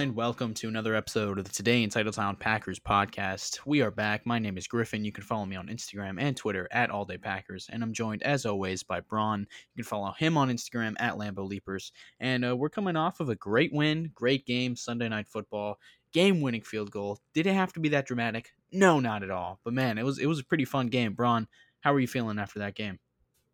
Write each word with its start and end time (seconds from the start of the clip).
everyone, 0.00 0.16
and 0.16 0.16
welcome 0.16 0.54
to 0.54 0.66
another 0.66 0.94
episode 0.94 1.38
of 1.38 1.44
the 1.44 1.50
Today 1.50 1.82
in 1.82 1.90
Titletown 1.90 2.38
Packers 2.38 2.78
podcast. 2.78 3.60
We 3.66 3.82
are 3.82 3.90
back. 3.90 4.24
My 4.24 4.38
name 4.38 4.56
is 4.56 4.66
Griffin. 4.66 5.04
You 5.04 5.12
can 5.12 5.24
follow 5.24 5.44
me 5.44 5.56
on 5.56 5.68
Instagram 5.68 6.18
and 6.18 6.34
Twitter 6.34 6.66
at 6.70 6.88
All 6.90 7.04
Day 7.04 7.18
Packers, 7.18 7.68
and 7.70 7.82
I'm 7.82 7.92
joined 7.92 8.22
as 8.22 8.46
always 8.46 8.82
by 8.82 9.00
Braun. 9.00 9.40
You 9.40 9.84
can 9.84 9.88
follow 9.88 10.12
him 10.12 10.38
on 10.38 10.48
Instagram 10.48 10.94
at 10.98 11.16
Lambeau 11.16 11.46
Leapers, 11.46 11.92
and 12.18 12.46
uh, 12.46 12.56
we're 12.56 12.70
coming 12.70 12.96
off 12.96 13.20
of 13.20 13.28
a 13.28 13.34
great 13.34 13.74
win, 13.74 14.10
great 14.14 14.46
game, 14.46 14.74
Sunday 14.74 15.08
Night 15.10 15.28
Football, 15.28 15.78
game-winning 16.14 16.62
field 16.62 16.90
goal. 16.90 17.18
Did 17.34 17.46
it 17.46 17.52
have 17.52 17.74
to 17.74 17.80
be 17.80 17.90
that 17.90 18.06
dramatic? 18.06 18.52
No, 18.72 19.00
not 19.00 19.22
at 19.22 19.30
all. 19.30 19.60
But 19.64 19.74
man, 19.74 19.98
it 19.98 20.04
was 20.04 20.18
it 20.18 20.26
was 20.26 20.40
a 20.40 20.44
pretty 20.44 20.64
fun 20.64 20.86
game. 20.86 21.12
Braun, 21.12 21.46
how 21.80 21.92
are 21.92 22.00
you 22.00 22.08
feeling 22.08 22.38
after 22.38 22.60
that 22.60 22.74
game? 22.74 22.98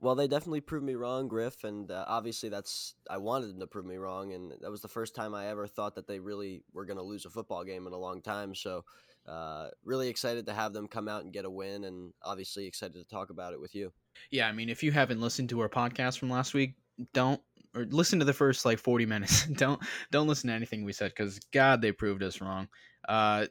Well, 0.00 0.14
they 0.14 0.28
definitely 0.28 0.60
proved 0.60 0.84
me 0.84 0.94
wrong, 0.94 1.26
Griff, 1.26 1.64
and 1.64 1.90
uh, 1.90 2.04
obviously 2.06 2.50
that's 2.50 2.94
I 3.08 3.16
wanted 3.16 3.48
them 3.48 3.60
to 3.60 3.66
prove 3.66 3.86
me 3.86 3.96
wrong, 3.96 4.32
and 4.34 4.52
that 4.60 4.70
was 4.70 4.82
the 4.82 4.88
first 4.88 5.14
time 5.14 5.34
I 5.34 5.48
ever 5.48 5.66
thought 5.66 5.94
that 5.94 6.06
they 6.06 6.18
really 6.18 6.62
were 6.74 6.84
going 6.84 6.98
to 6.98 7.02
lose 7.02 7.24
a 7.24 7.30
football 7.30 7.64
game 7.64 7.86
in 7.86 7.94
a 7.94 7.98
long 7.98 8.20
time. 8.20 8.54
So, 8.54 8.84
uh, 9.26 9.68
really 9.84 10.08
excited 10.08 10.46
to 10.46 10.52
have 10.52 10.74
them 10.74 10.86
come 10.86 11.08
out 11.08 11.24
and 11.24 11.32
get 11.32 11.46
a 11.46 11.50
win, 11.50 11.84
and 11.84 12.12
obviously 12.22 12.66
excited 12.66 12.94
to 12.94 13.04
talk 13.04 13.30
about 13.30 13.54
it 13.54 13.60
with 13.60 13.74
you. 13.74 13.90
Yeah, 14.30 14.48
I 14.48 14.52
mean, 14.52 14.68
if 14.68 14.82
you 14.82 14.92
haven't 14.92 15.20
listened 15.20 15.48
to 15.50 15.60
our 15.60 15.68
podcast 15.68 16.18
from 16.18 16.28
last 16.28 16.52
week, 16.52 16.74
don't 17.14 17.40
or 17.74 17.84
listen 17.90 18.18
to 18.18 18.24
the 18.24 18.32
first 18.32 18.64
like 18.64 18.78
40 18.78 19.06
minutes. 19.06 19.46
don't 19.54 19.80
don't 20.10 20.26
listen 20.26 20.48
to 20.48 20.54
anything 20.54 20.84
we 20.84 20.92
said 20.92 21.12
because 21.16 21.38
God, 21.52 21.80
they 21.80 21.92
proved 21.92 22.22
us 22.22 22.40
wrong. 22.40 22.68
Uh, 23.08 23.46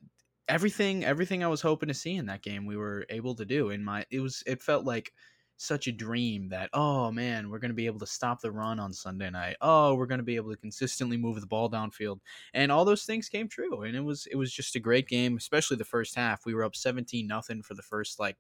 everything 0.48 1.04
everything 1.04 1.44
I 1.44 1.48
was 1.48 1.62
hoping 1.62 1.88
to 1.88 1.94
see 1.96 2.16
in 2.16 2.28
that 2.28 2.44
game, 2.44 2.66
we 2.66 2.78
were 2.78 3.06
able 3.10 3.36
to 3.36 3.46
do. 3.46 3.70
In 3.70 3.84
my, 3.84 4.06
it 4.12 4.20
was 4.20 4.44
it 4.46 4.62
felt 4.62 4.86
like 4.86 5.12
such 5.58 5.88
a 5.88 5.92
dream 5.92 6.50
that 6.50 6.70
oh 6.74 7.12
man 7.12 7.50
we're 7.50 7.60
going 7.60 7.70
to 7.70 7.76
be 7.76 7.86
able 7.86 8.00
to 8.00 8.06
stop 8.06 8.42
the 8.42 8.52
run 8.52 8.80
on 8.80 8.92
sunday 8.92 9.30
night. 9.30 9.56
Oh 9.62 9.96
we're 9.96 10.06
going 10.06 10.20
to 10.20 10.24
be 10.24 10.36
able 10.36 10.52
to 10.52 10.58
consistently 10.58 11.18
move 11.18 11.40
the 11.40 11.48
ball 11.48 11.70
downfield. 11.70 12.20
And 12.54 12.72
all 12.72 12.86
those 12.86 13.04
things 13.04 13.30
came 13.30 13.48
true 13.48 13.84
and 13.84 13.96
it 13.96 14.02
was 14.02 14.28
it 14.30 14.36
was 14.36 14.52
just 14.52 14.76
a 14.76 14.80
great 14.80 15.08
game 15.08 15.38
especially 15.38 15.78
the 15.78 15.86
first 15.86 16.16
half. 16.16 16.46
We 16.46 16.54
were 16.54 16.64
up 16.64 16.76
17 16.76 17.26
nothing 17.26 17.62
for 17.62 17.74
the 17.74 17.82
first 17.82 18.20
like 18.20 18.38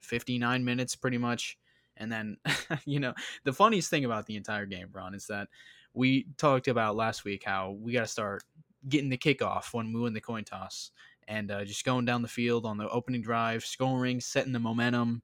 59 0.00 0.64
minutes 0.64 0.96
pretty 0.96 1.18
much. 1.18 1.58
And 1.96 2.10
then 2.10 2.36
you 2.84 3.00
know 3.00 3.14
the 3.44 3.52
funniest 3.52 3.90
thing 3.90 4.04
about 4.04 4.26
the 4.26 4.36
entire 4.36 4.66
game 4.66 4.88
ron 4.92 5.14
is 5.14 5.26
that 5.28 5.48
we 5.94 6.26
talked 6.36 6.68
about 6.68 6.96
last 6.96 7.24
week 7.24 7.44
how 7.44 7.76
we 7.80 7.92
got 7.92 8.02
to 8.02 8.06
start 8.08 8.42
getting 8.88 9.08
the 9.10 9.18
kickoff 9.18 9.72
when 9.72 9.92
we 9.92 10.00
win 10.00 10.12
the 10.12 10.20
coin 10.20 10.44
toss 10.44 10.90
and 11.26 11.50
uh, 11.50 11.64
just 11.64 11.84
going 11.84 12.04
down 12.04 12.22
the 12.22 12.28
field 12.28 12.64
on 12.64 12.78
the 12.78 12.88
opening 12.88 13.22
drive 13.22 13.64
scoring 13.64 14.20
setting 14.20 14.52
the 14.52 14.58
momentum 14.58 15.22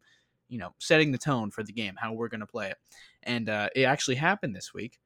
you 0.54 0.60
know, 0.60 0.72
setting 0.78 1.10
the 1.10 1.18
tone 1.18 1.50
for 1.50 1.64
the 1.64 1.72
game, 1.72 1.94
how 1.96 2.12
we're 2.12 2.28
going 2.28 2.40
to 2.40 2.46
play 2.46 2.70
it. 2.70 2.76
And 3.24 3.48
uh, 3.48 3.70
it 3.74 3.82
actually 3.82 4.14
happened 4.14 4.54
this 4.54 4.72
week. 4.72 5.00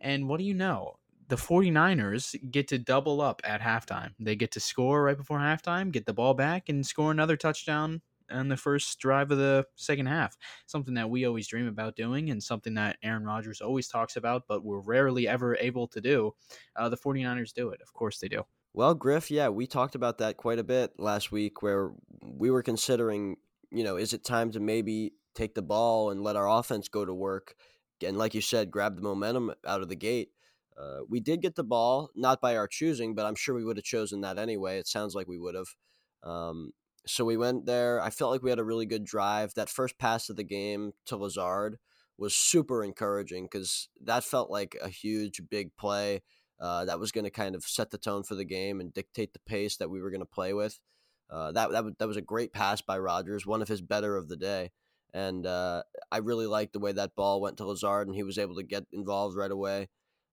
And 0.00 0.26
what 0.26 0.38
do 0.38 0.44
you 0.44 0.54
know? 0.54 0.94
The 1.28 1.36
49ers 1.36 2.50
get 2.50 2.68
to 2.68 2.78
double 2.78 3.20
up 3.20 3.42
at 3.44 3.60
halftime. 3.60 4.12
They 4.18 4.36
get 4.36 4.52
to 4.52 4.60
score 4.60 5.02
right 5.02 5.16
before 5.16 5.38
halftime, 5.38 5.92
get 5.92 6.06
the 6.06 6.14
ball 6.14 6.32
back, 6.32 6.70
and 6.70 6.86
score 6.86 7.10
another 7.10 7.36
touchdown 7.36 8.00
on 8.30 8.48
the 8.48 8.56
first 8.56 8.98
drive 9.00 9.30
of 9.30 9.36
the 9.36 9.66
second 9.74 10.06
half. 10.06 10.34
Something 10.64 10.94
that 10.94 11.10
we 11.10 11.26
always 11.26 11.46
dream 11.46 11.66
about 11.66 11.94
doing 11.94 12.30
and 12.30 12.42
something 12.42 12.72
that 12.74 12.96
Aaron 13.02 13.24
Rodgers 13.24 13.60
always 13.60 13.88
talks 13.88 14.16
about, 14.16 14.44
but 14.48 14.64
we're 14.64 14.80
rarely 14.80 15.28
ever 15.28 15.56
able 15.56 15.88
to 15.88 16.00
do. 16.00 16.32
Uh, 16.74 16.88
the 16.88 16.96
49ers 16.96 17.52
do 17.52 17.68
it. 17.68 17.82
Of 17.82 17.92
course 17.92 18.18
they 18.18 18.28
do. 18.28 18.44
Well, 18.72 18.94
Griff, 18.94 19.30
yeah, 19.30 19.48
we 19.48 19.66
talked 19.66 19.94
about 19.94 20.18
that 20.18 20.36
quite 20.36 20.58
a 20.58 20.64
bit 20.64 20.92
last 20.98 21.32
week 21.32 21.62
where 21.62 21.92
we 22.22 22.50
were 22.50 22.62
considering 22.62 23.36
you 23.70 23.84
know, 23.84 23.96
is 23.96 24.12
it 24.12 24.24
time 24.24 24.50
to 24.52 24.60
maybe 24.60 25.12
take 25.34 25.54
the 25.54 25.62
ball 25.62 26.10
and 26.10 26.22
let 26.22 26.36
our 26.36 26.48
offense 26.48 26.88
go 26.88 27.04
to 27.04 27.14
work? 27.14 27.54
And 28.04 28.18
like 28.18 28.34
you 28.34 28.40
said, 28.40 28.70
grab 28.70 28.96
the 28.96 29.02
momentum 29.02 29.52
out 29.66 29.82
of 29.82 29.88
the 29.88 29.96
gate. 29.96 30.30
Uh, 30.78 31.00
we 31.08 31.20
did 31.20 31.40
get 31.40 31.54
the 31.54 31.64
ball, 31.64 32.10
not 32.14 32.40
by 32.40 32.56
our 32.56 32.68
choosing, 32.68 33.14
but 33.14 33.24
I'm 33.24 33.34
sure 33.34 33.54
we 33.54 33.64
would 33.64 33.78
have 33.78 33.84
chosen 33.84 34.20
that 34.20 34.38
anyway. 34.38 34.78
It 34.78 34.86
sounds 34.86 35.14
like 35.14 35.26
we 35.26 35.38
would 35.38 35.54
have. 35.54 35.68
Um, 36.22 36.72
so 37.06 37.24
we 37.24 37.36
went 37.36 37.66
there. 37.66 38.00
I 38.00 38.10
felt 38.10 38.32
like 38.32 38.42
we 38.42 38.50
had 38.50 38.58
a 38.58 38.64
really 38.64 38.84
good 38.84 39.04
drive. 39.04 39.54
That 39.54 39.70
first 39.70 39.98
pass 39.98 40.28
of 40.28 40.36
the 40.36 40.44
game 40.44 40.92
to 41.06 41.16
Lazard 41.16 41.78
was 42.18 42.34
super 42.34 42.82
encouraging 42.82 43.44
because 43.44 43.88
that 44.02 44.24
felt 44.24 44.50
like 44.50 44.76
a 44.82 44.88
huge, 44.88 45.40
big 45.48 45.74
play 45.76 46.22
uh, 46.60 46.84
that 46.86 46.98
was 46.98 47.12
going 47.12 47.24
to 47.24 47.30
kind 47.30 47.54
of 47.54 47.64
set 47.64 47.90
the 47.90 47.98
tone 47.98 48.22
for 48.22 48.34
the 48.34 48.44
game 48.44 48.80
and 48.80 48.92
dictate 48.92 49.32
the 49.32 49.38
pace 49.40 49.76
that 49.76 49.90
we 49.90 50.00
were 50.00 50.10
going 50.10 50.20
to 50.20 50.26
play 50.26 50.52
with. 50.52 50.78
Uh, 51.30 51.52
that 51.52 51.70
that 51.72 51.98
that 51.98 52.08
was 52.08 52.16
a 52.16 52.22
great 52.22 52.52
pass 52.52 52.80
by 52.80 52.98
Rodgers, 52.98 53.46
one 53.46 53.62
of 53.62 53.68
his 53.68 53.80
better 53.80 54.16
of 54.16 54.28
the 54.28 54.36
day, 54.36 54.70
and 55.12 55.46
uh, 55.46 55.82
I 56.12 56.18
really 56.18 56.46
liked 56.46 56.72
the 56.72 56.78
way 56.78 56.92
that 56.92 57.16
ball 57.16 57.40
went 57.40 57.56
to 57.58 57.66
Lazard, 57.66 58.06
and 58.06 58.14
he 58.14 58.22
was 58.22 58.38
able 58.38 58.54
to 58.56 58.62
get 58.62 58.84
involved 58.92 59.36
right 59.36 59.50
away. 59.50 59.88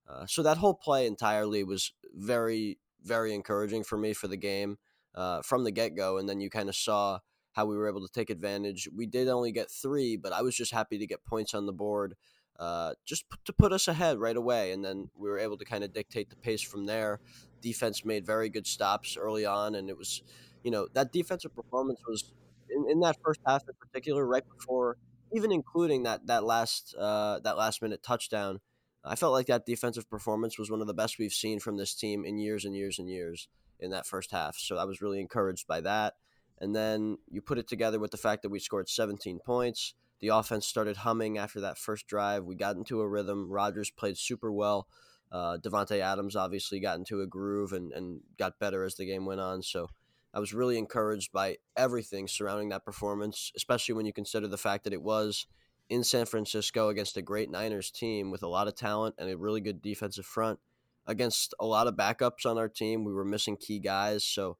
Uh, 0.08 0.26
so 0.26 0.42
that 0.42 0.58
whole 0.58 0.74
play 0.74 1.06
entirely 1.06 1.64
was 1.64 1.92
very 2.14 2.78
very 3.02 3.34
encouraging 3.34 3.84
for 3.84 3.98
me 3.98 4.12
for 4.12 4.28
the 4.28 4.36
game 4.36 4.78
uh, 5.14 5.42
from 5.42 5.64
the 5.64 5.70
get 5.70 5.96
go, 5.96 6.18
and 6.18 6.28
then 6.28 6.40
you 6.40 6.50
kind 6.50 6.68
of 6.68 6.76
saw 6.76 7.18
how 7.52 7.66
we 7.66 7.76
were 7.76 7.88
able 7.88 8.06
to 8.06 8.12
take 8.12 8.30
advantage. 8.30 8.88
We 8.94 9.06
did 9.06 9.28
only 9.28 9.52
get 9.52 9.70
three, 9.70 10.16
but 10.16 10.32
I 10.32 10.42
was 10.42 10.56
just 10.56 10.72
happy 10.72 10.98
to 10.98 11.06
get 11.06 11.24
points 11.24 11.54
on 11.54 11.66
the 11.66 11.72
board. 11.72 12.14
Uh, 12.58 12.94
just 13.04 13.24
to 13.44 13.52
put 13.52 13.72
us 13.72 13.88
ahead 13.88 14.18
right 14.18 14.36
away, 14.36 14.70
and 14.70 14.84
then 14.84 15.10
we 15.16 15.28
were 15.28 15.40
able 15.40 15.56
to 15.58 15.64
kind 15.64 15.82
of 15.82 15.92
dictate 15.92 16.30
the 16.30 16.36
pace 16.36 16.62
from 16.62 16.86
there. 16.86 17.18
Defense 17.60 18.04
made 18.04 18.24
very 18.24 18.48
good 18.48 18.66
stops 18.66 19.16
early 19.16 19.44
on, 19.44 19.74
and 19.74 19.90
it 19.90 19.98
was 19.98 20.22
you 20.64 20.72
know 20.72 20.88
that 20.94 21.12
defensive 21.12 21.54
performance 21.54 22.00
was 22.08 22.32
in, 22.68 22.90
in 22.90 23.00
that 23.00 23.16
first 23.24 23.40
half 23.46 23.62
in 23.68 23.74
particular, 23.80 24.26
right 24.26 24.44
before 24.58 24.96
even 25.34 25.50
including 25.50 26.04
that 26.04 26.26
that 26.26 26.44
last 26.44 26.94
uh, 26.98 27.40
that 27.40 27.56
last 27.56 27.82
minute 27.82 28.02
touchdown. 28.02 28.60
I 29.04 29.16
felt 29.16 29.32
like 29.32 29.46
that 29.46 29.66
defensive 29.66 30.08
performance 30.08 30.58
was 30.58 30.70
one 30.70 30.80
of 30.80 30.86
the 30.86 30.94
best 30.94 31.18
we've 31.18 31.32
seen 31.32 31.60
from 31.60 31.76
this 31.76 31.94
team 31.94 32.24
in 32.24 32.38
years 32.38 32.64
and 32.64 32.74
years 32.74 32.98
and 32.98 33.06
years 33.06 33.48
in 33.78 33.90
that 33.90 34.06
first 34.06 34.30
half. 34.30 34.56
So 34.56 34.78
I 34.78 34.84
was 34.84 35.02
really 35.02 35.20
encouraged 35.20 35.66
by 35.66 35.82
that. 35.82 36.14
And 36.58 36.74
then 36.74 37.18
you 37.28 37.42
put 37.42 37.58
it 37.58 37.68
together 37.68 37.98
with 37.98 38.12
the 38.12 38.16
fact 38.16 38.42
that 38.42 38.48
we 38.48 38.60
scored 38.60 38.88
17 38.88 39.40
points. 39.44 39.92
The 40.20 40.28
offense 40.28 40.66
started 40.66 40.98
humming 40.98 41.36
after 41.36 41.60
that 41.60 41.76
first 41.76 42.06
drive. 42.06 42.44
We 42.44 42.54
got 42.54 42.76
into 42.76 43.02
a 43.02 43.08
rhythm. 43.08 43.50
Rodgers 43.50 43.90
played 43.90 44.16
super 44.16 44.50
well. 44.50 44.88
Uh, 45.30 45.58
Davante 45.58 45.98
Adams 45.98 46.34
obviously 46.34 46.80
got 46.80 46.96
into 46.96 47.20
a 47.20 47.26
groove 47.26 47.74
and, 47.74 47.92
and 47.92 48.20
got 48.38 48.58
better 48.58 48.84
as 48.84 48.94
the 48.94 49.04
game 49.04 49.26
went 49.26 49.40
on. 49.40 49.62
So 49.62 49.90
I 50.34 50.40
was 50.40 50.52
really 50.52 50.76
encouraged 50.76 51.32
by 51.32 51.58
everything 51.76 52.26
surrounding 52.26 52.70
that 52.70 52.84
performance, 52.84 53.52
especially 53.54 53.94
when 53.94 54.04
you 54.04 54.12
consider 54.12 54.48
the 54.48 54.58
fact 54.58 54.82
that 54.82 54.92
it 54.92 55.00
was 55.00 55.46
in 55.88 56.02
San 56.02 56.26
Francisco 56.26 56.88
against 56.88 57.16
a 57.16 57.22
great 57.22 57.50
Niners 57.50 57.90
team 57.90 58.32
with 58.32 58.42
a 58.42 58.48
lot 58.48 58.66
of 58.66 58.74
talent 58.74 59.14
and 59.16 59.30
a 59.30 59.36
really 59.36 59.60
good 59.60 59.80
defensive 59.80 60.26
front 60.26 60.58
against 61.06 61.54
a 61.60 61.66
lot 61.66 61.86
of 61.86 61.94
backups 61.94 62.46
on 62.46 62.58
our 62.58 62.68
team. 62.68 63.04
We 63.04 63.12
were 63.12 63.24
missing 63.24 63.56
key 63.56 63.78
guys, 63.78 64.24
so 64.24 64.56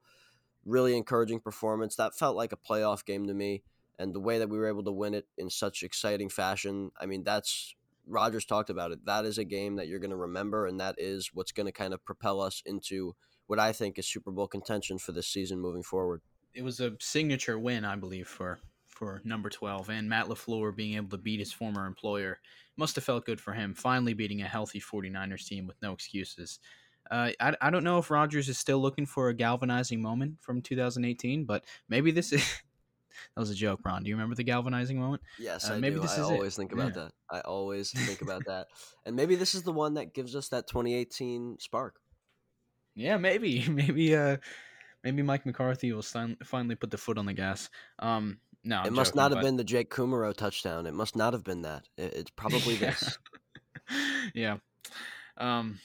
really 0.65 0.97
encouraging 0.97 1.41
performance. 1.41 1.97
That 1.97 2.17
felt 2.17 2.37
like 2.37 2.53
a 2.53 2.57
playoff 2.57 3.05
game 3.05 3.27
to 3.27 3.35
me, 3.35 3.65
and 3.99 4.15
the 4.15 4.21
way 4.21 4.39
that 4.39 4.49
we 4.49 4.59
were 4.59 4.69
able 4.69 4.85
to 4.85 4.93
win 4.93 5.15
it 5.15 5.27
in 5.37 5.51
such 5.51 5.83
exciting 5.83 6.29
fashion. 6.29 6.93
I 7.01 7.07
mean, 7.07 7.25
that's 7.25 7.75
Rodgers 8.07 8.45
talked 8.45 8.71
about 8.71 8.93
it. 8.93 9.07
That 9.07 9.25
is 9.25 9.39
a 9.39 9.45
game 9.45 9.77
that 9.77 9.89
you're 9.89 9.99
going 9.99 10.11
to 10.11 10.17
remember, 10.17 10.67
and 10.67 10.79
that 10.79 10.97
is 10.99 11.31
what's 11.35 11.53
going 11.53 11.67
to 11.67 11.73
kind 11.73 11.95
of 11.95 12.05
propel 12.05 12.41
us 12.41 12.63
into 12.65 13.17
what 13.47 13.59
I 13.59 13.73
think 13.73 13.99
is 13.99 14.07
Super 14.07 14.31
Bowl 14.31 14.49
contention 14.49 14.99
for 14.99 15.13
this 15.13 15.27
season 15.27 15.61
moving 15.61 15.83
forward. 15.83 16.23
It 16.55 16.63
was 16.63 16.81
a 16.81 16.93
signature 17.01 17.59
win, 17.59 17.85
I 17.85 17.97
believe, 17.97 18.29
for 18.29 18.59
for 18.95 19.21
number 19.25 19.51
12 19.51 19.91
and 19.91 20.09
Matt 20.09 20.27
LaFleur 20.27 20.75
being 20.75 20.95
able 20.95 21.09
to 21.09 21.19
beat 21.19 21.41
his 21.41 21.53
former 21.53 21.85
employer 21.85 22.39
must 22.77 22.95
have 22.95 23.05
felt 23.05 23.27
good 23.27 23.41
for 23.41 23.53
him 23.53 23.75
finally 23.75 24.15
beating 24.15 24.41
a 24.43 24.47
healthy 24.47 24.81
49ers 24.81 25.47
team 25.47 25.67
with 25.67 25.77
no 25.83 25.93
excuses. 25.93 26.61
Uh, 27.11 27.31
I, 27.41 27.55
I 27.61 27.71
don't 27.71 27.85
know 27.85 27.99
if 27.99 28.11
Rodgers 28.11 28.49
is 28.49 28.57
still 28.57 28.81
looking 28.81 29.05
for 29.05 29.29
a 29.29 29.35
galvanizing 29.35 30.01
moment 30.01 30.37
from 30.41 30.63
2018, 30.63 31.45
but 31.45 31.65
maybe 31.89 32.11
this 32.11 32.33
is 32.33 32.41
that 33.35 33.41
was 33.41 33.51
a 33.51 33.55
joke, 33.55 33.81
Ron. 33.85 34.03
Do 34.03 34.09
you 34.09 34.15
remember 34.15 34.35
the 34.35 34.45
galvanizing 34.45 34.99
moment? 34.99 35.23
Yes, 35.39 35.69
uh, 35.69 35.75
I 35.75 35.79
maybe 35.79 35.97
do. 35.97 36.03
This 36.03 36.19
I 36.19 36.23
always 36.23 36.55
it. 36.55 36.57
think 36.57 36.73
about 36.73 36.97
yeah. 36.97 37.03
that. 37.03 37.13
I 37.31 37.41
always 37.41 37.91
think 37.91 38.23
about 38.23 38.43
that. 38.47 38.69
And 39.05 39.15
maybe 39.15 39.35
this 39.35 39.55
is 39.55 39.65
the 39.65 39.73
one 39.73 39.95
that 39.95 40.15
gives 40.15 40.35
us 40.35 40.49
that 40.49 40.67
2018 40.67 41.59
spark. 41.59 41.97
Yeah, 42.95 43.17
maybe, 43.17 43.67
maybe, 43.69 44.15
uh, 44.17 44.37
maybe 45.03 45.23
Mike 45.23 45.47
McCarthy 45.47 45.93
will 45.93 46.03
finally 46.03 46.75
put 46.75 46.91
the 46.91 46.99
foot 46.99 47.19
on 47.19 47.27
the 47.27 47.33
gas. 47.33 47.71
Um, 47.99 48.39
no, 48.65 48.79
I'm 48.79 48.87
it 48.87 48.93
must 48.93 49.11
joking, 49.13 49.19
not 49.21 49.31
have 49.33 49.39
but... 49.39 49.45
been 49.47 49.57
the 49.57 49.65
Jake 49.65 49.91
Kumerow 49.91 50.35
touchdown. 50.35 50.87
It 50.87 50.95
must 50.95 51.17
not 51.17 51.33
have 51.35 51.45
been 51.45 51.63
that. 51.63 51.87
It, 51.97 52.15
it's 52.15 52.31
probably 52.37 52.77
this. 52.77 53.19
yeah. 54.35 54.57
Um, 55.37 55.81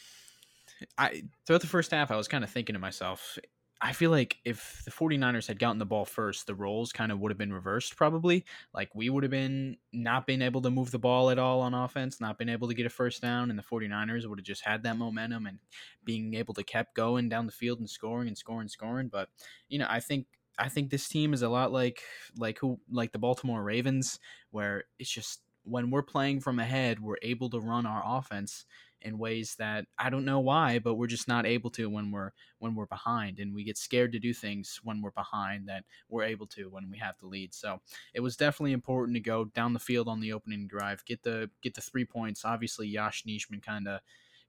I 0.97 1.23
throughout 1.45 1.61
the 1.61 1.67
first 1.67 1.91
half, 1.91 2.11
I 2.11 2.15
was 2.15 2.27
kind 2.27 2.44
of 2.44 2.50
thinking 2.50 2.73
to 2.73 2.79
myself, 2.79 3.38
I 3.81 3.94
feel 3.94 4.12
like 4.12 4.40
if 4.44 4.81
the 4.84 4.92
49ers 4.92 5.48
had 5.48 5.58
gotten 5.58 5.80
the 5.80 5.86
ball 5.86 6.04
first, 6.04 6.48
the 6.48 6.56
roles 6.56 6.92
kind 6.92 7.14
of 7.14 7.20
would 7.20 7.31
have 7.31 7.38
been 7.38 7.54
reversed 7.54 7.96
probably. 7.96 8.44
Like 8.74 8.94
we 8.94 9.10
would 9.10 9.24
have 9.24 9.31
been 9.31 9.78
not 9.94 10.28
been 10.28 10.42
able 10.42 10.62
to 10.64 10.70
move 10.70 10.92
the 10.92 11.00
ball 11.00 11.30
at 11.30 11.40
all 11.40 11.62
on 11.62 11.74
offense, 11.74 12.20
not 12.20 12.38
been 12.38 12.50
able 12.50 12.68
to 12.68 12.74
get 12.74 12.86
a 12.86 12.90
first 12.90 13.22
down, 13.22 13.50
and 13.50 13.58
the 13.58 13.64
49ers 13.64 14.26
would 14.28 14.38
have 14.38 14.46
just 14.46 14.66
had 14.66 14.84
that 14.84 14.98
momentum 14.98 15.46
and 15.48 15.60
being 16.04 16.34
able 16.34 16.54
to 16.56 16.64
kept 16.64 16.94
going 16.94 17.30
down 17.30 17.46
the 17.46 17.54
field 17.54 17.80
and 17.80 17.90
scoring 17.90 18.28
and 18.28 18.38
scoring 18.38 18.62
and 18.64 18.72
scoring. 18.72 19.08
But, 19.08 19.30
you 19.70 19.80
know, 19.80 19.88
I 19.90 20.02
think 20.02 20.28
I 20.58 20.68
think 20.68 20.90
this 20.90 21.08
team 21.08 21.34
is 21.34 21.42
a 21.42 21.48
lot 21.50 21.72
like 21.72 22.04
like 22.38 22.60
who 22.60 22.81
like 22.92 23.14
the 23.14 23.20
Baltimore 23.20 23.64
Ravens, 23.64 24.20
where 24.52 24.86
it's 24.98 25.10
just 25.10 25.42
when 25.64 25.90
we're 25.90 26.04
playing 26.04 26.42
from 26.42 26.60
ahead, 26.60 27.00
we're 27.00 27.18
able 27.22 27.50
to 27.52 27.60
run 27.60 27.86
our 27.86 28.02
offense 28.06 28.66
in 29.01 29.18
ways 29.18 29.56
that 29.56 29.86
I 29.98 30.10
don't 30.10 30.25
know 30.25 30.40
why, 30.40 30.80
but 30.80 30.96
we're 30.96 31.07
just 31.07 31.28
not 31.28 31.46
able 31.46 31.69
to 31.72 31.90
when 31.90 32.12
we're 32.12 32.31
when 32.60 32.75
we're 32.75 32.86
behind, 32.86 33.40
and 33.40 33.54
we 33.54 33.63
get 33.63 33.78
scared 33.78 34.12
to 34.13 34.19
do 34.19 34.34
things 34.34 34.80
when 34.84 35.01
we're 35.01 35.12
behind 35.12 35.68
that 35.69 35.86
we're 36.10 36.24
able 36.24 36.48
to 36.48 36.69
when 36.69 36.90
we 36.90 36.98
have 36.98 37.18
the 37.19 37.28
lead. 37.28 37.54
So 37.54 37.81
it 38.13 38.19
was 38.19 38.36
definitely 38.36 38.74
important 38.74 39.16
to 39.16 39.22
go 39.22 39.46
down 39.46 39.74
the 39.74 39.80
field 39.80 40.07
on 40.07 40.19
the 40.19 40.34
opening 40.34 40.68
drive, 40.68 41.06
get 41.06 41.24
the 41.24 41.50
get 41.62 41.74
the 41.74 41.81
three 41.81 42.06
points. 42.06 42.46
Obviously, 42.46 42.88
Yosh 42.88 43.24
Nijman 43.24 43.63
kind 43.63 43.88
of 43.88 44.01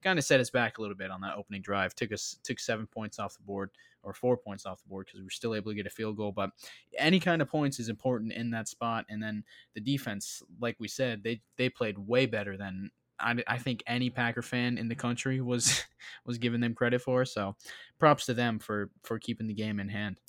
kind 0.02 0.18
of 0.18 0.24
set 0.24 0.40
us 0.40 0.50
back 0.50 0.78
a 0.78 0.80
little 0.80 0.96
bit 0.96 1.10
on 1.10 1.20
that 1.20 1.36
opening 1.36 1.62
drive. 1.62 1.94
Took 1.94 2.12
us 2.12 2.36
took 2.42 2.58
seven 2.58 2.86
points 2.86 3.18
off 3.18 3.36
the 3.36 3.42
board 3.42 3.70
or 4.02 4.14
four 4.14 4.36
points 4.36 4.66
off 4.66 4.82
the 4.82 4.88
board 4.88 5.06
because 5.06 5.20
we 5.20 5.24
were 5.24 5.30
still 5.30 5.54
able 5.54 5.70
to 5.70 5.76
get 5.76 5.86
a 5.86 5.90
field 5.90 6.16
goal. 6.16 6.32
But 6.32 6.50
any 6.98 7.20
kind 7.20 7.42
of 7.42 7.48
points 7.48 7.78
is 7.78 7.88
important 7.88 8.32
in 8.32 8.50
that 8.50 8.68
spot. 8.68 9.04
And 9.08 9.22
then 9.22 9.44
the 9.74 9.80
defense, 9.80 10.42
like 10.60 10.76
we 10.78 10.88
said, 10.88 11.22
they 11.22 11.42
they 11.56 11.68
played 11.68 11.98
way 11.98 12.26
better 12.26 12.56
than 12.56 12.90
I, 13.20 13.36
I 13.46 13.58
think 13.58 13.82
any 13.86 14.10
Packer 14.10 14.42
fan 14.42 14.78
in 14.78 14.88
the 14.88 14.94
country 14.94 15.40
was 15.40 15.84
was 16.26 16.38
giving 16.38 16.60
them 16.60 16.74
credit 16.74 17.02
for. 17.02 17.24
So 17.24 17.56
props 17.98 18.26
to 18.26 18.34
them 18.34 18.58
for 18.58 18.90
for 19.02 19.18
keeping 19.18 19.46
the 19.46 19.54
game 19.54 19.80
in 19.80 19.88
hand. 19.88 20.20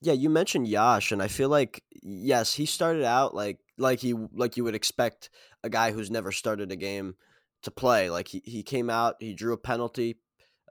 Yeah, 0.00 0.12
you 0.12 0.30
mentioned 0.30 0.68
Yosh, 0.68 1.10
and 1.10 1.22
I 1.22 1.28
feel 1.28 1.48
like 1.48 1.82
yes, 2.02 2.54
he 2.54 2.66
started 2.66 3.04
out 3.04 3.34
like 3.34 3.58
like 3.76 4.00
he 4.00 4.14
like 4.32 4.56
you 4.56 4.64
would 4.64 4.74
expect 4.74 5.30
a 5.62 5.68
guy 5.68 5.92
who's 5.92 6.10
never 6.10 6.32
started 6.32 6.70
a 6.70 6.76
game 6.76 7.14
to 7.62 7.70
play. 7.70 8.10
Like 8.10 8.28
he, 8.28 8.42
he 8.44 8.62
came 8.62 8.90
out, 8.90 9.16
he 9.18 9.34
drew 9.34 9.52
a 9.52 9.58
penalty, 9.58 10.18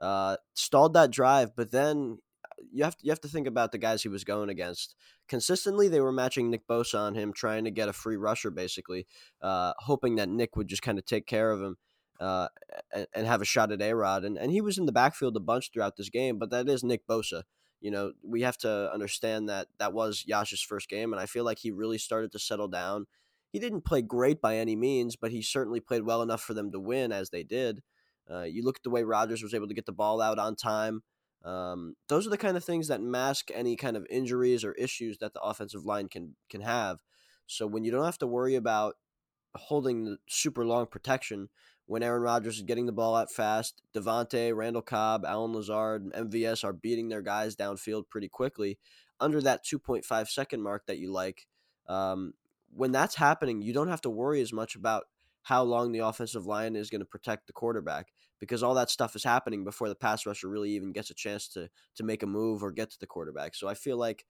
uh, 0.00 0.36
stalled 0.54 0.94
that 0.94 1.10
drive, 1.10 1.54
but 1.54 1.70
then 1.70 2.18
you 2.72 2.84
have 2.84 2.96
to, 2.96 3.04
you 3.04 3.10
have 3.10 3.20
to 3.20 3.28
think 3.28 3.46
about 3.46 3.72
the 3.72 3.78
guys 3.78 4.02
he 4.02 4.08
was 4.08 4.24
going 4.24 4.48
against. 4.48 4.94
Consistently, 5.28 5.88
they 5.88 6.00
were 6.00 6.12
matching 6.12 6.50
Nick 6.50 6.66
Bosa 6.66 6.98
on 6.98 7.14
him, 7.14 7.32
trying 7.32 7.64
to 7.64 7.70
get 7.70 7.88
a 7.88 7.92
free 7.92 8.16
rusher, 8.16 8.50
basically, 8.50 9.06
uh, 9.42 9.72
hoping 9.78 10.16
that 10.16 10.28
Nick 10.28 10.56
would 10.56 10.68
just 10.68 10.82
kind 10.82 10.98
of 10.98 11.04
take 11.04 11.26
care 11.26 11.50
of 11.50 11.62
him 11.62 11.76
uh, 12.20 12.48
and, 12.92 13.06
and, 13.14 13.26
have 13.26 13.40
a 13.40 13.44
shot 13.44 13.72
at 13.72 13.82
A 13.82 13.94
Rod. 13.94 14.24
And, 14.24 14.36
and 14.36 14.50
he 14.50 14.60
was 14.60 14.78
in 14.78 14.86
the 14.86 14.92
backfield 14.92 15.36
a 15.36 15.40
bunch 15.40 15.70
throughout 15.72 15.96
this 15.96 16.08
game, 16.08 16.38
but 16.38 16.50
that 16.50 16.68
is 16.68 16.82
Nick 16.82 17.06
Bosa. 17.06 17.42
You 17.80 17.92
know, 17.92 18.12
we 18.24 18.42
have 18.42 18.58
to 18.58 18.90
understand 18.92 19.48
that 19.48 19.68
that 19.78 19.92
was 19.92 20.24
Yosh's 20.26 20.62
first 20.62 20.88
game, 20.88 21.12
and 21.12 21.20
I 21.20 21.26
feel 21.26 21.44
like 21.44 21.58
he 21.58 21.70
really 21.70 21.98
started 21.98 22.32
to 22.32 22.38
settle 22.38 22.68
down. 22.68 23.06
He 23.52 23.60
didn't 23.60 23.84
play 23.84 24.02
great 24.02 24.40
by 24.40 24.56
any 24.56 24.74
means, 24.74 25.14
but 25.16 25.30
he 25.30 25.42
certainly 25.42 25.80
played 25.80 26.02
well 26.02 26.22
enough 26.22 26.42
for 26.42 26.54
them 26.54 26.72
to 26.72 26.80
win, 26.80 27.12
as 27.12 27.30
they 27.30 27.44
did. 27.44 27.82
Uh, 28.30 28.42
you 28.42 28.64
look 28.64 28.76
at 28.76 28.82
the 28.82 28.90
way 28.90 29.04
Rodgers 29.04 29.42
was 29.42 29.54
able 29.54 29.68
to 29.68 29.74
get 29.74 29.86
the 29.86 29.92
ball 29.92 30.20
out 30.20 30.38
on 30.38 30.54
time. 30.54 31.02
Um, 31.44 31.94
those 32.08 32.26
are 32.26 32.30
the 32.30 32.38
kind 32.38 32.56
of 32.56 32.64
things 32.64 32.88
that 32.88 33.00
mask 33.00 33.50
any 33.54 33.76
kind 33.76 33.96
of 33.96 34.06
injuries 34.10 34.64
or 34.64 34.72
issues 34.72 35.18
that 35.18 35.34
the 35.34 35.40
offensive 35.40 35.84
line 35.84 36.08
can 36.08 36.34
can 36.50 36.60
have. 36.60 36.98
So 37.46 37.66
when 37.66 37.84
you 37.84 37.90
don't 37.90 38.04
have 38.04 38.18
to 38.18 38.26
worry 38.26 38.54
about 38.54 38.96
holding 39.54 40.04
the 40.04 40.18
super 40.28 40.66
long 40.66 40.86
protection, 40.86 41.48
when 41.86 42.02
Aaron 42.02 42.22
Rodgers 42.22 42.56
is 42.56 42.62
getting 42.62 42.86
the 42.86 42.92
ball 42.92 43.16
out 43.16 43.32
fast, 43.32 43.80
Davante, 43.94 44.54
Randall 44.54 44.82
Cobb, 44.82 45.24
Allen 45.24 45.54
Lazard, 45.54 46.12
MVS 46.12 46.62
are 46.62 46.74
beating 46.74 47.08
their 47.08 47.22
guys 47.22 47.56
downfield 47.56 48.10
pretty 48.10 48.28
quickly 48.28 48.78
under 49.20 49.40
that 49.40 49.64
2.5 49.64 50.28
second 50.28 50.62
mark 50.62 50.86
that 50.86 50.98
you 50.98 51.10
like. 51.10 51.46
Um, 51.88 52.34
when 52.74 52.92
that's 52.92 53.14
happening, 53.14 53.62
you 53.62 53.72
don't 53.72 53.88
have 53.88 54.02
to 54.02 54.10
worry 54.10 54.42
as 54.42 54.52
much 54.52 54.76
about 54.76 55.04
how 55.42 55.62
long 55.62 55.92
the 55.92 56.00
offensive 56.00 56.44
line 56.44 56.76
is 56.76 56.90
going 56.90 57.00
to 57.00 57.06
protect 57.06 57.46
the 57.46 57.54
quarterback 57.54 58.08
because 58.40 58.62
all 58.62 58.74
that 58.74 58.90
stuff 58.90 59.16
is 59.16 59.24
happening 59.24 59.64
before 59.64 59.88
the 59.88 59.94
pass 59.94 60.26
rusher 60.26 60.48
really 60.48 60.70
even 60.70 60.92
gets 60.92 61.10
a 61.10 61.14
chance 61.14 61.48
to 61.48 61.68
to 61.96 62.04
make 62.04 62.22
a 62.22 62.26
move 62.26 62.62
or 62.62 62.70
get 62.70 62.90
to 62.90 62.98
the 63.00 63.06
quarterback. 63.06 63.54
So 63.54 63.68
I 63.68 63.74
feel 63.74 63.96
like 63.96 64.24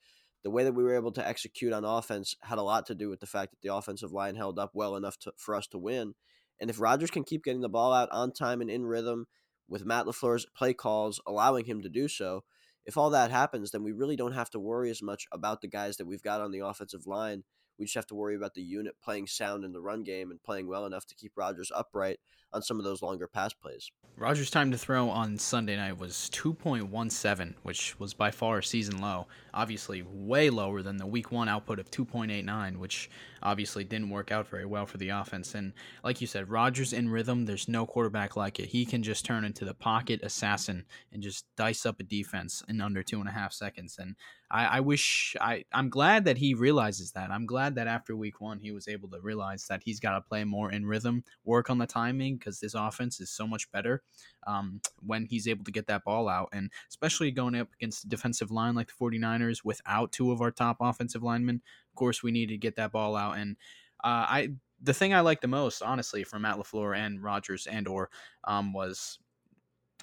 the 0.45 0.51
way 0.51 0.65
that 0.65 0.73
we 0.73 0.85
were 0.85 0.95
able 0.95 1.13
to 1.13 1.27
execute 1.27 1.73
on 1.73 1.85
offense 1.85 2.37
had 2.43 2.59
a 2.59 2.63
lot 2.63 2.87
to 2.87 2.95
do 2.95 3.09
with 3.09 3.21
the 3.21 3.27
fact 3.27 3.53
that 3.53 3.61
the 3.63 3.75
offensive 3.75 4.13
line 4.13 4.37
held 4.37 4.59
up 4.59 4.71
well 4.73 4.97
enough 4.97 5.19
to, 5.19 5.33
for 5.37 5.55
us 5.55 5.67
to 5.69 5.79
win. 5.79 6.15
And 6.61 6.71
if 6.71 6.81
Rodgers 6.81 7.11
can 7.11 7.25
keep 7.25 7.45
getting 7.45 7.61
the 7.61 7.69
ball 7.69 7.93
out 7.93 8.09
on 8.13 8.33
time 8.33 8.61
and 8.61 8.71
in 8.71 8.87
rhythm 8.87 9.27
with 9.69 9.85
Matt 9.85 10.07
LaFleur's 10.07 10.47
play 10.57 10.75
calls 10.75 11.21
allowing 11.27 11.67
him 11.67 11.83
to 11.83 11.89
do 11.89 12.09
so, 12.09 12.45
if 12.87 12.97
all 12.97 13.11
that 13.11 13.31
happens, 13.31 13.71
then 13.71 13.83
we 13.83 13.93
really 13.93 14.17
don't 14.17 14.33
have 14.33 14.51
to 14.51 14.61
worry 14.61 14.91
as 14.91 15.03
much 15.03 15.27
about 15.33 15.61
the 15.61 15.69
guys 15.69 15.99
that 15.99 16.07
we've 16.07 16.23
got 16.23 16.41
on 16.41 16.53
the 16.53 16.61
offensive 16.61 17.07
line 17.07 17.45
we 17.79 17.85
just 17.85 17.95
have 17.95 18.07
to 18.07 18.15
worry 18.15 18.35
about 18.35 18.55
the 18.55 18.63
unit 18.63 18.95
playing 19.03 19.27
sound 19.27 19.65
in 19.65 19.73
the 19.73 19.81
run 19.81 20.03
game 20.03 20.31
and 20.31 20.43
playing 20.43 20.67
well 20.67 20.87
enough 20.87 21.07
to 21.07 21.15
keep 21.15 21.33
Rodgers 21.37 21.71
upright 21.75 22.19
on 22.53 22.63
some 22.63 22.79
of 22.79 22.85
those 22.85 23.03
longer 23.03 23.29
pass 23.29 23.53
plays. 23.53 23.91
Rodgers' 24.17 24.51
time 24.51 24.71
to 24.73 24.79
throw 24.79 25.11
on 25.11 25.39
Sunday 25.39 25.77
night 25.77 25.99
was 25.99 26.31
2.17, 26.33 27.55
which 27.63 27.99
was 28.01 28.15
by 28.15 28.31
far 28.31 28.59
a 28.59 28.63
season 28.65 29.01
low. 29.01 29.27
Obviously, 29.55 30.03
way 30.03 30.51
lower 30.51 30.83
than 30.83 30.97
the 30.97 31.07
week 31.07 31.31
one 31.31 31.49
output 31.49 31.79
of 31.79 31.91
2.89, 31.91 32.79
which 32.79 33.11
obviously 33.43 33.85
didn't 33.85 34.11
work 34.11 34.31
out 34.31 34.49
very 34.49 34.67
well 34.67 34.87
for 34.87 34.99
the 34.99 35.11
offense. 35.11 35.55
And 35.55 35.73
like 36.05 36.21
you 36.21 36.27
said, 36.27 36.51
Rodgers 36.51 36.93
in 36.93 37.09
rhythm, 37.09 37.47
there's 37.47 37.69
no 37.69 37.87
quarterback 37.87 38.37
like 38.37 38.59
it. 38.59 38.69
He 38.69 38.85
can 38.85 39.03
just 39.03 39.25
turn 39.25 39.45
into 39.45 39.65
the 39.65 39.75
pocket 39.75 40.21
assassin 40.23 40.85
and 41.13 41.23
just 41.23 41.45
dice 41.57 41.87
up 41.87 42.01
a 42.01 42.03
defense 42.03 42.63
in 42.69 42.81
under 42.81 43.03
two 43.03 43.21
and 43.21 43.29
a 43.29 43.33
half 43.33 43.53
seconds. 43.53 43.97
And 43.99 44.17
I, 44.51 44.65
I 44.65 44.81
wish 44.81 45.37
I 45.41 45.65
I'm 45.73 45.91
glad 45.91 46.25
that 46.25 46.39
he 46.39 46.55
realizes 46.55 47.13
that. 47.13 47.31
I'm 47.31 47.47
glad 47.47 47.75
that 47.75 47.87
after 47.87 48.17
week 48.17 48.41
one 48.41 48.61
he 48.61 48.71
was 48.73 48.89
able 48.89 49.09
to 49.11 49.21
realize 49.21 49.67
that 49.69 49.83
he's 49.85 50.01
got 50.01 50.13
to 50.13 50.21
play 50.23 50.45
more 50.45 50.73
in 50.73 50.87
rhythm, 50.87 51.25
work 51.45 51.69
on 51.69 51.79
the 51.79 51.87
timing 51.87 52.37
because 52.37 52.61
this 52.61 52.75
offense 52.75 53.21
is 53.21 53.31
so 53.31 53.47
much 53.47 53.71
better 53.71 54.03
um, 54.47 54.81
when 55.05 55.27
he's 55.27 55.47
able 55.47 55.65
to 55.65 55.71
get 55.71 55.87
that 55.89 56.05
ball 56.05 56.29
out, 56.29 56.49
and 56.53 56.71
especially 56.89 57.31
going 57.31 57.55
up 57.55 57.69
against 57.75 58.05
a 58.05 58.09
defensive 58.09 58.51
line 58.51 58.75
like 58.75 58.89
the 58.89 59.05
49ers 59.05 59.65
without 59.65 60.13
two 60.13 60.33
of 60.33 60.41
our 60.41 60.51
top 60.51 60.79
offensive 60.81 61.23
linemen. 61.23 61.61
Course, 61.99 62.23
we 62.23 62.31
need 62.31 62.51
to 62.51 62.57
get 62.57 62.77
that 62.77 62.93
ball 62.93 63.17
out, 63.17 63.37
and 63.39 63.57
uh, 64.05 64.27
I 64.29 64.49
the 64.81 64.95
thing 64.95 65.13
I 65.13 65.21
like 65.21 65.41
the 65.41 65.49
most, 65.49 65.83
honestly, 65.83 66.23
from 66.23 66.43
Matt 66.43 66.57
LaFleur 66.57 66.97
and 66.97 67.21
Rodgers 67.21 67.67
and 67.67 67.89
or 67.89 68.11
um, 68.45 68.73
was 68.73 69.19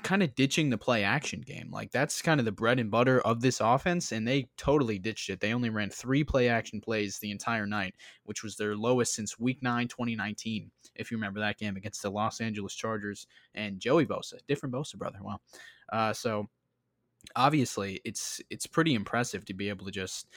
kind 0.03 0.21
of 0.21 0.35
ditching 0.35 0.69
the 0.69 0.77
play 0.77 1.03
action 1.03 1.41
game. 1.41 1.69
Like 1.71 1.91
that's 1.91 2.21
kind 2.21 2.39
of 2.39 2.45
the 2.45 2.51
bread 2.51 2.79
and 2.79 2.91
butter 2.91 3.21
of 3.21 3.41
this 3.41 3.61
offense, 3.61 4.11
and 4.11 4.27
they 4.27 4.49
totally 4.57 4.99
ditched 4.99 5.29
it. 5.29 5.39
They 5.39 5.53
only 5.53 5.69
ran 5.69 5.89
three 5.89 6.23
play 6.23 6.49
action 6.49 6.81
plays 6.81 7.17
the 7.17 7.31
entire 7.31 7.65
night, 7.65 7.95
which 8.25 8.43
was 8.43 8.57
their 8.57 8.75
lowest 8.75 9.13
since 9.13 9.39
week 9.39 9.63
9, 9.63 9.87
2019. 9.87 10.69
If 10.95 11.11
you 11.11 11.17
remember 11.17 11.39
that 11.39 11.57
game 11.57 11.77
against 11.77 12.01
the 12.01 12.11
Los 12.11 12.41
Angeles 12.41 12.75
Chargers 12.75 13.27
and 13.53 13.79
Joey 13.79 14.05
Bosa, 14.05 14.35
different 14.47 14.75
Bosa 14.75 14.97
brother. 14.97 15.19
Well, 15.21 15.41
uh, 15.91 16.11
so 16.11 16.49
obviously 17.35 18.01
it's 18.05 18.41
it's 18.49 18.67
pretty 18.67 18.93
impressive 18.93 19.45
to 19.45 19.53
be 19.53 19.69
able 19.69 19.85
to 19.85 19.91
just 19.91 20.27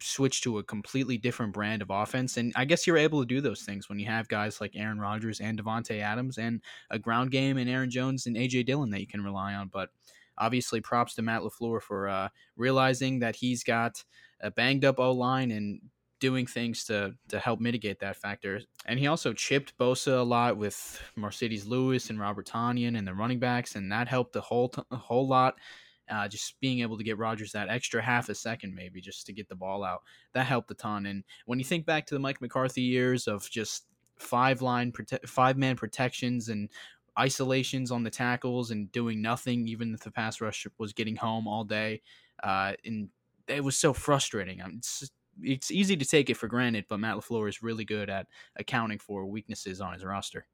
switch 0.00 0.42
to 0.42 0.58
a 0.58 0.62
completely 0.62 1.18
different 1.18 1.52
brand 1.52 1.82
of 1.82 1.90
offense. 1.90 2.36
And 2.36 2.52
I 2.56 2.64
guess 2.64 2.86
you're 2.86 2.96
able 2.96 3.20
to 3.20 3.26
do 3.26 3.40
those 3.40 3.62
things 3.62 3.88
when 3.88 3.98
you 3.98 4.06
have 4.06 4.28
guys 4.28 4.60
like 4.60 4.72
Aaron 4.74 5.00
Rodgers 5.00 5.40
and 5.40 5.60
Davante 5.60 6.00
Adams 6.00 6.38
and 6.38 6.60
a 6.90 6.98
ground 6.98 7.30
game 7.30 7.58
and 7.58 7.68
Aaron 7.68 7.90
Jones 7.90 8.26
and 8.26 8.36
AJ 8.36 8.66
Dillon 8.66 8.90
that 8.90 9.00
you 9.00 9.06
can 9.06 9.22
rely 9.22 9.54
on. 9.54 9.68
But 9.68 9.90
obviously, 10.36 10.80
props 10.80 11.14
to 11.14 11.22
Matt 11.22 11.42
LaFleur 11.42 11.82
for 11.82 12.08
uh, 12.08 12.28
realizing 12.56 13.18
that 13.20 13.36
he's 13.36 13.64
got 13.64 14.02
a 14.40 14.50
banged 14.50 14.84
up 14.84 15.00
O 15.00 15.12
line 15.12 15.50
and 15.50 15.80
doing 16.20 16.46
things 16.46 16.84
to 16.84 17.14
to 17.28 17.38
help 17.38 17.60
mitigate 17.60 18.00
that 18.00 18.16
factor. 18.16 18.60
And 18.86 18.98
he 18.98 19.06
also 19.06 19.32
chipped 19.32 19.76
Bosa 19.78 20.18
a 20.18 20.22
lot 20.22 20.56
with 20.56 21.00
Marcedes 21.16 21.66
Lewis 21.66 22.10
and 22.10 22.18
Robert 22.18 22.46
Tonyan 22.46 22.96
and 22.98 23.06
the 23.06 23.14
running 23.14 23.38
backs, 23.38 23.76
and 23.76 23.90
that 23.92 24.08
helped 24.08 24.36
a 24.36 24.40
whole 24.40 24.68
t- 24.68 24.82
a 24.90 24.96
whole 24.96 25.26
lot 25.26 25.56
uh, 26.10 26.28
just 26.28 26.58
being 26.60 26.80
able 26.80 26.98
to 26.98 27.04
get 27.04 27.18
Rodgers 27.18 27.52
that 27.52 27.68
extra 27.68 28.02
half 28.02 28.28
a 28.28 28.34
second, 28.34 28.74
maybe 28.74 29.00
just 29.00 29.26
to 29.26 29.32
get 29.32 29.48
the 29.48 29.54
ball 29.54 29.84
out, 29.84 30.02
that 30.32 30.46
helped 30.46 30.70
a 30.70 30.74
ton. 30.74 31.06
And 31.06 31.24
when 31.46 31.58
you 31.58 31.64
think 31.64 31.86
back 31.86 32.06
to 32.06 32.14
the 32.14 32.20
Mike 32.20 32.40
McCarthy 32.40 32.82
years 32.82 33.26
of 33.26 33.48
just 33.48 33.84
five 34.18 34.62
line, 34.62 34.92
prote- 34.92 35.28
five 35.28 35.56
man 35.56 35.76
protections 35.76 36.48
and 36.48 36.68
isolations 37.18 37.90
on 37.90 38.04
the 38.04 38.10
tackles 38.10 38.70
and 38.70 38.90
doing 38.92 39.20
nothing, 39.20 39.66
even 39.68 39.94
if 39.94 40.00
the 40.00 40.10
pass 40.10 40.40
rush 40.40 40.66
was 40.78 40.92
getting 40.92 41.16
home 41.16 41.48
all 41.48 41.64
day, 41.64 42.02
uh, 42.42 42.72
and 42.84 43.08
it 43.48 43.64
was 43.64 43.76
so 43.76 43.92
frustrating. 43.92 44.60
It's 44.76 45.10
it's 45.40 45.70
easy 45.70 45.96
to 45.96 46.04
take 46.04 46.30
it 46.30 46.36
for 46.36 46.48
granted, 46.48 46.86
but 46.88 46.98
Matt 46.98 47.16
LaFleur 47.16 47.48
is 47.48 47.62
really 47.62 47.84
good 47.84 48.10
at 48.10 48.26
accounting 48.56 48.98
for 48.98 49.24
weaknesses 49.24 49.80
on 49.80 49.92
his 49.92 50.04
roster. 50.04 50.46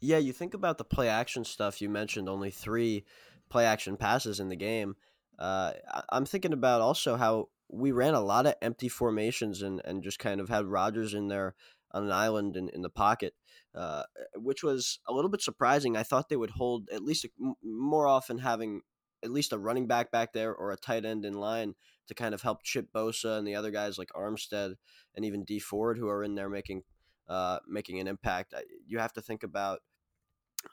Yeah, 0.00 0.18
you 0.18 0.32
think 0.32 0.54
about 0.54 0.78
the 0.78 0.84
play 0.84 1.08
action 1.08 1.44
stuff. 1.44 1.82
You 1.82 1.88
mentioned 1.88 2.28
only 2.28 2.50
three 2.50 3.04
play 3.48 3.64
action 3.64 3.96
passes 3.96 4.40
in 4.40 4.48
the 4.48 4.56
game. 4.56 4.96
Uh, 5.38 5.72
I'm 6.10 6.26
thinking 6.26 6.52
about 6.52 6.80
also 6.80 7.16
how 7.16 7.48
we 7.68 7.92
ran 7.92 8.14
a 8.14 8.20
lot 8.20 8.46
of 8.46 8.54
empty 8.62 8.88
formations 8.88 9.62
and, 9.62 9.80
and 9.84 10.02
just 10.02 10.18
kind 10.18 10.40
of 10.40 10.48
had 10.48 10.66
Rodgers 10.66 11.14
in 11.14 11.28
there 11.28 11.54
on 11.92 12.04
an 12.04 12.12
island 12.12 12.56
in, 12.56 12.68
in 12.70 12.82
the 12.82 12.90
pocket, 12.90 13.34
uh, 13.74 14.02
which 14.34 14.62
was 14.62 14.98
a 15.06 15.12
little 15.12 15.30
bit 15.30 15.42
surprising. 15.42 15.96
I 15.96 16.02
thought 16.02 16.28
they 16.28 16.36
would 16.36 16.50
hold 16.50 16.88
at 16.92 17.02
least 17.02 17.24
a, 17.24 17.28
more 17.62 18.06
often 18.06 18.38
having 18.38 18.82
at 19.24 19.30
least 19.30 19.52
a 19.52 19.58
running 19.58 19.86
back 19.86 20.10
back 20.10 20.32
there 20.32 20.54
or 20.54 20.70
a 20.70 20.76
tight 20.76 21.04
end 21.04 21.24
in 21.24 21.34
line 21.34 21.74
to 22.06 22.14
kind 22.14 22.34
of 22.34 22.42
help 22.42 22.62
chip 22.62 22.88
Bosa 22.94 23.38
and 23.38 23.46
the 23.46 23.54
other 23.54 23.70
guys 23.70 23.98
like 23.98 24.10
Armstead 24.14 24.74
and 25.14 25.24
even 25.24 25.44
Dee 25.44 25.58
Ford 25.58 25.98
who 25.98 26.08
are 26.08 26.22
in 26.22 26.34
there 26.34 26.48
making 26.48 26.82
uh, 27.28 27.58
making 27.68 28.00
an 28.00 28.08
impact. 28.08 28.54
You 28.86 28.98
have 28.98 29.12
to 29.14 29.20
think 29.20 29.42
about 29.42 29.80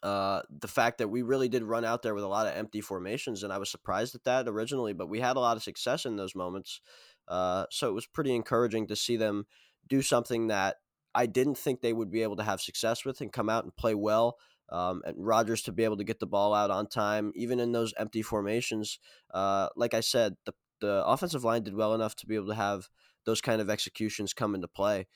uh, 0.03 0.41
the 0.49 0.67
fact 0.67 0.97
that 0.97 1.09
we 1.09 1.21
really 1.21 1.49
did 1.49 1.63
run 1.63 1.85
out 1.85 2.01
there 2.01 2.15
with 2.15 2.23
a 2.23 2.27
lot 2.27 2.47
of 2.47 2.55
empty 2.55 2.81
formations, 2.81 3.43
and 3.43 3.53
I 3.53 3.57
was 3.57 3.69
surprised 3.69 4.15
at 4.15 4.23
that 4.23 4.47
originally, 4.47 4.93
but 4.93 5.09
we 5.09 5.19
had 5.19 5.37
a 5.37 5.39
lot 5.39 5.57
of 5.57 5.63
success 5.63 6.05
in 6.05 6.15
those 6.15 6.35
moments. 6.35 6.81
Uh, 7.27 7.65
so 7.69 7.89
it 7.89 7.93
was 7.93 8.07
pretty 8.07 8.33
encouraging 8.35 8.87
to 8.87 8.95
see 8.95 9.17
them 9.17 9.45
do 9.87 10.01
something 10.01 10.47
that 10.47 10.77
I 11.13 11.27
didn't 11.27 11.57
think 11.57 11.81
they 11.81 11.93
would 11.93 12.11
be 12.11 12.23
able 12.23 12.35
to 12.35 12.43
have 12.43 12.61
success 12.61 13.05
with 13.05 13.21
and 13.21 13.31
come 13.31 13.49
out 13.49 13.63
and 13.63 13.75
play 13.75 13.95
well 13.95 14.37
Um, 14.69 15.01
and 15.05 15.15
Rodgers 15.17 15.61
to 15.63 15.71
be 15.71 15.83
able 15.83 15.97
to 15.97 16.03
get 16.03 16.19
the 16.19 16.27
ball 16.27 16.53
out 16.53 16.71
on 16.71 16.87
time, 16.87 17.31
even 17.35 17.59
in 17.59 17.71
those 17.71 17.93
empty 17.97 18.23
formations. 18.23 18.99
Uh, 19.33 19.69
like 19.75 19.93
I 19.93 20.01
said, 20.01 20.35
the 20.45 20.53
the 20.81 21.05
offensive 21.05 21.43
line 21.43 21.63
did 21.63 21.75
well 21.75 21.93
enough 21.93 22.15
to 22.17 22.27
be 22.27 22.35
able 22.35 22.47
to 22.47 22.55
have 22.55 22.89
those 23.25 23.41
kind 23.41 23.61
of 23.61 23.69
executions 23.69 24.33
come 24.33 24.55
into 24.55 24.67
play. 24.67 25.07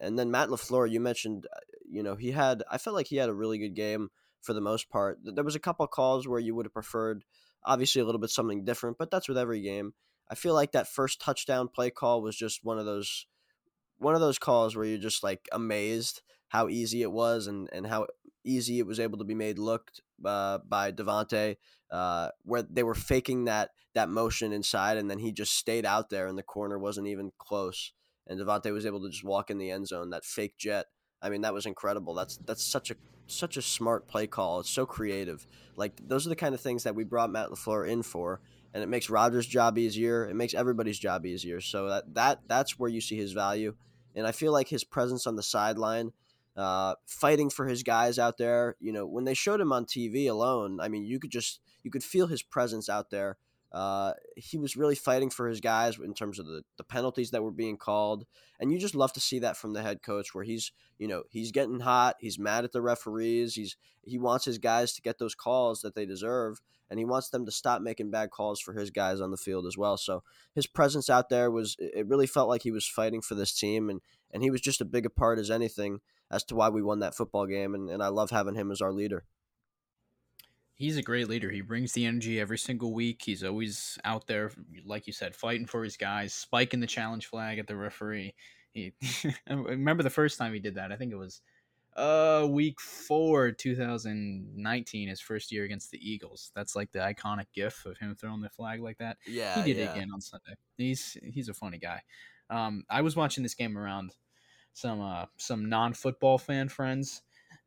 And 0.00 0.18
then 0.18 0.30
Matt 0.30 0.48
LaFleur, 0.48 0.90
you 0.90 1.00
mentioned, 1.00 1.46
uh, 1.46 1.60
you 1.88 2.02
know, 2.02 2.16
he 2.16 2.32
had, 2.32 2.62
I 2.70 2.78
felt 2.78 2.96
like 2.96 3.06
he 3.06 3.16
had 3.16 3.28
a 3.28 3.34
really 3.34 3.58
good 3.58 3.74
game 3.74 4.10
for 4.42 4.52
the 4.52 4.60
most 4.60 4.90
part. 4.90 5.18
There 5.22 5.44
was 5.44 5.54
a 5.54 5.60
couple 5.60 5.86
calls 5.86 6.26
where 6.26 6.40
you 6.40 6.54
would 6.54 6.66
have 6.66 6.72
preferred, 6.72 7.24
obviously, 7.64 8.00
a 8.00 8.04
little 8.04 8.20
bit 8.20 8.30
something 8.30 8.64
different, 8.64 8.98
but 8.98 9.10
that's 9.10 9.28
with 9.28 9.38
every 9.38 9.60
game. 9.60 9.94
I 10.30 10.34
feel 10.34 10.54
like 10.54 10.72
that 10.72 10.88
first 10.88 11.20
touchdown 11.20 11.68
play 11.68 11.90
call 11.90 12.22
was 12.22 12.36
just 12.36 12.64
one 12.64 12.78
of 12.78 12.86
those, 12.86 13.26
one 13.98 14.14
of 14.14 14.20
those 14.20 14.38
calls 14.38 14.76
where 14.76 14.84
you're 14.84 14.98
just 14.98 15.22
like 15.22 15.48
amazed 15.52 16.22
how 16.48 16.68
easy 16.68 17.02
it 17.02 17.12
was 17.12 17.46
and, 17.46 17.68
and 17.72 17.86
how 17.86 18.06
easy 18.44 18.78
it 18.78 18.86
was 18.86 19.00
able 19.00 19.18
to 19.18 19.24
be 19.24 19.34
made 19.34 19.58
looked 19.58 20.00
uh, 20.24 20.58
by 20.68 20.92
Davante, 20.92 21.56
uh, 21.90 22.30
where 22.42 22.62
they 22.62 22.82
were 22.82 22.94
faking 22.94 23.44
that 23.44 23.70
that 23.94 24.08
motion 24.08 24.52
inside, 24.52 24.98
and 24.98 25.10
then 25.10 25.18
he 25.18 25.32
just 25.32 25.54
stayed 25.54 25.86
out 25.86 26.10
there, 26.10 26.26
and 26.26 26.36
the 26.36 26.42
corner 26.42 26.78
wasn't 26.78 27.06
even 27.06 27.32
close 27.38 27.92
and 28.26 28.40
Davante 28.40 28.72
was 28.72 28.86
able 28.86 29.00
to 29.02 29.10
just 29.10 29.24
walk 29.24 29.50
in 29.50 29.58
the 29.58 29.70
end 29.70 29.86
zone. 29.86 30.10
That 30.10 30.24
fake 30.24 30.56
jet. 30.58 30.86
I 31.22 31.30
mean, 31.30 31.42
that 31.42 31.54
was 31.54 31.66
incredible. 31.66 32.14
That's 32.14 32.36
that's 32.38 32.64
such 32.64 32.90
a 32.90 32.96
such 33.26 33.56
a 33.56 33.62
smart 33.62 34.06
play 34.06 34.26
call. 34.26 34.60
It's 34.60 34.70
so 34.70 34.86
creative. 34.86 35.46
Like 35.76 36.00
those 36.06 36.26
are 36.26 36.30
the 36.30 36.36
kind 36.36 36.54
of 36.54 36.60
things 36.60 36.84
that 36.84 36.94
we 36.94 37.04
brought 37.04 37.30
Matt 37.30 37.48
LaFleur 37.48 37.88
in 37.88 38.02
for, 38.02 38.40
and 38.72 38.82
it 38.82 38.88
makes 38.88 39.10
Rodgers' 39.10 39.46
job 39.46 39.78
easier. 39.78 40.28
It 40.28 40.34
makes 40.34 40.54
everybody's 40.54 40.98
job 40.98 41.26
easier. 41.26 41.60
So 41.60 41.88
that 41.88 42.14
that 42.14 42.40
that's 42.46 42.78
where 42.78 42.90
you 42.90 43.00
see 43.00 43.16
his 43.16 43.32
value. 43.32 43.74
And 44.14 44.26
I 44.26 44.32
feel 44.32 44.52
like 44.52 44.68
his 44.68 44.84
presence 44.84 45.26
on 45.26 45.36
the 45.36 45.42
sideline, 45.42 46.12
uh, 46.56 46.94
fighting 47.04 47.50
for 47.50 47.66
his 47.66 47.82
guys 47.82 48.18
out 48.18 48.38
there. 48.38 48.76
You 48.80 48.92
know, 48.92 49.06
when 49.06 49.24
they 49.24 49.34
showed 49.34 49.60
him 49.60 49.72
on 49.72 49.84
TV 49.84 50.28
alone, 50.30 50.80
I 50.80 50.88
mean, 50.88 51.04
you 51.04 51.18
could 51.18 51.30
just 51.30 51.60
you 51.82 51.90
could 51.90 52.04
feel 52.04 52.26
his 52.26 52.42
presence 52.42 52.88
out 52.88 53.10
there 53.10 53.36
uh, 53.72 54.12
he 54.36 54.58
was 54.58 54.76
really 54.76 54.94
fighting 54.94 55.30
for 55.30 55.48
his 55.48 55.60
guys 55.60 55.98
in 55.98 56.14
terms 56.14 56.38
of 56.38 56.46
the, 56.46 56.62
the 56.78 56.84
penalties 56.84 57.30
that 57.30 57.42
were 57.42 57.50
being 57.50 57.76
called. 57.76 58.24
And 58.60 58.72
you 58.72 58.78
just 58.78 58.94
love 58.94 59.12
to 59.14 59.20
see 59.20 59.40
that 59.40 59.56
from 59.56 59.72
the 59.72 59.82
head 59.82 60.02
coach 60.02 60.34
where 60.34 60.44
he's, 60.44 60.72
you 60.98 61.08
know, 61.08 61.24
he's 61.30 61.52
getting 61.52 61.80
hot. 61.80 62.16
He's 62.20 62.38
mad 62.38 62.64
at 62.64 62.72
the 62.72 62.80
referees. 62.80 63.54
He's, 63.54 63.76
he 64.02 64.18
wants 64.18 64.44
his 64.44 64.58
guys 64.58 64.92
to 64.94 65.02
get 65.02 65.18
those 65.18 65.34
calls 65.34 65.80
that 65.82 65.94
they 65.94 66.06
deserve. 66.06 66.60
And 66.88 66.98
he 67.00 67.04
wants 67.04 67.30
them 67.30 67.44
to 67.44 67.52
stop 67.52 67.82
making 67.82 68.12
bad 68.12 68.30
calls 68.30 68.60
for 68.60 68.72
his 68.72 68.90
guys 68.90 69.20
on 69.20 69.32
the 69.32 69.36
field 69.36 69.66
as 69.66 69.76
well. 69.76 69.96
So 69.96 70.22
his 70.54 70.68
presence 70.68 71.10
out 71.10 71.28
there 71.28 71.50
was, 71.50 71.74
it 71.78 72.06
really 72.06 72.28
felt 72.28 72.48
like 72.48 72.62
he 72.62 72.70
was 72.70 72.86
fighting 72.86 73.20
for 73.20 73.34
this 73.34 73.52
team. 73.52 73.90
And, 73.90 74.00
and 74.32 74.42
he 74.42 74.50
was 74.50 74.60
just 74.60 74.80
a 74.80 74.84
big 74.84 75.04
a 75.04 75.10
part 75.10 75.38
as 75.40 75.50
anything 75.50 76.00
as 76.30 76.44
to 76.44 76.54
why 76.54 76.68
we 76.68 76.82
won 76.82 77.00
that 77.00 77.16
football 77.16 77.46
game. 77.46 77.74
And, 77.74 77.90
and 77.90 78.02
I 78.02 78.08
love 78.08 78.30
having 78.30 78.54
him 78.54 78.70
as 78.70 78.80
our 78.80 78.92
leader 78.92 79.24
he's 80.76 80.96
a 80.96 81.02
great 81.02 81.28
leader. 81.28 81.50
He 81.50 81.62
brings 81.62 81.92
the 81.92 82.06
energy 82.06 82.38
every 82.38 82.58
single 82.58 82.92
week. 82.92 83.22
He's 83.24 83.42
always 83.42 83.98
out 84.04 84.26
there, 84.26 84.52
like 84.84 85.06
you 85.06 85.12
said, 85.12 85.34
fighting 85.34 85.66
for 85.66 85.82
his 85.82 85.96
guys, 85.96 86.32
spiking 86.32 86.80
the 86.80 86.86
challenge 86.86 87.26
flag 87.26 87.58
at 87.58 87.66
the 87.66 87.76
referee. 87.76 88.34
He 88.72 88.92
remember 89.50 90.02
the 90.02 90.10
first 90.10 90.38
time 90.38 90.52
he 90.52 90.60
did 90.60 90.76
that. 90.76 90.92
I 90.92 90.96
think 90.96 91.12
it 91.12 91.16
was 91.16 91.40
uh 91.96 92.46
week 92.48 92.78
four, 92.78 93.50
2019, 93.50 95.08
his 95.08 95.20
first 95.20 95.50
year 95.50 95.64
against 95.64 95.90
the 95.90 95.98
Eagles. 95.98 96.52
That's 96.54 96.76
like 96.76 96.92
the 96.92 96.98
iconic 96.98 97.46
gif 97.54 97.86
of 97.86 97.96
him 97.96 98.14
throwing 98.14 98.42
the 98.42 98.50
flag 98.50 98.82
like 98.82 98.98
that. 98.98 99.16
Yeah, 99.26 99.54
he 99.62 99.72
did 99.72 99.78
yeah. 99.78 99.90
it 99.90 99.96
again 99.96 100.10
on 100.12 100.20
Sunday. 100.20 100.54
He's 100.76 101.16
he's 101.24 101.48
a 101.48 101.54
funny 101.54 101.78
guy. 101.78 102.02
Um, 102.50 102.84
I 102.88 103.00
was 103.00 103.16
watching 103.16 103.42
this 103.42 103.54
game 103.54 103.78
around 103.78 104.12
some 104.74 105.00
uh 105.00 105.24
some 105.38 105.70
non 105.70 105.94
football 105.94 106.36
fan 106.36 106.68
friends 106.68 107.22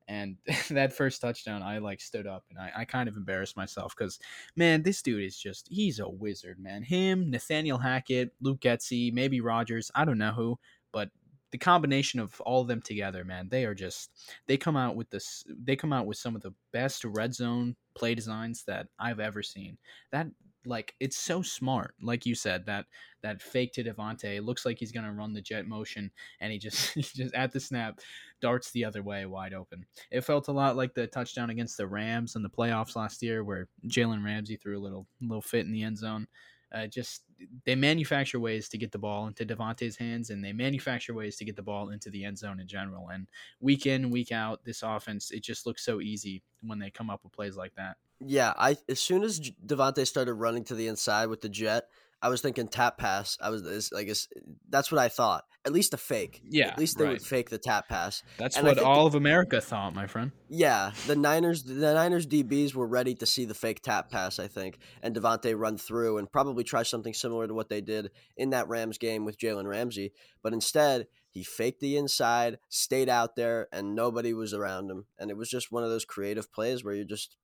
and 0.09 0.35
that 0.69 0.91
first 0.91 1.21
touchdown 1.21 1.63
i 1.63 1.77
like 1.77 2.01
stood 2.01 2.27
up 2.27 2.43
and 2.49 2.59
i, 2.59 2.81
I 2.81 2.85
kind 2.85 3.07
of 3.07 3.15
embarrassed 3.15 3.55
myself 3.55 3.95
because 3.97 4.19
man 4.57 4.83
this 4.83 5.01
dude 5.01 5.23
is 5.23 5.37
just 5.37 5.67
he's 5.69 5.99
a 5.99 6.09
wizard 6.09 6.59
man. 6.59 6.83
Him 6.83 7.29
nathaniel 7.29 7.77
hackett 7.77 8.33
luke 8.41 8.59
getsy 8.59 9.13
maybe 9.13 9.39
Rodgers, 9.39 9.89
i 9.95 10.03
don't 10.03 10.17
know 10.17 10.31
who 10.31 10.59
but 10.91 11.09
the 11.51 11.57
combination 11.57 12.19
of 12.19 12.39
all 12.41 12.61
of 12.61 12.67
them 12.67 12.81
together 12.81 13.23
man 13.23 13.47
they 13.49 13.65
are 13.65 13.75
just 13.75 14.11
they 14.47 14.57
come 14.57 14.75
out 14.75 14.95
with 14.95 15.09
this 15.09 15.45
they 15.63 15.75
come 15.75 15.93
out 15.93 16.05
with 16.05 16.17
some 16.17 16.35
of 16.35 16.41
the 16.41 16.53
best 16.73 17.05
red 17.05 17.33
zone 17.33 17.75
play 17.95 18.15
designs 18.15 18.63
that 18.65 18.87
i've 18.99 19.19
ever 19.19 19.43
seen. 19.43 19.77
That 20.11 20.27
like 20.65 20.93
it's 20.99 21.17
so 21.17 21.41
smart 21.41 21.95
like 22.01 22.25
you 22.25 22.35
said 22.35 22.65
that 22.65 22.85
that 23.21 23.41
fake 23.41 23.71
to 23.73 23.83
Davante 23.83 24.43
looks 24.43 24.65
like 24.65 24.77
he's 24.77 24.91
gonna 24.91 25.13
run 25.13 25.33
the 25.33 25.41
jet 25.41 25.67
motion 25.67 26.11
and 26.41 26.51
he 26.51 26.59
just 26.59 26.93
he 26.93 27.01
just 27.01 27.33
at 27.33 27.51
the 27.51 27.59
snap 27.59 27.99
darts 28.41 28.71
the 28.71 28.85
other 28.85 29.03
way 29.03 29.25
wide 29.25 29.53
open. 29.53 29.85
It 30.11 30.21
felt 30.21 30.47
a 30.47 30.53
lot 30.53 30.75
like 30.75 30.93
the 30.93 31.07
touchdown 31.07 31.49
against 31.49 31.77
the 31.77 31.87
Rams 31.87 32.35
in 32.35 32.43
the 32.43 32.49
playoffs 32.49 32.95
last 32.95 33.21
year, 33.21 33.43
where 33.43 33.67
Jalen 33.87 34.23
Ramsey 34.23 34.55
threw 34.55 34.77
a 34.77 34.81
little 34.81 35.07
little 35.21 35.41
fit 35.41 35.65
in 35.65 35.71
the 35.71 35.83
end 35.83 35.97
zone. 35.97 36.27
Uh, 36.71 36.87
just 36.87 37.23
they 37.65 37.75
manufacture 37.75 38.39
ways 38.39 38.69
to 38.69 38.77
get 38.77 38.91
the 38.91 38.97
ball 38.99 39.27
into 39.27 39.45
Davante's 39.45 39.97
hands, 39.97 40.29
and 40.29 40.43
they 40.43 40.53
manufacture 40.53 41.13
ways 41.13 41.37
to 41.37 41.45
get 41.45 41.55
the 41.55 41.63
ball 41.63 41.89
into 41.89 42.09
the 42.09 42.25
end 42.25 42.37
zone 42.37 42.59
in 42.59 42.67
general. 42.67 43.09
And 43.09 43.27
week 43.59 43.85
in, 43.85 44.09
week 44.09 44.31
out, 44.31 44.63
this 44.63 44.83
offense 44.83 45.31
it 45.31 45.43
just 45.43 45.65
looks 45.65 45.83
so 45.83 46.01
easy 46.01 46.43
when 46.61 46.79
they 46.79 46.89
come 46.89 47.09
up 47.09 47.23
with 47.23 47.33
plays 47.33 47.55
like 47.55 47.73
that. 47.75 47.97
Yeah, 48.19 48.53
I 48.57 48.77
as 48.87 48.99
soon 48.99 49.23
as 49.23 49.39
Davante 49.65 50.05
started 50.05 50.33
running 50.33 50.65
to 50.65 50.75
the 50.75 50.87
inside 50.87 51.27
with 51.27 51.41
the 51.41 51.49
jet, 51.49 51.85
I 52.21 52.29
was 52.29 52.41
thinking 52.41 52.67
tap 52.67 52.97
pass. 52.97 53.37
I 53.41 53.49
was 53.49 53.91
I 53.95 54.03
guess 54.03 54.27
eh, 54.35 54.41
that's 54.69 54.91
what 54.91 54.99
I 54.99 55.09
thought. 55.09 55.45
At 55.65 55.73
least 55.73 55.93
a 55.93 55.97
fake. 55.97 56.41
Yeah. 56.49 56.69
At 56.69 56.77
least 56.77 56.97
they 56.97 57.05
right. 57.05 57.13
would 57.13 57.21
fake 57.21 57.49
the 57.49 57.57
tap 57.57 57.89
pass. 57.89 58.23
That's 58.37 58.57
and 58.57 58.65
what 58.65 58.79
all 58.79 59.01
the, 59.03 59.07
of 59.07 59.15
America 59.15 59.61
thought, 59.61 59.93
my 59.93 60.07
friend. 60.07 60.31
Yeah, 60.49 60.91
the 61.07 61.15
Niners 61.15 61.63
the 61.63 61.93
Niners 61.93 62.27
DBs 62.27 62.73
were 62.73 62.87
ready 62.87 63.15
to 63.15 63.25
see 63.25 63.45
the 63.45 63.53
fake 63.53 63.81
tap 63.81 64.09
pass, 64.09 64.39
I 64.39 64.47
think, 64.47 64.79
and 65.01 65.15
Davante 65.15 65.57
run 65.57 65.77
through 65.77 66.17
and 66.17 66.31
probably 66.31 66.63
try 66.63 66.83
something 66.83 67.13
similar 67.13 67.47
to 67.47 67.53
what 67.53 67.69
they 67.69 67.81
did 67.81 68.11
in 68.37 68.49
that 68.51 68.67
Rams 68.67 68.97
game 68.97 69.25
with 69.25 69.37
Jalen 69.37 69.67
Ramsey. 69.67 70.13
But 70.41 70.53
instead, 70.53 71.07
he 71.29 71.43
faked 71.43 71.79
the 71.79 71.95
inside, 71.95 72.57
stayed 72.69 73.09
out 73.09 73.35
there, 73.35 73.67
and 73.71 73.95
nobody 73.95 74.33
was 74.33 74.53
around 74.53 74.89
him. 74.89 75.05
And 75.17 75.29
it 75.29 75.37
was 75.37 75.49
just 75.49 75.71
one 75.71 75.83
of 75.83 75.89
those 75.89 76.05
creative 76.05 76.51
plays 76.51 76.83
where 76.83 76.95
you're 76.95 77.05
just 77.05 77.37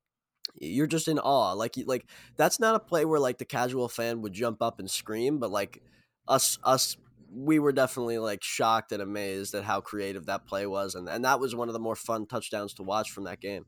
you're 0.60 0.88
just 0.88 1.08
in 1.08 1.20
awe. 1.20 1.54
Like 1.54 1.76
like 1.86 2.06
that's 2.38 2.60
not 2.60 2.76
a 2.76 2.80
play 2.80 3.06
where 3.06 3.20
like 3.20 3.38
the 3.38 3.46
casual 3.46 3.90
fan 3.90 4.22
would 4.22 4.34
jump 4.34 4.62
up 4.62 4.80
and 4.80 4.90
scream, 4.90 5.40
but 5.40 5.52
like 5.52 5.82
us 6.28 6.58
us 6.64 6.98
we 7.32 7.60
were 7.60 7.74
definitely 7.74 8.18
like 8.18 8.44
shocked 8.44 8.92
and 8.92 9.02
amazed 9.02 9.54
at 9.54 9.64
how 9.64 9.82
creative 9.82 10.26
that 10.28 10.48
play 10.48 10.66
was 10.66 10.96
and, 10.96 11.10
and 11.10 11.26
that 11.26 11.40
was 11.40 11.54
one 11.54 11.68
of 11.68 11.74
the 11.74 11.80
more 11.80 11.96
fun 11.96 12.26
touchdowns 12.26 12.74
to 12.74 12.84
watch 12.84 13.12
from 13.12 13.26
that 13.26 13.42
game. 13.42 13.66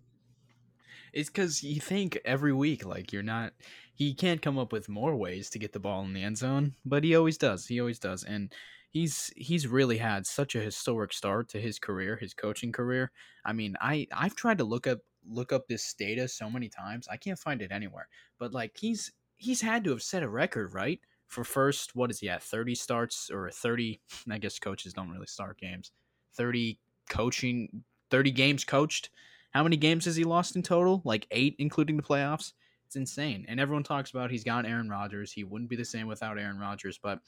It's 1.14 1.30
because 1.30 1.64
you 1.64 1.82
think 1.82 2.20
every 2.24 2.54
week 2.54 2.86
like 2.86 3.12
you're 3.12 3.24
not 3.24 3.54
he 3.94 4.14
can't 4.14 4.42
come 4.42 4.58
up 4.60 4.72
with 4.72 4.88
more 4.88 5.16
ways 5.16 5.50
to 5.50 5.60
get 5.60 5.74
the 5.74 5.80
ball 5.80 6.04
in 6.04 6.14
the 6.14 6.22
end 6.24 6.38
zone, 6.38 6.76
but 6.86 7.04
he 7.04 7.16
always 7.16 7.38
does. 7.38 7.66
He 7.66 7.80
always 7.80 7.98
does. 7.98 8.24
And 8.24 8.54
he's 8.92 9.32
he's 9.36 9.68
really 9.68 9.98
had 9.98 10.28
such 10.28 10.56
a 10.56 10.62
historic 10.62 11.14
start 11.14 11.50
to 11.50 11.60
his 11.60 11.80
career, 11.80 12.16
his 12.18 12.34
coaching 12.34 12.72
career. 12.72 13.12
I 13.44 13.54
mean, 13.54 13.76
I 13.82 14.08
I've 14.12 14.36
tried 14.36 14.60
to 14.60 14.64
look 14.64 14.86
up 14.88 15.00
look 15.30 15.52
up 15.52 15.68
this 15.68 15.94
data 15.94 16.28
so 16.28 16.50
many 16.50 16.70
times. 16.70 17.08
I 17.10 17.18
can't 17.18 17.40
find 17.40 17.62
it 17.62 17.72
anywhere. 17.72 18.08
But 18.40 18.54
like 18.54 18.78
he's 18.78 19.12
he's 19.36 19.62
had 19.62 19.84
to 19.84 19.92
have 19.92 20.02
set 20.02 20.24
a 20.24 20.30
record, 20.30 20.74
right? 20.74 21.00
For 21.28 21.44
first, 21.44 21.96
what 21.96 22.10
is 22.10 22.20
he 22.20 22.30
at? 22.30 22.44
30 22.44 22.76
starts 22.76 23.30
or 23.30 23.50
30 23.52 24.00
I 24.32 24.38
guess 24.38 24.60
coaches 24.60 24.94
don't 24.94 25.12
really 25.12 25.28
start 25.28 25.60
games. 25.60 25.92
30 26.36 26.80
coaching 27.10 27.84
30 28.10 28.32
games 28.32 28.64
coached. 28.64 29.10
How 29.52 29.64
many 29.64 29.78
games 29.78 30.06
has 30.06 30.16
he 30.16 30.24
lost 30.24 30.56
in 30.56 30.64
total? 30.64 31.02
Like 31.04 31.28
8 31.32 31.56
including 31.60 31.98
the 31.98 32.04
playoffs. 32.04 32.54
It's 32.86 32.96
insane. 32.96 33.46
And 33.50 33.60
everyone 33.60 33.84
talks 33.84 34.12
about 34.12 34.32
he's 34.32 34.46
got 34.46 34.66
Aaron 34.66 34.90
Rodgers. 34.90 35.34
He 35.34 35.44
wouldn't 35.44 35.70
be 35.70 35.76
the 35.76 35.84
same 35.84 36.08
without 36.08 36.40
Aaron 36.40 36.58
Rodgers, 36.58 36.98
but 36.98 37.20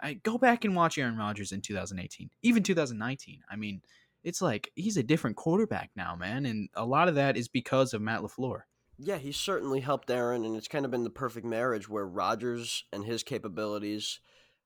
I 0.00 0.14
go 0.14 0.38
back 0.38 0.64
and 0.64 0.74
watch 0.74 0.98
Aaron 0.98 1.16
Rodgers 1.16 1.52
in 1.52 1.60
2018, 1.60 2.30
even 2.42 2.64
2019. 2.64 3.40
I 3.48 3.54
mean, 3.54 3.80
it's 4.24 4.42
like 4.42 4.72
he's 4.74 4.96
a 4.96 5.02
different 5.02 5.36
quarterback 5.36 5.90
now, 5.94 6.16
man, 6.16 6.46
and 6.46 6.68
a 6.74 6.84
lot 6.84 7.08
of 7.08 7.14
that 7.14 7.36
is 7.36 7.46
because 7.46 7.92
of 7.94 8.00
Matt 8.02 8.20
LaFleur. 8.20 8.62
Yeah, 8.98 9.18
he 9.18 9.32
certainly 9.32 9.80
helped 9.80 10.10
Aaron, 10.10 10.44
and 10.44 10.56
it's 10.56 10.68
kind 10.68 10.84
of 10.84 10.90
been 10.90 11.04
the 11.04 11.10
perfect 11.10 11.46
marriage 11.46 11.88
where 11.88 12.06
Rodgers 12.06 12.84
and 12.92 13.04
his 13.04 13.22
capabilities 13.22 14.20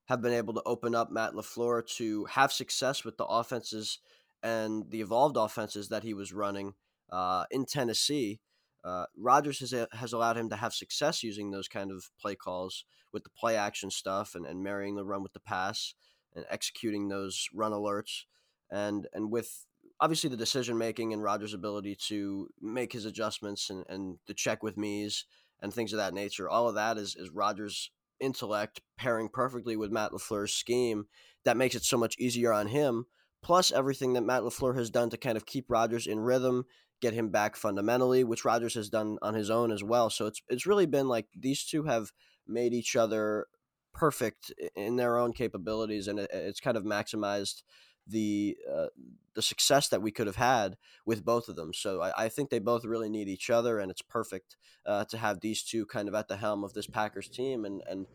have 0.05 0.21
been 0.21 0.33
able 0.33 0.53
to 0.53 0.63
open 0.65 0.95
up 0.95 1.11
Matt 1.11 1.33
LaFleur 1.33 1.85
to 1.97 2.25
have 2.25 2.53
success 2.53 3.03
with 3.03 3.17
the 3.17 3.25
offenses 3.25 3.99
and 4.41 4.89
the 4.89 5.01
evolved 5.01 5.35
offenses 5.35 5.89
that 5.89 6.03
he 6.03 6.13
was 6.13 6.31
running 6.31 6.73
uh, 7.11 7.45
in 7.51 7.65
Tennessee. 7.65 8.39
Uh, 8.83 9.05
Rodgers 9.17 9.59
has, 9.59 9.87
has 9.91 10.13
allowed 10.13 10.37
him 10.37 10.49
to 10.49 10.55
have 10.55 10.73
success 10.73 11.21
using 11.21 11.51
those 11.51 11.67
kind 11.67 11.91
of 11.91 12.09
play 12.19 12.35
calls 12.35 12.85
with 13.11 13.23
the 13.23 13.29
play 13.29 13.57
action 13.57 13.91
stuff 13.91 14.35
and, 14.35 14.45
and 14.45 14.63
marrying 14.63 14.95
the 14.95 15.03
run 15.03 15.21
with 15.21 15.33
the 15.33 15.39
pass 15.39 15.95
and 16.35 16.45
executing 16.49 17.09
those 17.09 17.47
run 17.53 17.71
alerts 17.71 18.23
and 18.71 19.07
and 19.13 19.31
with 19.31 19.65
obviously 19.99 20.29
the 20.29 20.37
decision 20.37 20.77
making 20.77 21.13
and 21.13 21.23
Rodgers' 21.23 21.53
ability 21.53 21.95
to 22.07 22.47
make 22.61 22.93
his 22.93 23.05
adjustments 23.05 23.69
and, 23.69 23.85
and 23.89 24.17
to 24.27 24.33
check 24.33 24.63
with 24.63 24.77
me's 24.77 25.25
and 25.61 25.73
things 25.73 25.91
of 25.91 25.97
that 25.97 26.13
nature. 26.13 26.49
All 26.49 26.69
of 26.69 26.75
that 26.75 26.97
is 26.97 27.15
is 27.15 27.29
Rodgers' 27.29 27.91
intellect 28.19 28.81
pairing 28.97 29.29
perfectly 29.29 29.75
with 29.75 29.91
Matt 29.91 30.11
LaFleur's 30.11 30.53
scheme 30.53 31.05
that 31.45 31.57
makes 31.57 31.75
it 31.75 31.83
so 31.83 31.97
much 31.97 32.17
easier 32.19 32.51
on 32.51 32.67
him. 32.67 33.05
Plus 33.41 33.71
everything 33.71 34.13
that 34.13 34.23
Matt 34.23 34.43
LaFleur 34.43 34.75
has 34.75 34.89
done 34.89 35.09
to 35.09 35.17
kind 35.17 35.37
of 35.37 35.45
keep 35.45 35.65
Rodgers 35.69 36.07
in 36.07 36.19
rhythm, 36.19 36.65
get 37.01 37.13
him 37.13 37.29
back 37.29 37.55
fundamentally, 37.55 38.23
which 38.25 38.43
Rodgers 38.43 38.73
has 38.73 38.89
done 38.89 39.17
on 39.21 39.33
his 39.33 39.49
own 39.49 39.71
as 39.71 39.83
well. 39.83 40.09
So 40.09 40.25
it's 40.25 40.41
it's 40.49 40.65
really 40.65 40.85
been 40.85 41.07
like 41.07 41.27
these 41.37 41.63
two 41.63 41.83
have 41.83 42.11
made 42.47 42.73
each 42.73 42.95
other 42.95 43.47
perfect 43.93 44.51
in 44.75 44.97
their 44.97 45.17
own 45.17 45.33
capabilities, 45.33 46.07
and 46.07 46.19
it, 46.19 46.29
it's 46.33 46.59
kind 46.59 46.77
of 46.77 46.83
maximized 46.83 47.63
the 48.09 48.57
uh, 48.71 48.87
the 49.35 49.41
success 49.41 49.87
that 49.89 50.01
we 50.01 50.11
could 50.11 50.27
have 50.27 50.35
had 50.35 50.75
with 51.05 51.23
both 51.23 51.47
of 51.47 51.55
them. 51.55 51.73
So 51.73 52.01
I, 52.01 52.25
I 52.25 52.29
think 52.29 52.49
they 52.49 52.59
both 52.59 52.83
really 52.83 53.09
need 53.09 53.29
each 53.29 53.49
other, 53.49 53.79
and 53.79 53.89
it's 53.89 54.01
perfect 54.01 54.57
uh, 54.85 55.05
to 55.05 55.17
have 55.17 55.39
these 55.39 55.63
two 55.63 55.85
kind 55.85 56.07
of 56.07 56.15
at 56.15 56.27
the 56.27 56.37
helm 56.37 56.63
of 56.63 56.73
this 56.73 56.87
Packers 56.87 57.29
team. 57.29 57.65
And 57.65 57.81
and 57.89 58.05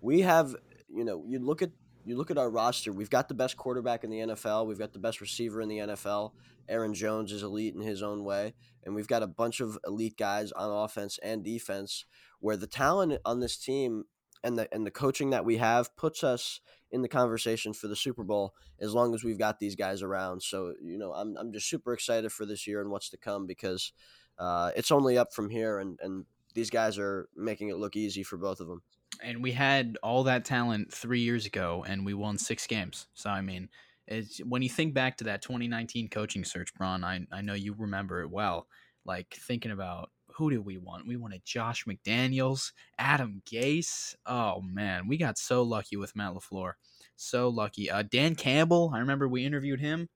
we 0.00 0.22
have, 0.22 0.54
you 0.88 1.04
know, 1.04 1.24
you 1.26 1.38
look 1.38 1.62
at 1.62 1.70
you 2.04 2.16
look 2.16 2.30
at 2.30 2.38
our 2.38 2.50
roster. 2.50 2.92
We've 2.92 3.10
got 3.10 3.28
the 3.28 3.34
best 3.34 3.56
quarterback 3.56 4.04
in 4.04 4.10
the 4.10 4.18
NFL. 4.18 4.66
We've 4.66 4.78
got 4.78 4.92
the 4.92 4.98
best 4.98 5.20
receiver 5.20 5.60
in 5.60 5.68
the 5.68 5.78
NFL. 5.78 6.32
Aaron 6.68 6.94
Jones 6.94 7.32
is 7.32 7.42
elite 7.42 7.74
in 7.74 7.82
his 7.82 8.02
own 8.02 8.24
way, 8.24 8.54
and 8.84 8.94
we've 8.94 9.08
got 9.08 9.22
a 9.22 9.26
bunch 9.26 9.60
of 9.60 9.78
elite 9.86 10.16
guys 10.16 10.52
on 10.52 10.84
offense 10.84 11.18
and 11.22 11.44
defense. 11.44 12.04
Where 12.38 12.56
the 12.56 12.66
talent 12.66 13.20
on 13.26 13.40
this 13.40 13.58
team 13.58 14.04
and 14.42 14.58
the 14.58 14.72
and 14.72 14.86
the 14.86 14.90
coaching 14.90 15.30
that 15.30 15.44
we 15.44 15.56
have 15.58 15.94
puts 15.96 16.24
us 16.24 16.60
in 16.90 17.02
the 17.02 17.08
conversation 17.08 17.72
for 17.72 17.88
the 17.88 17.96
Super 17.96 18.24
Bowl 18.24 18.54
as 18.80 18.94
long 18.94 19.14
as 19.14 19.22
we've 19.22 19.38
got 19.38 19.58
these 19.58 19.76
guys 19.76 20.02
around. 20.02 20.42
So 20.42 20.74
you 20.82 20.98
know, 20.98 21.12
I'm 21.12 21.36
I'm 21.36 21.52
just 21.52 21.68
super 21.68 21.92
excited 21.92 22.32
for 22.32 22.46
this 22.46 22.66
year 22.66 22.80
and 22.80 22.90
what's 22.90 23.10
to 23.10 23.16
come 23.16 23.46
because 23.46 23.92
uh, 24.38 24.70
it's 24.76 24.90
only 24.90 25.18
up 25.18 25.32
from 25.32 25.50
here, 25.50 25.78
and 25.78 25.98
and 26.02 26.24
these 26.54 26.70
guys 26.70 26.98
are 26.98 27.28
making 27.36 27.68
it 27.68 27.76
look 27.76 27.96
easy 27.96 28.22
for 28.22 28.36
both 28.36 28.60
of 28.60 28.66
them. 28.66 28.82
And 29.22 29.42
we 29.42 29.52
had 29.52 29.98
all 30.02 30.24
that 30.24 30.44
talent 30.44 30.92
three 30.92 31.20
years 31.20 31.46
ago, 31.46 31.84
and 31.86 32.06
we 32.06 32.14
won 32.14 32.38
six 32.38 32.66
games. 32.66 33.06
So 33.14 33.30
I 33.30 33.42
mean, 33.42 33.68
it's 34.06 34.38
when 34.38 34.62
you 34.62 34.68
think 34.68 34.94
back 34.94 35.18
to 35.18 35.24
that 35.24 35.42
2019 35.42 36.08
coaching 36.08 36.44
search, 36.44 36.74
Braun. 36.74 37.04
I 37.04 37.20
I 37.30 37.42
know 37.42 37.54
you 37.54 37.74
remember 37.78 38.22
it 38.22 38.30
well. 38.30 38.66
Like 39.04 39.34
thinking 39.34 39.72
about 39.72 40.10
who 40.34 40.50
do 40.50 40.62
we 40.62 40.78
want? 40.78 41.06
We 41.06 41.16
wanted 41.16 41.44
Josh 41.44 41.84
McDaniels, 41.84 42.72
Adam 42.98 43.42
Gase. 43.50 44.14
Oh 44.26 44.60
man, 44.60 45.08
we 45.08 45.16
got 45.16 45.38
so 45.38 45.62
lucky 45.62 45.96
with 45.96 46.16
Matt 46.16 46.32
LaFleur. 46.34 46.72
So 47.16 47.48
lucky. 47.48 47.90
Uh, 47.90 48.02
Dan 48.02 48.34
Campbell, 48.34 48.90
I 48.94 48.98
remember 48.98 49.28
we 49.28 49.44
interviewed 49.44 49.80
him. 49.80 50.08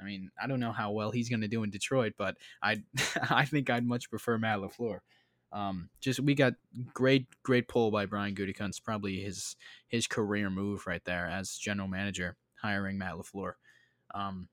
I 0.00 0.04
mean, 0.04 0.30
I 0.42 0.46
don't 0.46 0.60
know 0.60 0.72
how 0.72 0.92
well 0.92 1.10
he's 1.10 1.28
going 1.28 1.42
to 1.42 1.48
do 1.48 1.62
in 1.62 1.70
Detroit, 1.70 2.14
but 2.16 2.36
I 2.62 2.82
I 3.30 3.44
think 3.44 3.70
I'd 3.70 3.86
much 3.86 4.10
prefer 4.10 4.38
Matt 4.38 4.60
LaFleur. 4.60 5.00
Um, 5.52 5.90
just 6.00 6.20
we 6.20 6.34
got 6.34 6.54
great 6.94 7.26
great 7.42 7.68
pull 7.68 7.90
by 7.90 8.06
Brian 8.06 8.34
Gutekunst, 8.34 8.84
probably 8.84 9.20
his 9.20 9.56
his 9.88 10.06
career 10.06 10.48
move 10.50 10.86
right 10.86 11.04
there 11.04 11.26
as 11.26 11.56
general 11.56 11.88
manager, 11.88 12.36
hiring 12.62 12.98
Matt 12.98 13.14
LaFleur. 13.14 13.54
Um, 14.14 14.48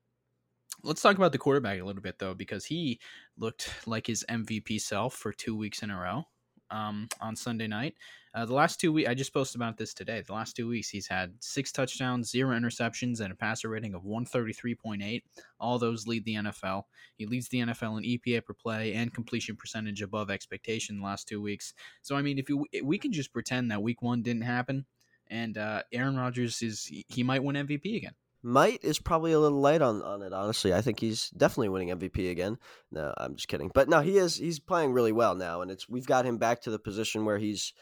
Let's 0.82 1.02
talk 1.02 1.16
about 1.16 1.32
the 1.32 1.38
quarterback 1.38 1.80
a 1.80 1.84
little 1.84 2.02
bit 2.02 2.18
though, 2.18 2.34
because 2.34 2.64
he 2.64 3.00
looked 3.36 3.70
like 3.86 4.06
his 4.06 4.24
MVP 4.28 4.80
self 4.80 5.14
for 5.14 5.32
two 5.32 5.56
weeks 5.56 5.82
in 5.82 5.90
a 5.90 5.98
row 5.98 6.24
um, 6.70 7.08
on 7.20 7.34
Sunday 7.36 7.66
night. 7.66 7.94
Uh, 8.34 8.44
the 8.44 8.54
last 8.54 8.78
two 8.78 8.92
weeks, 8.92 9.08
I 9.08 9.14
just 9.14 9.32
posted 9.32 9.56
about 9.56 9.76
this 9.76 9.94
today. 9.94 10.22
The 10.24 10.32
last 10.32 10.54
two 10.54 10.68
weeks, 10.68 10.88
he's 10.88 11.08
had 11.08 11.32
six 11.40 11.72
touchdowns, 11.72 12.30
zero 12.30 12.56
interceptions, 12.56 13.20
and 13.20 13.32
a 13.32 13.34
passer 13.34 13.68
rating 13.68 13.94
of 13.94 14.02
133.8. 14.04 15.22
All 15.58 15.78
those 15.78 16.06
lead 16.06 16.24
the 16.24 16.34
NFL. 16.34 16.84
He 17.16 17.26
leads 17.26 17.48
the 17.48 17.60
NFL 17.60 17.98
in 17.98 18.04
EPA 18.04 18.44
per 18.44 18.54
play 18.54 18.92
and 18.94 19.12
completion 19.12 19.56
percentage 19.56 20.02
above 20.02 20.30
expectation 20.30 20.98
the 20.98 21.04
last 21.04 21.26
two 21.26 21.40
weeks. 21.40 21.74
So, 22.02 22.14
I 22.16 22.22
mean, 22.22 22.38
if 22.38 22.48
you, 22.48 22.66
we 22.84 22.98
can 22.98 23.12
just 23.12 23.32
pretend 23.32 23.70
that 23.70 23.82
week 23.82 24.02
one 24.02 24.22
didn't 24.22 24.42
happen, 24.42 24.86
and 25.28 25.58
uh, 25.58 25.82
Aaron 25.92 26.16
Rodgers 26.16 26.62
is 26.62 26.88
he 27.08 27.22
might 27.22 27.42
win 27.42 27.56
MVP 27.56 27.96
again. 27.96 28.14
Might 28.42 28.84
is 28.84 29.00
probably 29.00 29.32
a 29.32 29.40
little 29.40 29.60
light 29.60 29.82
on, 29.82 30.00
on 30.02 30.22
it, 30.22 30.32
honestly. 30.32 30.72
I 30.72 30.80
think 30.80 31.00
he's 31.00 31.30
definitely 31.30 31.70
winning 31.70 31.88
MVP 31.88 32.30
again. 32.30 32.58
No, 32.92 33.12
I'm 33.16 33.34
just 33.34 33.48
kidding. 33.48 33.70
But 33.74 33.88
no, 33.88 34.00
he 34.00 34.16
is 34.16 34.36
he's 34.36 34.60
playing 34.60 34.92
really 34.92 35.10
well 35.10 35.34
now, 35.34 35.60
and 35.60 35.70
it's 35.70 35.88
we've 35.88 36.06
got 36.06 36.24
him 36.24 36.38
back 36.38 36.62
to 36.62 36.70
the 36.70 36.78
position 36.78 37.24
where 37.24 37.38
he's 37.38 37.72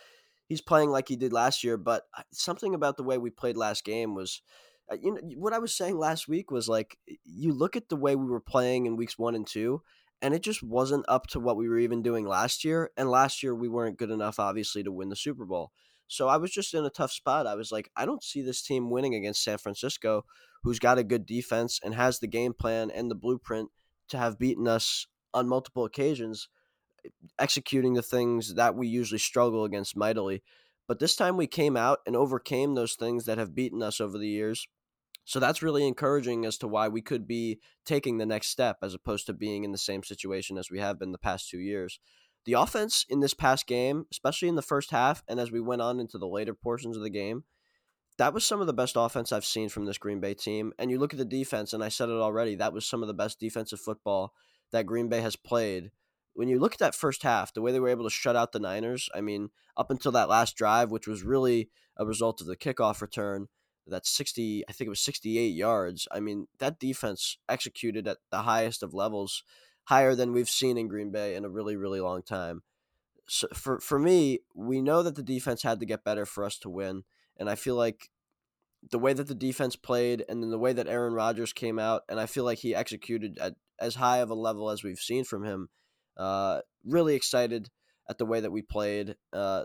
he's 0.49 0.63
playing 0.63 0.91
like 0.91 1.09
he 1.09 1.17
did 1.17 1.33
last 1.33 1.63
year. 1.63 1.77
But 1.77 2.05
something 2.33 2.75
about 2.75 2.97
the 2.97 3.03
way 3.03 3.19
we 3.19 3.29
played 3.29 3.59
last 3.59 3.85
game 3.85 4.15
was, 4.15 4.41
uh, 4.91 4.97
you 5.01 5.13
know, 5.13 5.21
what 5.37 5.53
I 5.53 5.59
was 5.59 5.75
saying 5.75 5.99
last 5.99 6.27
week 6.27 6.51
was 6.51 6.69
like 6.69 6.99
you 7.25 7.53
look 7.53 7.77
at 7.77 7.91
the 7.91 7.97
way 7.97 8.17
we 8.17 8.27
were 8.27 8.41
playing 8.41 8.87
in 8.87 8.97
weeks 8.97 9.19
one 9.19 9.35
and 9.35 9.47
two, 9.47 9.83
and 10.23 10.33
it 10.33 10.43
just 10.43 10.63
wasn't 10.63 11.05
up 11.07 11.27
to 11.29 11.41
what 11.41 11.59
we 11.59 11.69
were 11.69 11.79
even 11.79 12.03
doing 12.03 12.27
last 12.27 12.65
year. 12.65 12.91
And 12.97 13.11
last 13.11 13.43
year 13.43 13.55
we 13.55 13.69
weren't 13.69 13.99
good 13.99 14.11
enough, 14.11 14.41
obviously, 14.41 14.83
to 14.85 14.93
win 14.93 15.11
the 15.11 15.17
Super 15.17 15.45
Bowl. 15.45 15.73
So 16.09 16.29
I 16.29 16.37
was 16.37 16.51
just 16.51 16.75
in 16.75 16.85
a 16.85 16.91
tough 16.91 17.13
spot. 17.13 17.47
I 17.47 17.55
was 17.55 17.73
like, 17.73 17.91
I 17.97 18.07
don't 18.07 18.23
see 18.23 18.43
this 18.43 18.63
team 18.63 18.91
winning 18.91 19.15
against 19.15 19.43
San 19.43 19.59
Francisco 19.59 20.25
who's 20.63 20.79
got 20.79 20.99
a 20.99 21.05
good 21.05 21.27
defense 21.27 21.81
and 21.83 21.95
has 21.95 22.19
the 22.19 22.27
game 22.27 22.53
plan 22.53 22.91
and 22.91 23.11
the 23.11 23.15
blueprint 23.15 23.71
to 24.09 24.19
have 24.19 24.39
beaten 24.39 24.67
us 24.67 25.07
on 25.35 25.49
multiple 25.49 25.85
occasions, 25.85 26.49
eh, 27.05 27.09
executing 27.39 27.95
the 27.95 28.03
things 28.03 28.55
that 28.55 28.75
we 28.75 28.89
usually 28.89 29.19
struggle 29.19 29.65
against 29.65 29.97
mightily. 29.97 30.43
But 30.89 30.99
this 30.99 31.17
time 31.17 31.37
we 31.37 31.47
came 31.47 31.77
out 31.77 32.01
and 32.07 32.15
overcame 32.17 32.75
those 32.75 32.95
things 32.95 33.25
that 33.25 33.39
have 33.39 33.55
beaten 33.55 33.83
us 33.83 34.01
over 34.01 34.19
the 34.19 34.29
years. 34.29 34.69
So 35.25 35.41
that's 35.41 35.63
really 35.63 35.87
encouraging 35.87 36.45
as 36.45 36.57
to 36.59 36.69
why 36.69 36.87
we 36.87 37.03
could 37.03 37.27
be 37.27 37.59
taking 37.85 38.19
the 38.19 38.27
next 38.27 38.49
step 38.49 38.79
as 38.83 38.95
opposed 38.95 39.27
to 39.27 39.33
being 39.33 39.65
in 39.65 39.73
the 39.73 39.79
same 39.79 40.05
situation 40.05 40.57
as 40.57 40.71
we 40.71 40.79
have 40.79 41.01
been 41.01 41.11
the 41.11 41.19
past 41.19 41.51
two 41.51 41.59
years. 41.59 41.99
The 42.47 42.53
offense 42.55 43.05
in 43.09 43.21
this 43.21 43.35
past 43.35 43.67
game, 43.67 44.07
especially 44.11 44.49
in 44.49 44.55
the 44.55 44.63
first 44.63 44.93
half 44.93 45.25
and 45.29 45.41
as 45.41 45.51
we 45.51 45.61
went 45.61 45.83
on 45.83 45.99
into 45.99 46.17
the 46.17 46.29
later 46.29 46.55
portions 46.55 46.97
of 46.97 47.03
the 47.03 47.11
game, 47.11 47.43
that 48.19 48.33
was 48.33 48.47
some 48.47 48.61
of 48.61 48.67
the 48.67 48.73
best 48.73 48.95
offense 48.97 49.33
I've 49.33 49.45
seen 49.45 49.69
from 49.69 49.85
this 49.85 49.99
Green 49.99 50.21
Bay 50.21 50.33
team. 50.33 50.73
And 50.79 50.91
you 50.91 50.99
look 50.99 51.13
at 51.13 51.19
the 51.19 51.25
defense, 51.25 51.73
and 51.73 51.83
I 51.85 51.89
said 51.89 52.09
it 52.09 52.13
already, 52.13 52.55
that 52.55 52.73
was 52.73 52.87
some 52.87 53.03
of 53.03 53.09
the 53.09 53.15
best 53.15 53.41
defensive 53.41 53.81
football 53.81 54.33
that 54.73 54.87
Green 54.87 55.09
Bay 55.09 55.21
has 55.21 55.37
played. 55.37 55.91
When 56.35 56.49
you 56.49 56.59
look 56.59 56.73
at 56.73 56.79
that 56.79 56.95
first 56.95 57.25
half, 57.25 57.53
the 57.53 57.61
way 57.61 57.73
they 57.73 57.81
were 57.81 57.89
able 57.89 58.05
to 58.05 58.11
shut 58.11 58.37
out 58.37 58.53
the 58.53 58.61
Niners, 58.61 59.09
I 59.15 59.21
mean, 59.21 59.51
up 59.77 59.91
until 59.91 60.13
that 60.13 60.29
last 60.29 60.57
drive, 60.57 60.91
which 60.91 61.09
was 61.09 61.25
really 61.25 61.69
a 61.97 62.07
result 62.07 62.41
of 62.41 62.47
the 62.47 62.57
kickoff 62.57 63.03
return, 63.03 63.49
that 63.87 64.07
60, 64.07 64.65
I 64.69 64.73
think 64.73 64.87
it 64.87 64.91
was 64.91 65.01
68 65.01 65.49
yards. 65.49 66.09
I 66.11 66.21
mean, 66.21 66.47
that 66.59 66.79
defense 66.79 67.39
executed 67.49 68.07
at 68.07 68.19
the 68.31 68.43
highest 68.43 68.83
of 68.83 68.95
levels, 68.95 69.43
higher 69.87 70.15
than 70.15 70.33
we've 70.33 70.49
seen 70.49 70.79
in 70.79 70.87
Green 70.87 71.11
Bay 71.11 71.35
in 71.35 71.45
a 71.45 71.49
really, 71.49 71.77
really 71.77 72.01
long 72.01 72.23
time. 72.23 72.63
So 73.29 73.49
for, 73.53 73.81
for 73.81 73.99
me, 73.99 74.41
we 74.55 74.81
know 74.81 75.03
that 75.03 75.17
the 75.17 75.23
defense 75.23 75.63
had 75.63 75.81
to 75.81 75.87
get 75.87 76.05
better 76.05 76.25
for 76.25 76.45
us 76.45 76.59
to 76.59 76.71
win 76.71 77.03
and 77.39 77.51
I 77.51 77.55
feel 77.55 77.77
like 77.77 78.11
the 78.91 78.99
way 78.99 79.13
that 79.13 79.27
the 79.27 79.35
defense 79.35 79.77
played 79.77 80.25
and 80.29 80.43
then 80.43 80.51
the 80.51 80.59
way 80.59 80.73
that 80.73 80.87
Aaron 80.87 81.13
Rodgers 81.13 81.53
came 81.53 81.79
out, 81.79 82.03
and 82.09 82.21
I 82.21 82.27
feel 82.27 82.45
like 82.45 82.59
he 82.59 82.75
executed 82.75 83.39
at 83.39 83.55
as 83.79 83.97
high 83.97 84.19
of 84.19 84.31
a 84.31 84.35
level 84.35 84.71
as 84.71 84.83
we've 84.83 84.99
seen 84.99 85.25
from 85.25 85.45
him. 85.45 85.69
Uh, 86.17 86.61
really 86.83 87.15
excited 87.15 87.69
at 88.09 88.17
the 88.17 88.25
way 88.25 88.41
that 88.41 88.53
we 88.53 88.63
played. 88.63 89.17
Uh, 89.35 89.65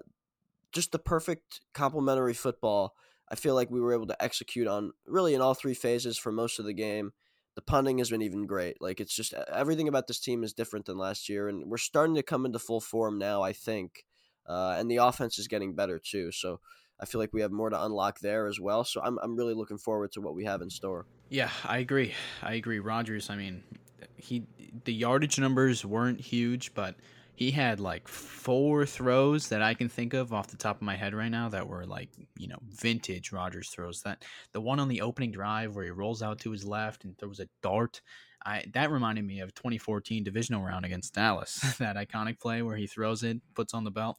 just 0.74 0.92
the 0.92 1.00
perfect 1.00 1.62
complementary 1.74 2.34
football. 2.34 2.94
I 3.30 3.36
feel 3.36 3.56
like 3.56 3.72
we 3.72 3.80
were 3.80 3.94
able 3.94 4.08
to 4.08 4.22
execute 4.22 4.68
on 4.68 4.92
really 5.06 5.34
in 5.34 5.40
all 5.40 5.54
three 5.54 5.74
phases 5.74 6.18
for 6.18 6.32
most 6.32 6.60
of 6.60 6.66
the 6.66 6.74
game. 6.74 7.14
The 7.62 7.66
punting 7.72 8.00
has 8.00 8.10
been 8.10 8.24
even 8.24 8.48
great. 8.48 8.82
Like 8.82 9.00
it's 9.00 9.16
just 9.16 9.36
everything 9.54 9.88
about 9.88 10.08
this 10.08 10.20
team 10.20 10.44
is 10.44 10.52
different 10.52 10.88
than 10.88 10.98
last 10.98 11.30
year, 11.30 11.48
and 11.48 11.66
we're 11.66 11.78
starting 11.78 12.16
to 12.16 12.24
come 12.24 12.44
into 12.44 12.58
full 12.58 12.82
form 12.82 13.20
now. 13.20 13.44
I 13.44 13.54
think, 13.54 14.04
uh, 14.48 14.78
and 14.80 14.90
the 14.90 14.98
offense 14.98 15.38
is 15.38 15.48
getting 15.48 15.76
better 15.76 16.00
too. 16.00 16.32
So 16.32 16.60
I 17.00 17.06
feel 17.06 17.22
like 17.22 17.34
we 17.34 17.42
have 17.42 17.52
more 17.52 17.70
to 17.70 17.84
unlock 17.84 18.20
there 18.20 18.48
as 18.48 18.60
well. 18.60 18.84
So 18.84 19.00
I'm, 19.04 19.20
I'm 19.22 19.36
really 19.36 19.54
looking 19.54 19.78
forward 19.78 20.12
to 20.14 20.22
what 20.22 20.34
we 20.34 20.44
have 20.46 20.64
in 20.64 20.72
store. 20.72 21.06
Yeah, 21.30 21.52
I 21.64 21.78
agree. 21.78 22.16
I 22.42 22.54
agree. 22.54 22.80
Rodgers, 22.80 23.30
I 23.30 23.36
mean, 23.36 23.64
he 24.18 24.48
the 24.86 24.94
yardage 24.94 25.38
numbers 25.38 25.86
weren't 25.86 26.20
huge, 26.20 26.74
but 26.74 26.96
he 27.42 27.50
had 27.50 27.80
like 27.80 28.08
four 28.08 28.86
throws 28.86 29.50
that 29.50 29.64
I 29.64 29.74
can 29.74 29.90
think 29.90 30.14
of 30.14 30.32
off 30.32 30.50
the 30.50 30.58
top 30.58 30.76
of 30.76 30.84
my 30.84 30.96
head 30.96 31.16
right 31.16 31.32
now 31.32 31.50
that 31.50 31.68
were 31.68 31.88
like, 31.88 32.10
you 32.38 32.48
know, 32.48 32.60
vintage 32.70 33.32
Rodgers 33.32 33.70
throws. 33.70 34.04
That 34.04 34.24
the 34.52 34.62
one 34.62 34.80
on 34.80 34.90
the 34.90 35.02
opening 35.02 35.32
drive 35.32 35.76
where 35.76 35.86
he 35.86 35.90
rolls 35.90 36.22
out 36.22 36.38
to 36.42 36.52
his 36.52 36.64
left 36.66 37.04
and 37.04 37.18
throws 37.18 37.40
a 37.40 37.50
dart 37.64 38.02
I 38.46 38.64
that 38.74 38.92
reminded 38.92 39.26
me 39.26 39.40
of 39.40 39.54
2014 39.54 40.24
divisional 40.24 40.64
round 40.64 40.86
against 40.86 41.14
Dallas. 41.14 41.60
that 41.80 41.96
iconic 41.96 42.40
play 42.40 42.62
where 42.62 42.76
he 42.76 42.88
throws 42.88 43.24
it, 43.24 43.38
puts 43.56 43.74
on 43.74 43.84
the 43.86 43.92
belt. 43.92 44.18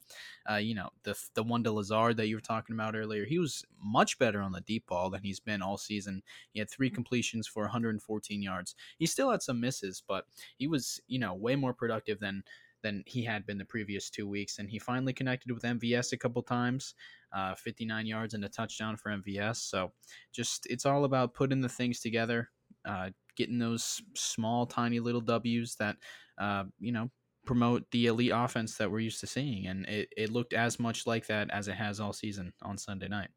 Uh, 0.49 0.55
you 0.55 0.75
know 0.75 0.89
the 1.03 1.15
the 1.33 1.43
one 1.43 1.63
to 1.63 1.71
Lazard 1.71 2.17
that 2.17 2.27
you 2.27 2.35
were 2.35 2.41
talking 2.41 2.75
about 2.75 2.95
earlier. 2.95 3.25
He 3.25 3.39
was 3.39 3.63
much 3.81 4.19
better 4.19 4.41
on 4.41 4.51
the 4.51 4.61
deep 4.61 4.87
ball 4.87 5.09
than 5.09 5.23
he's 5.23 5.39
been 5.39 5.61
all 5.61 5.77
season. 5.77 6.23
He 6.51 6.59
had 6.59 6.69
three 6.69 6.89
completions 6.89 7.47
for 7.47 7.63
114 7.63 8.41
yards. 8.41 8.75
He 8.97 9.05
still 9.05 9.31
had 9.31 9.41
some 9.41 9.59
misses, 9.59 10.03
but 10.05 10.25
he 10.57 10.67
was 10.67 10.99
you 11.07 11.19
know 11.19 11.33
way 11.33 11.55
more 11.55 11.73
productive 11.73 12.19
than 12.19 12.43
than 12.83 13.03
he 13.07 13.23
had 13.23 13.45
been 13.45 13.57
the 13.57 13.65
previous 13.65 14.09
two 14.09 14.27
weeks. 14.27 14.59
And 14.59 14.69
he 14.69 14.77
finally 14.77 15.13
connected 15.13 15.51
with 15.51 15.63
MVS 15.63 16.13
a 16.13 16.17
couple 16.17 16.43
times, 16.43 16.93
uh, 17.35 17.55
59 17.55 18.05
yards 18.05 18.33
and 18.33 18.45
a 18.45 18.49
touchdown 18.49 18.97
for 18.97 19.11
MVS. 19.11 19.57
So 19.57 19.93
just 20.31 20.67
it's 20.69 20.85
all 20.85 21.05
about 21.05 21.33
putting 21.33 21.61
the 21.61 21.69
things 21.69 21.99
together. 21.99 22.49
Uh, 22.85 23.09
getting 23.35 23.59
those 23.59 24.01
small, 24.13 24.65
tiny 24.65 24.99
little 24.99 25.21
W's 25.21 25.75
that, 25.77 25.97
uh, 26.37 26.65
you 26.79 26.91
know, 26.91 27.09
promote 27.45 27.89
the 27.91 28.07
elite 28.07 28.31
offense 28.33 28.77
that 28.77 28.91
we're 28.91 28.99
used 28.99 29.19
to 29.21 29.27
seeing. 29.27 29.67
And 29.67 29.85
it, 29.87 30.09
it 30.15 30.31
looked 30.31 30.53
as 30.53 30.79
much 30.79 31.07
like 31.07 31.27
that 31.27 31.49
as 31.51 31.67
it 31.67 31.75
has 31.75 31.99
all 31.99 32.13
season 32.13 32.53
on 32.61 32.77
Sunday 32.77 33.07
night. 33.07 33.29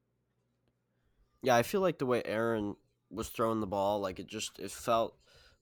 Yeah, 1.42 1.56
I 1.56 1.62
feel 1.62 1.80
like 1.80 1.98
the 1.98 2.06
way 2.06 2.22
Aaron 2.24 2.76
was 3.10 3.28
throwing 3.28 3.60
the 3.60 3.66
ball, 3.66 4.00
like 4.00 4.18
it 4.18 4.26
just 4.26 4.58
it 4.58 4.70
felt 4.70 5.16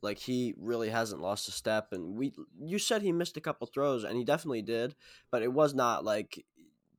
Like 0.04 0.18
he 0.18 0.54
really 0.58 0.90
hasn't 0.90 1.22
lost 1.22 1.48
a 1.48 1.52
step. 1.52 1.88
And 1.92 2.16
we, 2.16 2.32
you 2.60 2.78
said 2.78 3.02
he 3.02 3.10
missed 3.10 3.36
a 3.36 3.40
couple 3.40 3.66
throws, 3.66 4.04
and 4.04 4.16
he 4.16 4.24
definitely 4.24 4.62
did, 4.62 4.94
but 5.30 5.42
it 5.42 5.52
was 5.52 5.74
not 5.74 6.04
like 6.04 6.44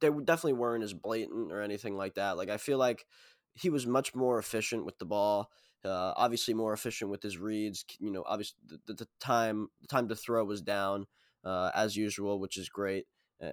they 0.01 0.09
definitely 0.09 0.53
weren't 0.53 0.83
as 0.83 0.93
blatant 0.93 1.51
or 1.51 1.61
anything 1.61 1.95
like 1.95 2.15
that. 2.15 2.35
Like 2.35 2.49
I 2.49 2.57
feel 2.57 2.77
like 2.77 3.05
he 3.53 3.69
was 3.69 3.87
much 3.87 4.13
more 4.13 4.37
efficient 4.37 4.83
with 4.83 4.97
the 4.99 5.05
ball. 5.05 5.51
Uh, 5.85 6.13
obviously, 6.17 6.53
more 6.55 6.73
efficient 6.73 7.11
with 7.11 7.21
his 7.21 7.37
reads. 7.37 7.85
You 7.99 8.11
know, 8.11 8.23
obviously 8.25 8.57
the, 8.87 8.93
the 8.93 9.07
time 9.19 9.69
the 9.81 9.87
time 9.87 10.07
to 10.09 10.15
throw 10.15 10.43
was 10.43 10.61
down 10.61 11.05
uh, 11.43 11.71
as 11.75 11.95
usual, 11.95 12.39
which 12.39 12.57
is 12.57 12.69
great. 12.69 13.05
Uh, 13.41 13.51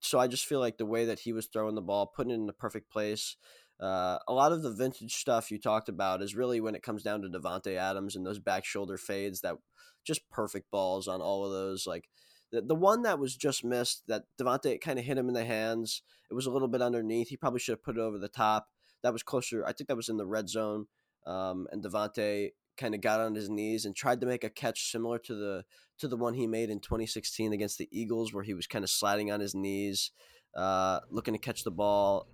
so 0.00 0.18
I 0.18 0.26
just 0.26 0.46
feel 0.46 0.60
like 0.60 0.78
the 0.78 0.86
way 0.86 1.04
that 1.06 1.20
he 1.20 1.32
was 1.32 1.46
throwing 1.46 1.74
the 1.74 1.80
ball, 1.82 2.06
putting 2.06 2.30
it 2.30 2.36
in 2.36 2.46
the 2.46 2.52
perfect 2.52 2.90
place. 2.90 3.36
Uh, 3.80 4.18
a 4.28 4.32
lot 4.32 4.52
of 4.52 4.62
the 4.62 4.72
vintage 4.72 5.14
stuff 5.14 5.50
you 5.50 5.58
talked 5.58 5.88
about 5.88 6.22
is 6.22 6.36
really 6.36 6.60
when 6.60 6.74
it 6.74 6.82
comes 6.82 7.02
down 7.02 7.22
to 7.22 7.28
Davante 7.28 7.76
Adams 7.76 8.14
and 8.14 8.24
those 8.24 8.38
back 8.38 8.64
shoulder 8.64 8.96
fades 8.96 9.40
that 9.40 9.56
just 10.04 10.28
perfect 10.30 10.70
balls 10.70 11.08
on 11.08 11.20
all 11.20 11.44
of 11.44 11.52
those. 11.52 11.86
Like 11.86 12.08
the, 12.52 12.62
the 12.62 12.74
one 12.74 13.02
that 13.02 13.18
was 13.18 13.36
just 13.36 13.64
missed 13.64 14.04
that 14.06 14.24
Davante 14.40 14.80
kind 14.80 14.98
of 14.98 15.04
hit 15.04 15.18
him 15.18 15.28
in 15.28 15.34
the 15.34 15.44
hands. 15.44 16.02
It 16.30 16.34
was 16.34 16.46
a 16.46 16.50
little 16.50 16.68
bit 16.68 16.82
underneath. 16.82 17.28
He 17.28 17.36
probably 17.36 17.60
should 17.60 17.72
have 17.72 17.82
put 17.82 17.96
it 17.96 18.00
over 18.00 18.18
the 18.18 18.28
top. 18.28 18.68
That 19.02 19.12
was 19.12 19.22
closer. 19.22 19.64
I 19.64 19.72
think 19.72 19.88
that 19.88 19.96
was 19.96 20.08
in 20.08 20.16
the 20.16 20.26
red 20.26 20.48
zone. 20.48 20.86
Um, 21.26 21.66
and 21.72 21.82
Davante 21.82 22.50
kind 22.76 22.94
of 22.94 23.00
got 23.00 23.20
on 23.20 23.34
his 23.34 23.48
knees 23.48 23.84
and 23.84 23.94
tried 23.94 24.20
to 24.20 24.26
make 24.26 24.44
a 24.44 24.50
catch 24.50 24.90
similar 24.90 25.18
to 25.18 25.34
the 25.34 25.64
to 25.98 26.08
the 26.08 26.16
one 26.16 26.34
he 26.34 26.46
made 26.46 26.70
in 26.70 26.80
2016 26.80 27.52
against 27.52 27.78
the 27.78 27.88
Eagles, 27.92 28.32
where 28.32 28.42
he 28.42 28.54
was 28.54 28.66
kind 28.66 28.82
of 28.84 28.90
sliding 28.90 29.30
on 29.30 29.38
his 29.38 29.54
knees, 29.54 30.10
uh, 30.56 30.98
looking 31.08 31.34
to 31.34 31.38
catch 31.38 31.62
the 31.62 31.70
ball, 31.70 32.26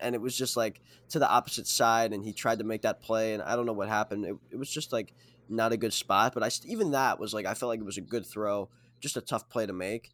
and 0.00 0.14
it 0.14 0.20
was 0.20 0.36
just 0.36 0.56
like 0.56 0.80
to 1.10 1.18
the 1.18 1.28
opposite 1.28 1.66
side, 1.66 2.12
and 2.12 2.24
he 2.24 2.32
tried 2.32 2.58
to 2.58 2.64
make 2.64 2.82
that 2.82 3.00
play, 3.00 3.34
and 3.34 3.42
I 3.42 3.56
don't 3.56 3.66
know 3.66 3.72
what 3.72 3.88
happened. 3.88 4.24
It, 4.24 4.36
it 4.50 4.56
was 4.56 4.70
just 4.70 4.92
like 4.92 5.14
not 5.48 5.72
a 5.72 5.76
good 5.76 5.92
spot, 5.92 6.34
but 6.34 6.42
I 6.42 6.50
even 6.66 6.92
that 6.92 7.18
was 7.18 7.34
like 7.34 7.46
I 7.46 7.54
felt 7.54 7.70
like 7.70 7.80
it 7.80 7.86
was 7.86 7.98
a 7.98 8.02
good 8.02 8.26
throw, 8.26 8.70
just 9.00 9.16
a 9.16 9.20
tough 9.20 9.48
play 9.48 9.66
to 9.66 9.72
make. 9.72 10.10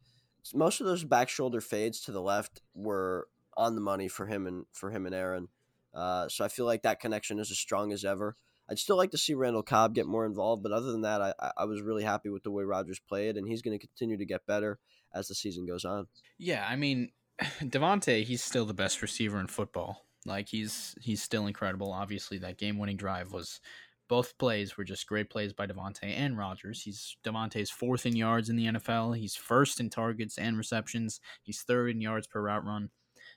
Most 0.55 0.81
of 0.81 0.87
those 0.87 1.05
back 1.05 1.29
shoulder 1.29 1.61
fades 1.61 2.01
to 2.03 2.13
the 2.13 2.23
left 2.23 2.63
were 2.75 3.29
on 3.57 3.75
the 3.75 3.81
money 3.81 4.09
for 4.09 4.27
him 4.27 4.47
and 4.47 4.65
for 4.73 4.91
him 4.91 5.05
and 5.05 5.15
Aaron. 5.15 5.49
Uh, 5.93 6.29
so 6.29 6.45
I 6.45 6.49
feel 6.49 6.65
like 6.65 6.83
that 6.83 7.01
connection 7.01 7.39
is 7.39 7.51
as 7.51 7.59
strong 7.59 7.93
as 7.93 8.05
ever. 8.05 8.37
I'd 8.71 8.79
still 8.79 8.97
like 8.97 9.11
to 9.13 9.19
see 9.19 9.35
Randall 9.35 9.63
Cobb 9.63 9.95
get 9.95 10.07
more 10.07 10.27
involved, 10.27 10.63
but 10.63 10.73
other 10.73 10.93
than 10.93 11.03
that, 11.03 11.23
I, 11.23 11.33
I 11.57 11.65
was 11.65 11.81
really 11.81 12.05
happy 12.05 12.29
with 12.29 12.43
the 12.43 12.51
way 12.51 12.65
Rodgers 12.65 13.01
played, 13.01 13.37
and 13.37 13.49
he's 13.49 13.63
going 13.63 13.79
to 13.79 13.85
continue 13.85 14.19
to 14.19 14.27
get 14.27 14.47
better 14.47 14.79
as 15.15 15.29
the 15.29 15.35
season 15.35 15.67
goes 15.67 15.85
on. 15.85 16.07
Yeah, 16.39 16.67
I 16.69 16.77
mean, 16.77 17.11
Davante, 17.61 18.25
he's 18.25 18.43
still 18.43 18.65
the 18.65 18.75
best 18.75 19.03
receiver 19.03 19.41
in 19.41 19.47
football. 19.47 20.05
Like 20.27 20.49
he's 20.49 20.95
he's 21.01 21.23
still 21.23 21.47
incredible. 21.47 21.93
Obviously, 21.93 22.39
that 22.39 22.59
game-winning 22.59 22.97
drive 22.97 23.33
was 23.33 23.61
both 24.09 24.37
plays 24.39 24.77
were 24.77 24.85
just 24.85 25.07
great 25.07 25.31
plays 25.31 25.53
by 25.53 25.67
Davante 25.67 26.03
and 26.05 26.37
Rodgers. 26.37 26.83
He's 26.83 27.17
Davante's 27.25 27.71
fourth 27.71 28.07
in 28.07 28.17
yards 28.17 28.49
in 28.49 28.57
the 28.57 28.67
NFL. 28.67 29.17
He's 29.17 29.37
first 29.37 29.81
in 29.81 29.91
targets 29.91 30.39
and 30.39 30.57
receptions. 30.57 31.21
He's 31.43 31.63
third 31.63 31.91
in 31.91 32.01
yards 32.01 32.27
per 32.27 32.41
route 32.41 32.65
run. 32.65 32.91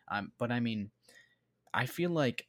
Um, 0.10 0.32
but 0.38 0.52
I 0.52 0.60
mean, 0.60 0.92
I 1.74 1.86
feel 1.86 2.10
like 2.10 2.48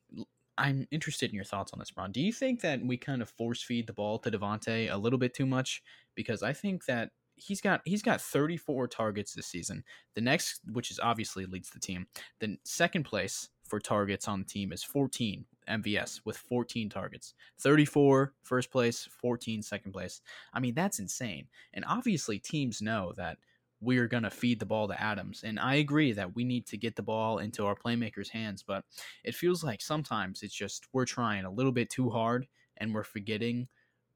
I'm 0.57 0.87
interested 0.91 1.31
in 1.31 1.35
your 1.37 1.45
thoughts 1.45 1.73
on 1.73 1.79
this, 1.79 1.93
Ron. 1.97 2.13
Do 2.13 2.21
you 2.21 2.33
think 2.33 2.61
that 2.61 2.85
we 2.85 2.97
kind 2.97 3.23
of 3.23 3.31
force 3.31 3.63
feed 3.63 3.87
the 3.87 3.93
ball 3.93 4.19
to 4.21 4.31
Davante 4.31 4.93
a 4.93 4.97
little 4.97 5.19
bit 5.19 5.35
too 5.35 5.47
much? 5.47 5.83
Because 6.15 6.43
I 6.43 6.53
think 6.53 6.85
that 6.87 7.11
he's 7.47 7.61
got 7.61 7.81
he's 7.85 8.03
got 8.03 8.21
34 8.21 8.89
targets 8.89 9.35
this 9.35 9.47
season. 9.47 9.85
The 10.15 10.21
next, 10.21 10.61
which 10.73 10.91
is 10.91 11.01
obviously 11.01 11.47
leads 11.47 11.71
the 11.71 11.81
team, 11.81 12.07
the 12.41 12.57
second 12.65 13.05
place 13.05 13.49
for 13.65 13.81
targets 13.81 14.29
on 14.29 14.41
the 14.41 14.45
team 14.45 14.73
is 14.73 14.83
14 14.85 15.45
MVS 15.69 16.21
with 16.25 16.37
14 16.37 16.89
targets. 16.89 17.35
34 17.61 18.35
first 18.43 18.71
place, 18.71 19.09
14 19.21 19.63
second 19.63 19.93
place. 19.93 20.21
I 20.53 20.61
mean, 20.61 20.75
that's 20.75 20.99
insane. 20.99 21.49
And 21.73 21.85
obviously 21.89 22.39
teams 22.39 22.83
know 22.83 23.13
that 23.17 23.39
we're 23.81 24.07
going 24.07 24.23
to 24.23 24.31
feed 24.31 24.61
the 24.61 24.67
ball 24.67 24.87
to 24.89 25.03
Adams. 25.03 25.43
And 25.45 25.59
I 25.59 25.77
agree 25.77 26.13
that 26.13 26.37
we 26.37 26.45
need 26.45 26.67
to 26.67 26.77
get 26.77 26.95
the 26.95 27.03
ball 27.03 27.39
into 27.39 27.67
our 27.67 27.75
playmakers' 27.75 28.29
hands, 28.29 28.63
but 28.63 28.85
it 29.25 29.35
feels 29.35 29.65
like 29.65 29.83
sometimes 29.83 30.43
it's 30.43 30.55
just 30.55 30.87
we're 30.93 31.05
trying 31.05 31.45
a 31.45 31.51
little 31.51 31.73
bit 31.73 31.91
too 31.91 32.09
hard 32.09 32.47
and 32.77 32.95
we're 32.95 33.03
forgetting 33.03 33.69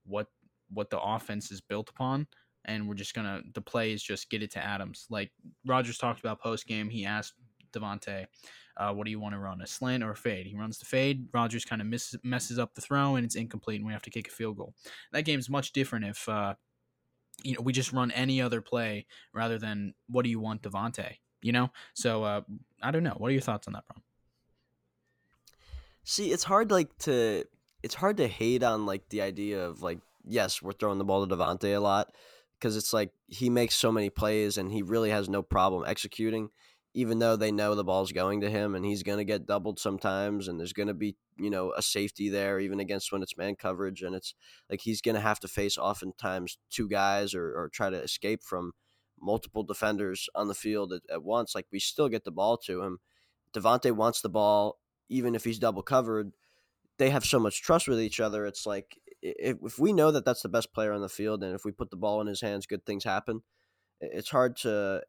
what 0.04 0.28
what 0.72 0.90
the 0.90 1.00
offense 1.00 1.50
is 1.50 1.60
built 1.60 1.88
upon 1.90 2.26
and 2.66 2.86
we're 2.86 2.94
just 2.94 3.14
to 3.14 3.42
the 3.54 3.60
play 3.62 3.92
is 3.92 4.02
just 4.02 4.28
get 4.28 4.42
it 4.42 4.50
to 4.52 4.64
Adams. 4.64 5.06
Like 5.08 5.30
Rodgers 5.64 5.98
talked 5.98 6.20
about 6.20 6.42
post 6.42 6.66
game, 6.66 6.90
he 6.90 7.06
asked 7.06 7.34
Davante, 7.72 8.26
uh, 8.76 8.92
what 8.92 9.04
do 9.04 9.10
you 9.10 9.18
want 9.18 9.34
to 9.34 9.38
run, 9.38 9.62
a 9.62 9.66
slant 9.66 10.02
or 10.02 10.10
a 10.10 10.16
fade? 10.16 10.46
He 10.46 10.56
runs 10.56 10.78
the 10.78 10.84
fade. 10.84 11.28
Rodgers 11.32 11.64
kind 11.64 11.80
of 11.80 11.88
messes 12.22 12.58
up 12.58 12.74
the 12.74 12.80
throw, 12.80 13.16
and 13.16 13.24
it's 13.24 13.34
incomplete, 13.34 13.80
and 13.80 13.86
we 13.86 13.92
have 13.92 14.02
to 14.02 14.10
kick 14.10 14.28
a 14.28 14.30
field 14.30 14.58
goal. 14.58 14.74
That 15.12 15.22
game's 15.22 15.48
much 15.48 15.72
different 15.72 16.04
if 16.04 16.28
uh, 16.28 16.54
you 17.42 17.54
know, 17.54 17.60
we 17.62 17.72
just 17.72 17.92
run 17.92 18.10
any 18.10 18.42
other 18.42 18.60
play 18.60 19.06
rather 19.32 19.58
than 19.58 19.94
what 20.08 20.24
do 20.24 20.30
you 20.30 20.40
want 20.40 20.62
Davante? 20.62 21.16
You 21.42 21.52
know, 21.52 21.70
so 21.94 22.24
uh, 22.24 22.40
I 22.82 22.90
don't 22.90 23.02
know. 23.02 23.14
What 23.16 23.28
are 23.28 23.32
your 23.32 23.40
thoughts 23.40 23.66
on 23.66 23.74
that, 23.74 23.84
bro? 23.86 24.02
See, 26.04 26.32
it's 26.32 26.44
hard 26.44 26.70
like 26.70 26.96
to 26.98 27.44
it's 27.82 27.94
hard 27.94 28.16
to 28.18 28.28
hate 28.28 28.62
on 28.62 28.84
like 28.84 29.08
the 29.08 29.22
idea 29.22 29.64
of 29.64 29.82
like 29.82 29.98
yes, 30.26 30.60
we're 30.60 30.72
throwing 30.72 30.98
the 30.98 31.04
ball 31.04 31.26
to 31.26 31.34
Davante 31.34 31.74
a 31.74 31.80
lot 31.80 32.12
because 32.58 32.76
it's 32.76 32.92
like 32.92 33.10
he 33.26 33.50
makes 33.50 33.74
so 33.74 33.92
many 33.92 34.10
plays 34.10 34.58
and 34.58 34.72
he 34.72 34.82
really 34.82 35.10
has 35.10 35.28
no 35.28 35.42
problem 35.42 35.84
executing 35.86 36.50
even 36.96 37.18
though 37.18 37.36
they 37.36 37.52
know 37.52 37.74
the 37.74 37.84
ball's 37.84 38.10
going 38.10 38.40
to 38.40 38.48
him 38.48 38.74
and 38.74 38.82
he's 38.82 39.02
going 39.02 39.18
to 39.18 39.24
get 39.24 39.46
doubled 39.46 39.78
sometimes 39.78 40.48
and 40.48 40.58
there's 40.58 40.72
going 40.72 40.88
to 40.88 40.94
be 40.94 41.14
you 41.38 41.50
know 41.50 41.70
a 41.76 41.82
safety 41.82 42.30
there 42.30 42.58
even 42.58 42.80
against 42.80 43.12
when 43.12 43.22
it's 43.22 43.36
man 43.36 43.54
coverage 43.54 44.02
and 44.02 44.14
it's 44.14 44.34
like 44.70 44.80
he's 44.80 45.02
going 45.02 45.14
to 45.14 45.20
have 45.20 45.38
to 45.38 45.46
face 45.46 45.76
oftentimes 45.76 46.56
two 46.70 46.88
guys 46.88 47.34
or, 47.34 47.54
or 47.54 47.68
try 47.68 47.90
to 47.90 48.02
escape 48.02 48.42
from 48.42 48.72
multiple 49.20 49.62
defenders 49.62 50.28
on 50.34 50.48
the 50.48 50.54
field 50.54 50.92
at, 50.92 51.02
at 51.12 51.22
once 51.22 51.54
like 51.54 51.66
we 51.70 51.78
still 51.78 52.08
get 52.08 52.24
the 52.24 52.30
ball 52.30 52.56
to 52.56 52.82
him. 52.82 52.98
Davante 53.54 53.92
wants 53.92 54.22
the 54.22 54.30
ball 54.30 54.78
even 55.10 55.34
if 55.34 55.44
he's 55.44 55.58
double 55.58 55.82
covered 55.82 56.32
they 56.96 57.10
have 57.10 57.26
so 57.26 57.38
much 57.38 57.60
trust 57.60 57.88
with 57.88 58.00
each 58.00 58.20
other 58.20 58.46
it's 58.46 58.64
like 58.64 58.96
if, 59.38 59.78
we 59.78 59.92
know 59.92 60.10
that 60.10 60.24
that's 60.24 60.42
the 60.42 60.48
best 60.48 60.72
player 60.72 60.92
on 60.92 61.00
the 61.00 61.08
field 61.08 61.42
and 61.42 61.54
if 61.54 61.64
we 61.64 61.72
put 61.72 61.90
the 61.90 61.96
ball 61.96 62.20
in 62.20 62.26
his 62.26 62.40
hands 62.40 62.66
good 62.66 62.84
things 62.84 63.04
happen 63.04 63.42
it's 64.00 64.30
hard 64.30 64.56
to 64.56 65.02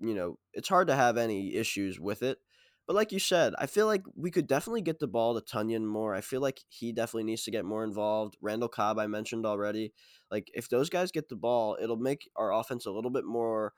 you 0.00 0.14
know, 0.14 0.38
it's 0.52 0.68
hard 0.68 0.88
to 0.88 0.96
have 0.96 1.16
any 1.16 1.54
issues 1.54 2.00
with 2.00 2.22
it. 2.22 2.38
But 2.86 2.96
like 2.96 3.12
you 3.12 3.20
said, 3.20 3.54
I 3.58 3.66
feel 3.66 3.86
like 3.86 4.02
we 4.16 4.32
could 4.32 4.48
definitely 4.48 4.80
get 4.80 4.98
the 4.98 5.06
ball 5.06 5.38
to 5.38 5.40
Tonyan 5.40 5.84
more. 5.84 6.12
I 6.14 6.22
feel 6.22 6.40
like 6.40 6.60
he 6.68 6.92
definitely 6.92 7.24
needs 7.24 7.44
to 7.44 7.52
get 7.52 7.64
more 7.64 7.84
involved. 7.84 8.36
Randall 8.40 8.68
Cobb, 8.68 8.98
I 8.98 9.06
mentioned 9.06 9.46
already. 9.46 9.92
Like 10.30 10.50
if 10.54 10.68
those 10.68 10.90
guys 10.90 11.12
get 11.12 11.28
the 11.28 11.36
ball, 11.36 11.76
it'll 11.80 11.96
make 11.96 12.28
our 12.34 12.52
offense 12.52 12.86
a 12.86 12.90
little 12.90 13.10
bit 13.10 13.24
more. 13.24 13.74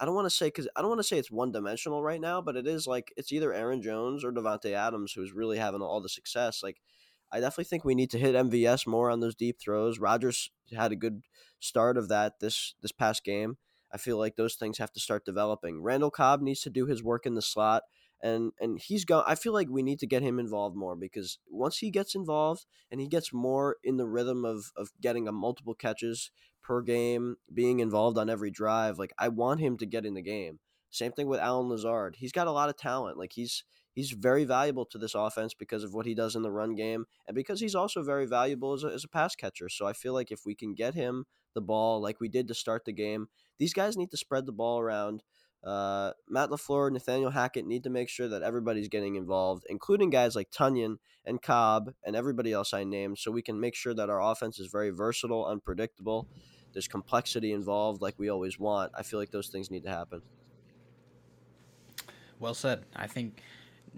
I 0.00 0.04
don't 0.04 0.14
want 0.14 0.26
to 0.26 0.34
say 0.34 0.46
because 0.46 0.68
I 0.74 0.80
don't 0.80 0.90
want 0.90 1.00
to 1.00 1.06
say 1.06 1.18
it's 1.18 1.30
one 1.30 1.52
dimensional 1.52 2.02
right 2.02 2.20
now, 2.20 2.40
but 2.40 2.56
it 2.56 2.66
is 2.66 2.86
like 2.86 3.12
it's 3.16 3.32
either 3.32 3.52
Aaron 3.52 3.82
Jones 3.82 4.24
or 4.24 4.32
Davante 4.32 4.72
Adams 4.72 5.12
who's 5.12 5.32
really 5.32 5.58
having 5.58 5.82
all 5.82 6.00
the 6.00 6.08
success. 6.08 6.60
Like 6.62 6.80
I 7.30 7.40
definitely 7.40 7.64
think 7.64 7.84
we 7.84 7.94
need 7.94 8.10
to 8.10 8.18
hit 8.18 8.34
MVS 8.34 8.86
more 8.86 9.10
on 9.10 9.20
those 9.20 9.34
deep 9.34 9.58
throws. 9.60 9.98
Rodgers 9.98 10.50
had 10.74 10.92
a 10.92 10.96
good 10.96 11.22
start 11.60 11.96
of 11.96 12.08
that 12.08 12.40
this 12.40 12.74
this 12.80 12.92
past 12.92 13.24
game. 13.24 13.56
I 13.92 13.96
feel 13.96 14.18
like 14.18 14.36
those 14.36 14.54
things 14.54 14.78
have 14.78 14.92
to 14.92 15.00
start 15.00 15.24
developing. 15.24 15.82
Randall 15.82 16.10
Cobb 16.10 16.42
needs 16.42 16.60
to 16.62 16.70
do 16.70 16.86
his 16.86 17.02
work 17.02 17.26
in 17.26 17.34
the 17.34 17.42
slot 17.42 17.84
and 18.22 18.52
and 18.60 18.78
he's 18.80 19.04
going 19.04 19.24
I 19.26 19.34
feel 19.34 19.52
like 19.52 19.68
we 19.68 19.82
need 19.82 19.98
to 20.00 20.06
get 20.06 20.22
him 20.22 20.38
involved 20.38 20.76
more 20.76 20.96
because 20.96 21.38
once 21.50 21.78
he 21.78 21.90
gets 21.90 22.14
involved 22.14 22.66
and 22.90 23.00
he 23.00 23.06
gets 23.06 23.32
more 23.32 23.76
in 23.84 23.96
the 23.96 24.06
rhythm 24.06 24.44
of 24.44 24.72
of 24.76 24.90
getting 25.00 25.28
a 25.28 25.32
multiple 25.32 25.74
catches 25.74 26.30
per 26.62 26.82
game, 26.82 27.36
being 27.52 27.80
involved 27.80 28.18
on 28.18 28.28
every 28.28 28.50
drive, 28.50 28.98
like 28.98 29.12
I 29.18 29.28
want 29.28 29.60
him 29.60 29.78
to 29.78 29.86
get 29.86 30.04
in 30.04 30.14
the 30.14 30.22
game. 30.22 30.58
Same 30.90 31.12
thing 31.12 31.28
with 31.28 31.40
Allen 31.40 31.68
Lazard. 31.68 32.16
He's 32.18 32.32
got 32.32 32.46
a 32.46 32.52
lot 32.52 32.68
of 32.68 32.76
talent. 32.76 33.18
Like 33.18 33.32
he's 33.34 33.64
he's 33.98 34.12
very 34.12 34.44
valuable 34.44 34.84
to 34.86 34.96
this 34.96 35.16
offense 35.16 35.54
because 35.54 35.82
of 35.82 35.92
what 35.92 36.06
he 36.06 36.14
does 36.14 36.36
in 36.36 36.42
the 36.42 36.52
run 36.52 36.76
game 36.76 37.04
and 37.26 37.34
because 37.34 37.58
he's 37.58 37.74
also 37.74 38.00
very 38.00 38.26
valuable 38.26 38.72
as 38.72 38.84
a, 38.84 38.86
as 38.86 39.02
a 39.02 39.08
pass 39.08 39.34
catcher. 39.34 39.68
So 39.68 39.88
I 39.88 39.92
feel 39.92 40.12
like 40.12 40.30
if 40.30 40.46
we 40.46 40.54
can 40.54 40.72
get 40.72 40.94
him 40.94 41.24
the 41.52 41.60
ball 41.60 42.00
like 42.00 42.20
we 42.20 42.28
did 42.28 42.46
to 42.46 42.54
start 42.54 42.84
the 42.84 42.92
game, 42.92 43.26
these 43.58 43.74
guys 43.74 43.96
need 43.96 44.12
to 44.12 44.16
spread 44.16 44.46
the 44.46 44.52
ball 44.52 44.78
around. 44.78 45.24
Uh, 45.64 46.12
Matt 46.28 46.50
LaFleur, 46.50 46.92
Nathaniel 46.92 47.32
Hackett 47.32 47.66
need 47.66 47.82
to 47.82 47.90
make 47.90 48.08
sure 48.08 48.28
that 48.28 48.42
everybody's 48.42 48.88
getting 48.88 49.16
involved, 49.16 49.66
including 49.68 50.10
guys 50.10 50.36
like 50.36 50.52
Tonyan 50.52 50.98
and 51.24 51.42
Cobb 51.42 51.92
and 52.04 52.14
everybody 52.14 52.52
else 52.52 52.72
I 52.72 52.84
named, 52.84 53.18
so 53.18 53.32
we 53.32 53.42
can 53.42 53.58
make 53.58 53.74
sure 53.74 53.94
that 53.94 54.08
our 54.08 54.22
offense 54.22 54.60
is 54.60 54.68
very 54.68 54.90
versatile, 54.90 55.44
unpredictable. 55.44 56.28
There's 56.72 56.86
complexity 56.86 57.52
involved, 57.52 58.00
like 58.00 58.14
we 58.16 58.28
always 58.28 58.60
want. 58.60 58.92
I 58.96 59.02
feel 59.02 59.18
like 59.18 59.32
those 59.32 59.48
things 59.48 59.72
need 59.72 59.82
to 59.82 59.90
happen. 59.90 60.22
Well 62.38 62.54
said. 62.54 62.84
I 62.94 63.08
think 63.08 63.42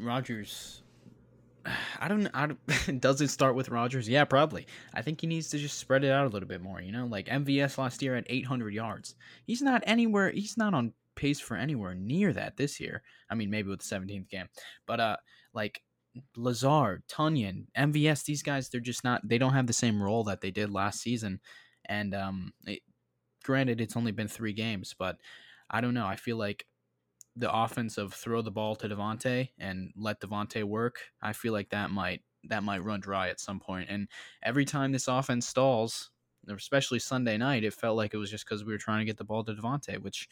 Rodgers 0.03 0.83
I 2.01 2.09
don't. 2.09 2.29
I 2.35 2.47
don't, 2.47 3.01
does 3.01 3.21
it 3.21 3.29
start 3.29 3.55
with 3.55 3.69
Rodgers? 3.69 4.09
Yeah, 4.09 4.25
probably. 4.25 4.67
I 4.95 5.03
think 5.03 5.21
he 5.21 5.27
needs 5.27 5.49
to 5.51 5.59
just 5.59 5.79
spread 5.79 6.05
it 6.05 6.11
out 6.11 6.27
a 6.27 6.31
little 6.31 6.49
bit 6.49 6.63
more. 6.63 6.81
You 6.81 6.93
know, 6.93 7.07
like 7.07 7.27
MVS 7.27 7.79
last 7.79 8.03
year 8.03 8.17
at 8.17 8.27
800 8.29 8.73
yards. 8.73 9.15
He's 9.47 9.63
not 9.63 9.83
anywhere. 9.87 10.31
He's 10.31 10.57
not 10.57 10.75
on 10.75 10.93
pace 11.17 11.41
for 11.41 11.57
anywhere 11.57 11.95
near 11.95 12.33
that 12.33 12.57
this 12.57 12.81
year. 12.81 13.03
I 13.31 13.35
mean, 13.35 13.51
maybe 13.51 13.69
with 13.69 13.81
the 13.81 13.95
17th 13.95 14.29
game, 14.29 14.49
but 14.87 15.01
uh, 15.01 15.17
like 15.53 15.83
Lazard, 16.37 17.03
Tonyan, 17.09 17.67
MVS, 17.77 18.25
these 18.25 18.43
guys, 18.43 18.69
they're 18.69 18.81
just 18.81 19.05
not. 19.05 19.27
They 19.29 19.39
don't 19.39 19.55
have 19.55 19.67
the 19.67 19.73
same 19.73 20.03
role 20.03 20.25
that 20.25 20.41
they 20.41 20.51
did 20.51 20.71
last 20.71 21.01
season. 21.01 21.41
And 21.87 22.15
um, 22.15 22.53
it, 22.67 22.81
granted, 23.45 23.81
it's 23.81 23.97
only 23.97 24.13
been 24.13 24.29
three 24.29 24.53
games, 24.53 24.95
but 24.99 25.17
I 25.71 25.81
don't 25.81 25.95
know. 25.95 26.07
I 26.07 26.17
feel 26.17 26.37
like 26.37 26.67
the 27.41 27.53
offense 27.53 27.99
of 27.99 28.15
throw 28.15 28.43
the 28.43 28.51
ball 28.51 28.77
to 28.77 28.89
Davante 28.89 29.49
and 29.59 29.93
let 29.97 30.21
Davante 30.21 30.63
work. 30.65 31.01
I 31.23 31.33
feel 31.33 31.53
like 31.53 31.71
that 31.71 31.91
might 31.91 32.23
that 32.49 32.63
might 32.63 32.85
run 32.85 33.01
dry 33.01 33.29
at 33.29 33.41
some 33.41 33.61
point. 33.61 33.89
And 33.91 34.09
every 34.43 34.65
time 34.65 34.93
this 34.93 35.09
offense 35.09 35.47
stalls, 35.47 36.11
especially 36.49 36.99
Sunday 36.99 37.37
night, 37.37 37.65
it 37.65 37.75
felt 37.75 37.97
like 37.97 38.15
it 38.15 38.19
was 38.19 38.31
just 38.31 38.47
because 38.47 38.65
we 38.65 38.73
were 38.73 38.79
trying 38.79 39.01
to 39.01 39.05
get 39.05 39.19
the 39.19 39.25
ball 39.25 39.45
to 39.45 39.53
Davante, 39.53 40.01
which 40.01 40.29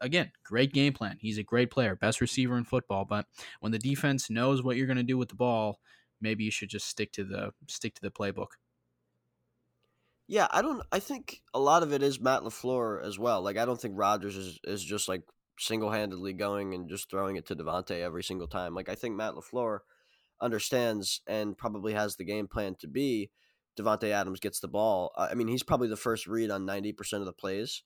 again, 0.00 0.30
great 0.44 0.72
game 0.72 0.92
plan. 0.92 1.18
He's 1.20 1.38
a 1.38 1.42
great 1.42 1.70
player, 1.70 1.96
best 1.96 2.20
receiver 2.20 2.56
in 2.56 2.64
football. 2.64 3.04
But 3.04 3.26
when 3.60 3.72
the 3.72 3.78
defense 3.78 4.30
knows 4.30 4.62
what 4.62 4.76
you're 4.76 4.86
going 4.86 4.96
to 4.96 5.02
do 5.02 5.18
with 5.18 5.28
the 5.28 5.34
ball, 5.34 5.80
maybe 6.20 6.44
you 6.44 6.50
should 6.50 6.68
just 6.68 6.88
stick 6.88 7.12
to 7.12 7.24
the 7.24 7.52
stick 7.66 7.94
to 7.94 8.02
the 8.02 8.10
playbook. 8.10 8.48
Yeah, 10.26 10.46
I 10.50 10.60
don't. 10.60 10.82
I 10.92 10.98
think 10.98 11.40
a 11.54 11.58
lot 11.58 11.82
of 11.82 11.94
it 11.94 12.02
is 12.02 12.20
Matt 12.20 12.42
Lafleur 12.42 13.02
as 13.02 13.18
well. 13.18 13.40
Like, 13.40 13.56
I 13.56 13.64
don't 13.64 13.80
think 13.80 13.94
Rodgers 13.96 14.36
is 14.36 14.60
is 14.64 14.84
just 14.84 15.08
like 15.08 15.22
single 15.58 15.90
handedly 15.90 16.32
going 16.32 16.74
and 16.74 16.88
just 16.88 17.10
throwing 17.10 17.36
it 17.36 17.46
to 17.46 17.56
Davante 17.56 18.00
every 18.00 18.22
single 18.22 18.48
time. 18.48 18.74
Like, 18.74 18.88
I 18.88 18.94
think 18.94 19.16
Matt 19.16 19.34
Lafleur 19.34 19.80
understands 20.40 21.20
and 21.26 21.58
probably 21.58 21.94
has 21.94 22.16
the 22.16 22.24
game 22.24 22.46
plan 22.46 22.76
to 22.80 22.86
be 22.86 23.30
Davante 23.78 24.10
Adams 24.10 24.40
gets 24.40 24.60
the 24.60 24.68
ball. 24.68 25.12
I 25.16 25.34
mean, 25.34 25.48
he's 25.48 25.62
probably 25.62 25.88
the 25.88 25.96
first 25.96 26.26
read 26.26 26.50
on 26.50 26.66
ninety 26.66 26.92
percent 26.92 27.22
of 27.22 27.26
the 27.26 27.32
plays. 27.32 27.82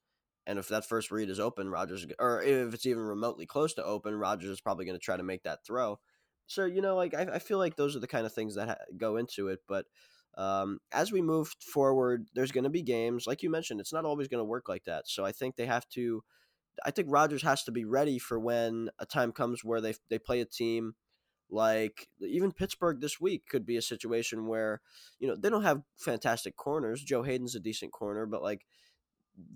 And 0.47 0.59
if 0.59 0.69
that 0.69 0.85
first 0.85 1.11
read 1.11 1.31
is 1.31 1.39
open, 1.39 1.69
Rodgers, 1.69 2.05
or 2.19 2.43
if 2.43 2.75
it's 2.75 2.87
even 2.87 3.03
remotely 3.03 3.47
close 3.47 3.75
to 3.75 3.85
open, 3.85 4.15
Rodgers 4.17 4.51
is 4.51 4.61
probably 4.61 4.85
going 4.85 4.99
to 4.99 5.05
try 5.05 5.17
to 5.17 5.23
make 5.23 5.45
that 5.45 5.65
throw. 5.65 6.01
So 6.47 6.65
you 6.65 6.81
know, 6.81 6.97
like 6.97 7.15
I, 7.15 7.35
I 7.35 7.39
feel 7.39 7.59
like 7.59 7.77
those 7.77 7.95
are 7.95 8.01
the 8.01 8.09
kind 8.09 8.27
of 8.27 8.33
things 8.33 8.57
that 8.57 8.69
ha- 8.69 8.85
go 8.97 9.17
into 9.17 9.49
it. 9.49 9.61
But 9.69 9.87
um, 10.37 10.79
as 10.93 11.13
we 11.13 11.23
move 11.23 11.55
forward, 11.61 12.27
there's 12.35 12.53
going 12.53 12.65
to 12.65 12.71
be 12.71 12.83
games, 12.83 13.27
like 13.27 13.43
you 13.43 13.51
mentioned, 13.51 13.81
it's 13.81 13.93
not 13.93 14.05
always 14.05 14.29
going 14.29 14.41
to 14.41 14.45
work 14.45 14.69
like 14.69 14.85
that. 14.85 15.09
So 15.09 15.25
I 15.25 15.33
think 15.33 15.57
they 15.57 15.67
have 15.67 15.89
to. 15.91 16.25
I 16.85 16.91
think 16.91 17.09
Rodgers 17.11 17.43
has 17.43 17.65
to 17.65 17.73
be 17.73 17.85
ready 17.85 18.19
for 18.19 18.39
when 18.39 18.91
a 18.99 19.07
time 19.07 19.33
comes 19.33 19.65
where 19.65 19.81
they 19.81 19.95
they 20.09 20.19
play 20.19 20.41
a 20.41 20.45
team 20.45 20.95
like 21.53 22.09
even 22.21 22.51
Pittsburgh 22.51 23.01
this 23.01 23.21
week 23.21 23.47
could 23.47 23.67
be 23.67 23.77
a 23.77 23.83
situation 23.83 24.47
where 24.47 24.81
you 25.21 25.29
know 25.29 25.37
they 25.37 25.51
don't 25.51 25.63
have 25.63 25.83
fantastic 25.97 26.57
corners. 26.57 27.03
Joe 27.03 27.23
Haden's 27.23 27.55
a 27.55 27.61
decent 27.61 27.93
corner, 27.93 28.25
but 28.25 28.43
like 28.43 28.65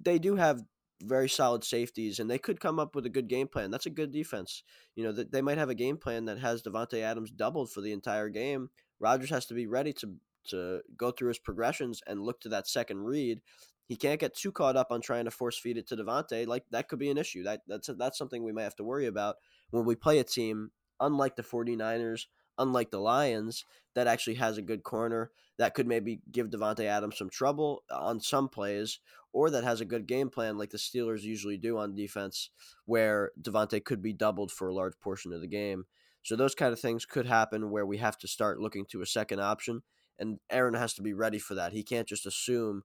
they 0.02 0.18
do 0.18 0.36
have 0.36 0.62
very 1.02 1.28
solid 1.28 1.64
safeties, 1.64 2.18
and 2.18 2.30
they 2.30 2.38
could 2.38 2.60
come 2.60 2.78
up 2.78 2.94
with 2.94 3.06
a 3.06 3.10
good 3.10 3.28
game 3.28 3.48
plan. 3.48 3.70
That's 3.70 3.86
a 3.86 3.90
good 3.90 4.12
defense. 4.12 4.62
You 4.94 5.04
know, 5.04 5.12
they 5.12 5.42
might 5.42 5.58
have 5.58 5.70
a 5.70 5.74
game 5.74 5.96
plan 5.96 6.26
that 6.26 6.38
has 6.38 6.62
Davante 6.62 7.00
Adams 7.00 7.30
doubled 7.30 7.72
for 7.72 7.80
the 7.80 7.92
entire 7.92 8.28
game. 8.28 8.68
Rodgers 9.00 9.30
has 9.30 9.46
to 9.46 9.54
be 9.54 9.66
ready 9.66 9.92
to 9.94 10.16
to 10.50 10.80
go 10.96 11.10
through 11.10 11.28
his 11.28 11.38
progressions 11.38 12.02
and 12.06 12.22
look 12.22 12.40
to 12.40 12.48
that 12.50 12.68
second 12.68 13.00
read. 13.04 13.40
He 13.86 13.96
can't 13.96 14.20
get 14.20 14.34
too 14.34 14.50
caught 14.50 14.76
up 14.76 14.88
on 14.90 15.00
trying 15.00 15.26
to 15.26 15.30
force 15.30 15.58
feed 15.58 15.78
it 15.78 15.86
to 15.88 15.96
Davante. 15.96 16.46
Like 16.46 16.64
that 16.70 16.88
could 16.88 16.98
be 16.98 17.10
an 17.10 17.18
issue. 17.18 17.44
That 17.44 17.62
that's 17.66 17.88
that's 17.98 18.18
something 18.18 18.42
we 18.42 18.52
might 18.52 18.62
have 18.62 18.76
to 18.76 18.84
worry 18.84 19.06
about 19.06 19.36
when 19.70 19.84
we 19.84 19.94
play 19.94 20.18
a 20.18 20.24
team 20.24 20.70
unlike 21.00 21.36
the 21.36 21.42
49ers, 21.42 22.26
unlike 22.58 22.90
the 22.90 22.98
Lions, 22.98 23.64
that 23.94 24.06
actually 24.06 24.34
has 24.36 24.58
a 24.58 24.62
good 24.62 24.82
corner 24.82 25.30
that 25.58 25.74
could 25.74 25.86
maybe 25.86 26.20
give 26.30 26.50
Davante 26.50 26.84
Adams 26.84 27.16
some 27.18 27.30
trouble 27.30 27.82
on 27.90 28.20
some 28.20 28.48
plays, 28.48 28.98
or 29.32 29.50
that 29.50 29.64
has 29.64 29.80
a 29.80 29.86
good 29.86 30.06
game 30.06 30.28
plan 30.28 30.58
like 30.58 30.70
the 30.70 30.78
Steelers 30.78 31.22
usually 31.22 31.56
do 31.56 31.78
on 31.78 31.94
defense, 31.94 32.50
where 32.84 33.32
Davante 33.40 33.82
could 33.82 34.02
be 34.02 34.12
doubled 34.12 34.50
for 34.50 34.68
a 34.68 34.74
large 34.74 34.98
portion 35.00 35.32
of 35.32 35.40
the 35.40 35.46
game. 35.46 35.84
So 36.22 36.36
those 36.36 36.54
kind 36.54 36.72
of 36.72 36.80
things 36.80 37.06
could 37.06 37.26
happen 37.26 37.70
where 37.70 37.86
we 37.86 37.98
have 37.98 38.18
to 38.18 38.28
start 38.28 38.60
looking 38.60 38.84
to 38.86 39.00
a 39.00 39.06
second 39.06 39.40
option, 39.40 39.82
and 40.18 40.38
Aaron 40.50 40.74
has 40.74 40.94
to 40.94 41.02
be 41.02 41.12
ready 41.12 41.38
for 41.38 41.54
that. 41.54 41.72
He 41.72 41.82
can't 41.82 42.08
just 42.08 42.26
assume 42.26 42.82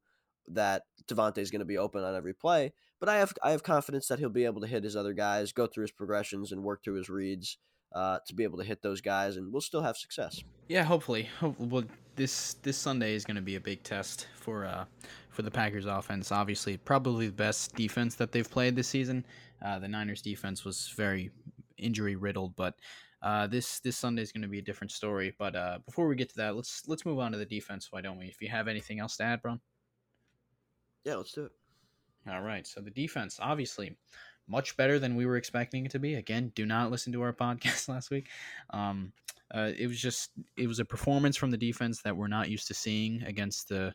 that 0.47 0.83
Davante 1.07 1.37
is 1.37 1.51
going 1.51 1.59
to 1.59 1.65
be 1.65 1.77
open 1.77 2.03
on 2.03 2.15
every 2.15 2.33
play. 2.33 2.73
But 2.99 3.09
I 3.09 3.17
have 3.17 3.33
I 3.43 3.51
have 3.51 3.63
confidence 3.63 4.07
that 4.07 4.19
he'll 4.19 4.29
be 4.29 4.45
able 4.45 4.61
to 4.61 4.67
hit 4.67 4.83
his 4.83 4.95
other 4.95 5.13
guys, 5.13 5.51
go 5.51 5.67
through 5.67 5.83
his 5.83 5.91
progressions, 5.91 6.51
and 6.51 6.63
work 6.63 6.83
through 6.83 6.95
his 6.95 7.09
reads 7.09 7.57
uh, 7.93 8.19
to 8.27 8.35
be 8.35 8.43
able 8.43 8.57
to 8.59 8.63
hit 8.63 8.81
those 8.81 9.01
guys, 9.01 9.37
and 9.37 9.51
we'll 9.51 9.61
still 9.61 9.81
have 9.81 9.97
success. 9.97 10.43
Yeah, 10.67 10.83
hopefully. 10.83 11.29
Well, 11.57 11.83
this 12.15 12.55
this 12.61 12.77
Sunday 12.77 13.15
is 13.15 13.25
going 13.25 13.35
to 13.35 13.41
be 13.41 13.55
a 13.55 13.59
big 13.59 13.83
test 13.83 14.27
for 14.35 14.65
uh, 14.65 14.85
for 15.29 15.41
the 15.41 15.51
Packers 15.51 15.85
offense. 15.85 16.31
Obviously, 16.31 16.77
probably 16.77 17.27
the 17.27 17.33
best 17.33 17.75
defense 17.75 18.15
that 18.15 18.31
they've 18.31 18.49
played 18.49 18.75
this 18.75 18.87
season. 18.87 19.25
Uh, 19.63 19.79
the 19.79 19.87
Niners 19.87 20.21
defense 20.21 20.63
was 20.63 20.93
very 20.95 21.31
injury 21.77 22.15
riddled, 22.15 22.55
but 22.55 22.75
uh, 23.21 23.47
this 23.47 23.79
this 23.79 23.97
Sunday 23.97 24.21
is 24.21 24.31
going 24.31 24.41
to 24.41 24.47
be 24.47 24.59
a 24.59 24.63
different 24.63 24.91
story. 24.91 25.33
But 25.37 25.55
uh, 25.55 25.79
before 25.85 26.07
we 26.07 26.15
get 26.15 26.29
to 26.29 26.37
that, 26.37 26.55
let's 26.55 26.83
let's 26.87 27.05
move 27.05 27.19
on 27.19 27.31
to 27.31 27.37
the 27.37 27.45
defense. 27.45 27.87
Why 27.91 28.01
don't 28.01 28.17
we? 28.17 28.25
If 28.25 28.41
you 28.41 28.49
have 28.49 28.67
anything 28.67 28.99
else 28.99 29.17
to 29.17 29.23
add, 29.23 29.41
Bron. 29.41 29.59
Yeah, 31.03 31.15
let's 31.15 31.31
do 31.31 31.45
it. 31.45 31.51
All 32.29 32.41
right. 32.41 32.65
So 32.67 32.81
the 32.81 32.91
defense, 32.91 33.39
obviously, 33.41 33.97
much 34.47 34.77
better 34.77 34.99
than 34.99 35.15
we 35.15 35.25
were 35.25 35.37
expecting 35.37 35.85
it 35.85 35.91
to 35.91 35.99
be. 35.99 36.15
Again, 36.15 36.51
do 36.55 36.65
not 36.65 36.91
listen 36.91 37.13
to 37.13 37.21
our 37.21 37.33
podcast 37.41 37.89
last 37.89 38.11
week. 38.11 38.27
Um, 38.71 39.13
uh, 39.53 39.71
it 39.77 39.87
was 39.87 39.99
just 39.99 40.31
it 40.57 40.67
was 40.67 40.79
a 40.79 40.85
performance 40.85 41.37
from 41.37 41.51
the 41.51 41.57
defense 41.57 42.01
that 42.01 42.15
we're 42.15 42.27
not 42.27 42.49
used 42.49 42.67
to 42.67 42.73
seeing 42.73 43.23
against 43.23 43.69
the 43.69 43.93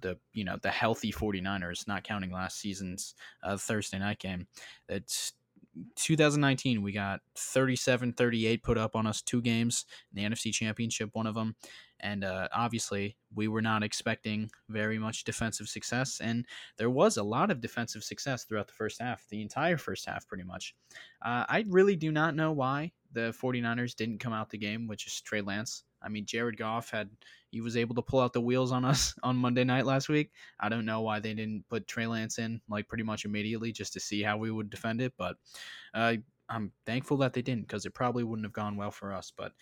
the 0.00 0.18
you 0.32 0.44
know 0.44 0.56
the 0.62 0.70
healthy 0.70 1.10
49ers 1.12 1.88
not 1.88 2.04
counting 2.04 2.30
last 2.30 2.58
season's 2.58 3.14
uh, 3.42 3.56
thursday 3.56 3.98
night 3.98 4.18
game 4.18 4.46
it's 4.88 5.32
2019 5.96 6.82
we 6.82 6.92
got 6.92 7.20
37 7.36 8.12
38 8.12 8.62
put 8.62 8.78
up 8.78 8.96
on 8.96 9.06
us 9.06 9.22
two 9.22 9.40
games 9.40 9.84
in 10.12 10.22
the 10.22 10.34
nfc 10.34 10.52
championship 10.52 11.10
one 11.12 11.26
of 11.26 11.34
them 11.34 11.54
and 12.00 12.24
uh, 12.24 12.48
obviously, 12.52 13.16
we 13.34 13.48
were 13.48 13.62
not 13.62 13.82
expecting 13.82 14.50
very 14.68 14.98
much 14.98 15.24
defensive 15.24 15.68
success. 15.68 16.20
And 16.22 16.46
there 16.76 16.90
was 16.90 17.16
a 17.16 17.22
lot 17.22 17.50
of 17.50 17.60
defensive 17.60 18.04
success 18.04 18.44
throughout 18.44 18.68
the 18.68 18.74
first 18.74 19.00
half, 19.00 19.26
the 19.28 19.42
entire 19.42 19.76
first 19.76 20.06
half, 20.06 20.26
pretty 20.26 20.44
much. 20.44 20.74
Uh, 21.22 21.44
I 21.48 21.64
really 21.68 21.96
do 21.96 22.12
not 22.12 22.36
know 22.36 22.52
why 22.52 22.92
the 23.12 23.34
49ers 23.42 23.96
didn't 23.96 24.18
come 24.18 24.32
out 24.32 24.50
the 24.50 24.58
game, 24.58 24.86
which 24.86 25.06
is 25.06 25.20
Trey 25.20 25.40
Lance. 25.40 25.84
I 26.02 26.08
mean, 26.08 26.26
Jared 26.26 26.56
Goff 26.56 26.90
had, 26.90 27.10
he 27.50 27.60
was 27.60 27.76
able 27.76 27.94
to 27.96 28.02
pull 28.02 28.20
out 28.20 28.32
the 28.32 28.40
wheels 28.40 28.72
on 28.72 28.84
us 28.84 29.14
on 29.22 29.36
Monday 29.36 29.64
night 29.64 29.86
last 29.86 30.08
week. 30.08 30.32
I 30.60 30.68
don't 30.68 30.86
know 30.86 31.00
why 31.00 31.20
they 31.20 31.34
didn't 31.34 31.68
put 31.68 31.86
Trey 31.86 32.06
Lance 32.06 32.38
in, 32.38 32.60
like, 32.68 32.88
pretty 32.88 33.04
much 33.04 33.24
immediately 33.24 33.72
just 33.72 33.92
to 33.94 34.00
see 34.00 34.22
how 34.22 34.36
we 34.36 34.50
would 34.50 34.70
defend 34.70 35.00
it. 35.00 35.14
But 35.16 35.36
uh, 35.94 36.16
I'm 36.48 36.72
thankful 36.86 37.16
that 37.18 37.32
they 37.32 37.42
didn't 37.42 37.62
because 37.62 37.86
it 37.86 37.94
probably 37.94 38.24
wouldn't 38.24 38.46
have 38.46 38.52
gone 38.52 38.76
well 38.76 38.90
for 38.90 39.12
us. 39.12 39.32
But, 39.36 39.52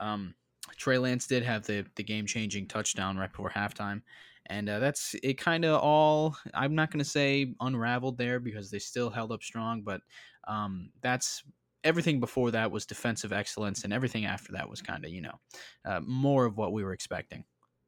um, 0.00 0.34
Trey 0.76 0.98
Lance 0.98 1.26
did 1.26 1.42
have 1.44 1.64
the 1.64 1.86
the 1.96 2.02
game 2.02 2.26
changing 2.26 2.66
touchdown 2.66 3.16
right 3.16 3.30
before 3.30 3.50
halftime, 3.50 4.02
and 4.46 4.68
uh, 4.68 4.78
that's 4.78 5.14
it. 5.22 5.34
Kind 5.34 5.64
of 5.64 5.80
all. 5.80 6.36
I'm 6.54 6.74
not 6.74 6.90
going 6.90 6.98
to 6.98 7.04
say 7.04 7.54
unraveled 7.60 8.18
there 8.18 8.40
because 8.40 8.70
they 8.70 8.78
still 8.78 9.10
held 9.10 9.32
up 9.32 9.42
strong, 9.42 9.82
but 9.82 10.02
um, 10.46 10.90
that's 11.00 11.42
everything 11.88 12.20
before 12.20 12.50
that 12.50 12.70
was 12.70 12.84
defensive 12.84 13.32
excellence, 13.32 13.82
and 13.82 13.92
everything 13.92 14.26
after 14.26 14.52
that 14.52 14.68
was 14.68 14.82
kind 14.82 15.04
of 15.04 15.10
you 15.10 15.22
know 15.22 15.40
uh, 15.86 16.00
more 16.06 16.44
of 16.44 16.56
what 16.56 16.72
we 16.72 16.84
were 16.84 16.92
expecting. 16.92 17.44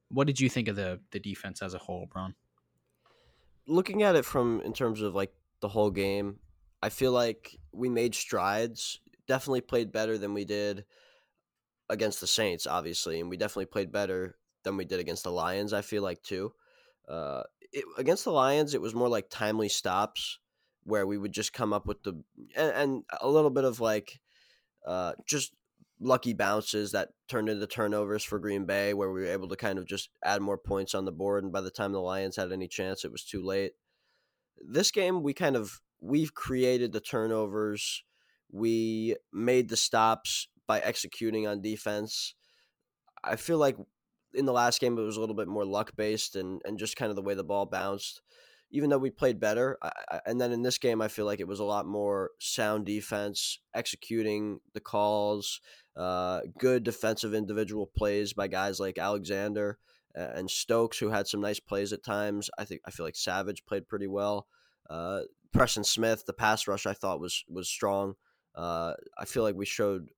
What 0.08 0.26
did 0.26 0.40
you 0.40 0.48
think 0.48 0.68
of 0.68 0.74
the 0.74 1.00
the 1.12 1.20
defense 1.20 1.62
as 1.62 1.74
a 1.74 1.78
whole, 1.78 2.08
Bron? 2.10 2.34
Looking 3.66 4.02
at 4.02 4.16
it 4.16 4.24
from 4.24 4.62
in 4.62 4.72
terms 4.72 5.02
of 5.02 5.14
like 5.14 5.32
the 5.60 5.68
whole 5.68 5.90
game, 5.90 6.38
I 6.82 6.88
feel 6.88 7.12
like 7.12 7.56
we 7.72 7.88
made 7.88 8.14
strides. 8.14 9.00
Definitely 9.28 9.60
played 9.60 9.92
better 9.92 10.18
than 10.18 10.34
we 10.34 10.44
did 10.44 10.86
against 11.88 12.20
the 12.20 12.26
Saints, 12.26 12.66
obviously, 12.66 13.20
and 13.20 13.28
we 13.28 13.36
definitely 13.36 13.66
played 13.66 13.92
better 13.92 14.36
than 14.64 14.76
we 14.76 14.84
did 14.84 14.98
against 14.98 15.24
the 15.24 15.30
Lions. 15.30 15.72
I 15.72 15.82
feel 15.82 16.02
like 16.02 16.22
too. 16.22 16.52
Uh, 17.08 17.42
it, 17.72 17.84
against 17.98 18.24
the 18.24 18.32
Lions, 18.32 18.74
it 18.74 18.80
was 18.80 18.94
more 18.94 19.08
like 19.08 19.30
timely 19.30 19.68
stops 19.68 20.39
where 20.84 21.06
we 21.06 21.18
would 21.18 21.32
just 21.32 21.52
come 21.52 21.72
up 21.72 21.86
with 21.86 22.02
the 22.02 22.22
and, 22.56 22.72
and 22.72 23.02
a 23.20 23.28
little 23.28 23.50
bit 23.50 23.64
of 23.64 23.80
like 23.80 24.20
uh, 24.86 25.12
just 25.26 25.52
lucky 26.00 26.32
bounces 26.32 26.92
that 26.92 27.10
turned 27.28 27.48
into 27.48 27.66
turnovers 27.66 28.24
for 28.24 28.38
Green 28.38 28.64
Bay, 28.64 28.94
where 28.94 29.10
we 29.10 29.20
were 29.20 29.26
able 29.26 29.48
to 29.48 29.56
kind 29.56 29.78
of 29.78 29.86
just 29.86 30.08
add 30.24 30.40
more 30.40 30.58
points 30.58 30.94
on 30.94 31.04
the 31.04 31.12
board. 31.12 31.44
And 31.44 31.52
by 31.52 31.60
the 31.60 31.70
time 31.70 31.92
the 31.92 32.00
Lions 32.00 32.36
had 32.36 32.52
any 32.52 32.68
chance, 32.68 33.04
it 33.04 33.12
was 33.12 33.24
too 33.24 33.42
late. 33.44 33.72
This 34.56 34.90
game, 34.90 35.22
we 35.22 35.34
kind 35.34 35.56
of 35.56 35.80
we've 36.00 36.34
created 36.34 36.92
the 36.92 37.00
turnovers. 37.00 38.02
We 38.50 39.16
made 39.32 39.68
the 39.68 39.76
stops 39.76 40.48
by 40.66 40.80
executing 40.80 41.46
on 41.46 41.60
defense. 41.60 42.34
I 43.22 43.36
feel 43.36 43.58
like 43.58 43.76
in 44.34 44.46
the 44.46 44.52
last 44.52 44.80
game 44.80 44.96
it 44.98 45.02
was 45.02 45.16
a 45.16 45.20
little 45.20 45.34
bit 45.34 45.48
more 45.48 45.64
luck 45.64 45.92
based 45.96 46.36
and, 46.36 46.60
and 46.64 46.78
just 46.78 46.96
kind 46.96 47.10
of 47.10 47.16
the 47.16 47.22
way 47.22 47.34
the 47.34 47.44
ball 47.44 47.66
bounced. 47.66 48.22
Even 48.70 48.90
though 48.90 48.98
we 48.98 49.10
played 49.10 49.40
better, 49.40 49.76
I, 49.82 49.90
I, 50.10 50.20
and 50.26 50.40
then 50.40 50.52
in 50.52 50.62
this 50.62 50.78
game 50.78 51.00
I 51.02 51.08
feel 51.08 51.26
like 51.26 51.40
it 51.40 51.48
was 51.48 51.60
a 51.60 51.64
lot 51.64 51.86
more 51.86 52.30
sound 52.38 52.86
defense, 52.86 53.58
executing 53.74 54.60
the 54.74 54.80
calls, 54.80 55.60
uh, 55.96 56.40
good 56.58 56.84
defensive 56.84 57.34
individual 57.34 57.86
plays 57.86 58.32
by 58.32 58.46
guys 58.46 58.78
like 58.78 58.98
Alexander 58.98 59.78
and 60.14 60.50
Stokes, 60.50 60.98
who 60.98 61.10
had 61.10 61.26
some 61.26 61.40
nice 61.40 61.60
plays 61.60 61.92
at 61.92 62.04
times. 62.04 62.50
I 62.58 62.64
think 62.64 62.80
I 62.86 62.90
feel 62.90 63.06
like 63.06 63.16
Savage 63.16 63.64
played 63.64 63.88
pretty 63.88 64.06
well. 64.06 64.46
Uh, 64.88 65.22
Preston 65.52 65.84
Smith, 65.84 66.24
the 66.26 66.32
pass 66.32 66.66
rush 66.66 66.86
I 66.86 66.94
thought 66.94 67.20
was 67.20 67.44
was 67.48 67.68
strong. 67.68 68.14
Uh, 68.54 68.94
I 69.18 69.24
feel 69.24 69.42
like 69.42 69.54
we 69.54 69.66
showed 69.66 70.08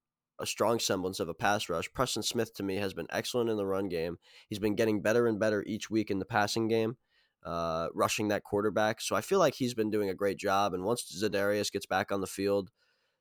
a 0.41 0.47
strong 0.47 0.79
semblance 0.79 1.21
of 1.21 1.29
a 1.29 1.35
pass 1.35 1.69
rush. 1.69 1.93
Preston 1.93 2.23
Smith 2.23 2.55
to 2.55 2.63
me 2.63 2.77
has 2.77 2.95
been 2.95 3.07
excellent 3.11 3.51
in 3.51 3.57
the 3.57 3.67
run 3.67 3.89
game. 3.89 4.19
He's 4.49 4.59
been 4.59 4.75
getting 4.75 5.03
better 5.03 5.27
and 5.27 5.39
better 5.39 5.63
each 5.67 5.91
week 5.91 6.11
in 6.11 6.19
the 6.19 6.25
passing 6.25 6.69
game. 6.69 6.97
Uh, 7.45 7.89
rushing 7.95 8.29
that 8.29 8.45
quarterback. 8.45 9.01
So 9.01 9.17
I 9.17 9.21
feel 9.21 9.39
like 9.39 9.55
he's 9.55 9.75
been 9.75 9.91
doing 9.91 10.11
a 10.11 10.15
great 10.15 10.39
job. 10.39 10.75
And 10.75 10.85
once 10.85 11.21
Za'Darius 11.23 11.73
gets 11.73 11.87
back 11.87 12.13
on 12.13 12.21
the 12.21 12.27
field, 12.27 12.71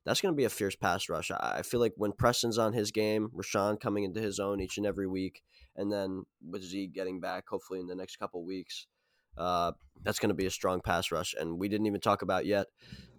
that's 0.04 0.20
going 0.20 0.34
to 0.34 0.36
be 0.36 0.44
a 0.44 0.50
fierce 0.50 0.74
pass 0.74 1.08
rush. 1.08 1.30
I 1.30 1.62
feel 1.62 1.80
like 1.80 1.92
when 1.96 2.12
Preston's 2.12 2.58
on 2.58 2.72
his 2.72 2.90
game, 2.90 3.30
Rashan 3.36 3.80
coming 3.80 4.04
into 4.04 4.20
his 4.20 4.40
own 4.40 4.60
each 4.60 4.76
and 4.76 4.86
every 4.86 5.06
week, 5.06 5.42
and 5.76 5.92
then 5.92 6.24
with 6.44 6.62
Z 6.62 6.88
getting 6.88 7.20
back, 7.20 7.48
hopefully 7.48 7.78
in 7.78 7.86
the 7.86 7.94
next 7.94 8.16
couple 8.16 8.44
weeks, 8.44 8.86
uh, 9.38 9.72
that's 10.02 10.18
going 10.18 10.28
to 10.30 10.34
be 10.34 10.46
a 10.46 10.50
strong 10.50 10.80
pass 10.80 11.12
rush. 11.12 11.34
And 11.38 11.58
we 11.58 11.68
didn't 11.68 11.86
even 11.86 12.00
talk 12.00 12.22
about 12.22 12.46
yet 12.46 12.66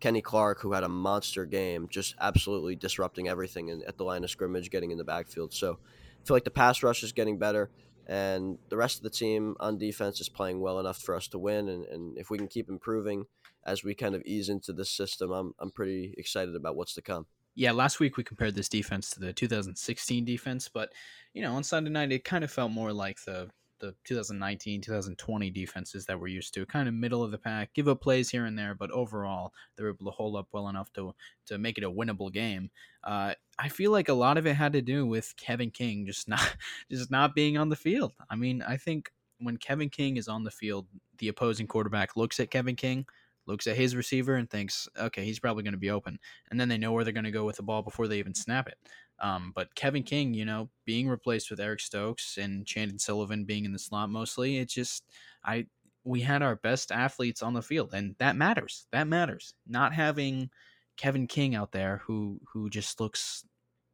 Kenny 0.01 0.21
Clark, 0.21 0.59
who 0.59 0.73
had 0.73 0.83
a 0.83 0.89
monster 0.89 1.45
game, 1.45 1.87
just 1.89 2.15
absolutely 2.19 2.75
disrupting 2.75 3.29
everything 3.29 3.69
in, 3.69 3.81
at 3.87 3.97
the 3.97 4.03
line 4.03 4.23
of 4.25 4.29
scrimmage, 4.29 4.69
getting 4.69 4.91
in 4.91 4.97
the 4.97 5.05
backfield. 5.05 5.53
So 5.53 5.79
I 5.81 6.27
feel 6.27 6.35
like 6.35 6.43
the 6.43 6.51
pass 6.51 6.83
rush 6.83 7.03
is 7.03 7.13
getting 7.13 7.39
better 7.39 7.71
and 8.07 8.57
the 8.69 8.77
rest 8.77 8.97
of 8.97 9.03
the 9.03 9.09
team 9.09 9.55
on 9.59 9.77
defense 9.77 10.19
is 10.19 10.29
playing 10.29 10.59
well 10.59 10.79
enough 10.79 10.97
for 10.97 11.15
us 11.15 11.27
to 11.29 11.39
win. 11.39 11.69
And, 11.69 11.85
and 11.85 12.17
if 12.17 12.29
we 12.29 12.37
can 12.37 12.47
keep 12.47 12.69
improving 12.69 13.25
as 13.65 13.83
we 13.83 13.95
kind 13.95 14.15
of 14.15 14.21
ease 14.25 14.49
into 14.49 14.73
this 14.73 14.91
system, 14.91 15.31
I'm 15.31 15.53
I'm 15.59 15.71
pretty 15.71 16.13
excited 16.17 16.55
about 16.55 16.75
what's 16.75 16.93
to 16.95 17.01
come. 17.01 17.27
Yeah, 17.55 17.71
last 17.71 17.99
week 17.99 18.17
we 18.17 18.23
compared 18.23 18.55
this 18.55 18.67
defense 18.67 19.11
to 19.11 19.19
the 19.19 19.31
2016 19.31 20.25
defense, 20.25 20.69
but 20.73 20.91
you 21.33 21.41
know 21.41 21.53
on 21.53 21.63
Sunday 21.63 21.91
night 21.91 22.11
it 22.11 22.23
kind 22.23 22.43
of 22.43 22.51
felt 22.51 22.71
more 22.71 22.91
like 22.91 23.23
the 23.25 23.49
the 23.83 23.93
2019 24.05 24.79
2020 24.79 25.49
defenses 25.49 26.05
that 26.05 26.17
we're 26.17 26.27
used 26.27 26.53
to. 26.53 26.65
Kind 26.65 26.87
of 26.87 26.93
middle 26.93 27.21
of 27.21 27.31
the 27.31 27.37
pack 27.37 27.73
give 27.73 27.89
up 27.89 27.99
plays 27.99 28.29
here 28.29 28.45
and 28.45 28.57
there 28.57 28.73
but 28.73 28.89
overall 28.91 29.51
they're 29.75 29.89
able 29.89 30.05
to 30.05 30.11
hold 30.11 30.37
up 30.37 30.47
well 30.53 30.69
enough 30.69 30.91
to 30.93 31.13
to 31.47 31.57
make 31.57 31.77
it 31.77 31.83
a 31.83 31.91
winnable 31.91 32.31
game. 32.31 32.69
Uh, 33.03 33.33
i 33.59 33.67
feel 33.67 33.91
like 33.91 34.07
a 34.07 34.13
lot 34.13 34.37
of 34.37 34.47
it 34.47 34.55
had 34.55 34.71
to 34.71 34.81
do 34.81 35.05
with 35.05 35.35
kevin 35.35 35.69
king 35.69 36.05
just 36.07 36.29
not 36.29 36.55
just 36.89 37.11
not 37.11 37.35
being 37.35 37.57
on 37.57 37.67
the 37.67 37.75
field. 37.75 38.13
I 38.29 38.37
mean 38.37 38.61
i 38.61 38.77
think 38.77 39.11
when 39.39 39.57
kevin 39.57 39.89
king 39.89 40.15
is 40.15 40.29
on 40.29 40.45
the 40.45 40.51
field 40.51 40.87
the 41.17 41.27
opposing 41.27 41.67
quarterback 41.67 42.15
looks 42.15 42.39
at 42.39 42.51
kevin 42.51 42.77
king 42.77 43.05
looks 43.45 43.67
at 43.67 43.75
his 43.75 43.95
receiver 43.95 44.35
and 44.35 44.49
thinks 44.49 44.87
okay 44.97 45.25
he's 45.25 45.39
probably 45.39 45.63
going 45.63 45.73
to 45.73 45.77
be 45.77 45.89
open. 45.89 46.17
And 46.49 46.57
then 46.59 46.69
they 46.69 46.77
know 46.77 46.93
where 46.93 47.03
they're 47.03 47.11
going 47.11 47.25
to 47.25 47.31
go 47.31 47.45
with 47.45 47.57
the 47.57 47.63
ball 47.63 47.81
before 47.81 48.07
they 48.07 48.19
even 48.19 48.33
snap 48.33 48.69
it 48.69 48.77
um, 49.23 49.53
but 49.55 49.73
Kevin 49.75 50.03
King, 50.03 50.35
you 50.35 50.45
know, 50.45 50.69
being 50.85 51.07
replaced 51.09 51.49
with 51.49 51.59
Eric 51.61 51.79
Stokes 51.79 52.37
and 52.37 52.67
Chandon 52.67 52.99
Sullivan 52.99 53.45
being 53.45 53.65
in 53.65 53.73
the 53.73 53.79
slot 53.79 54.09
mostly, 54.11 54.57
it 54.59 54.69
just 54.69 55.05
I 55.45 55.67
we 56.03 56.21
had 56.21 56.43
our 56.43 56.57
best 56.57 56.91
athletes 56.91 57.41
on 57.41 57.53
the 57.53 57.61
field, 57.61 57.93
and 57.93 58.15
that 58.19 58.35
matters. 58.35 58.87
That 58.91 59.07
matters. 59.07 59.55
Not 59.65 59.93
having 59.93 60.51
Kevin 60.97 61.27
King 61.27 61.55
out 61.55 61.71
there 61.71 62.01
who 62.05 62.41
who 62.51 62.69
just 62.69 62.99
looks 62.99 63.45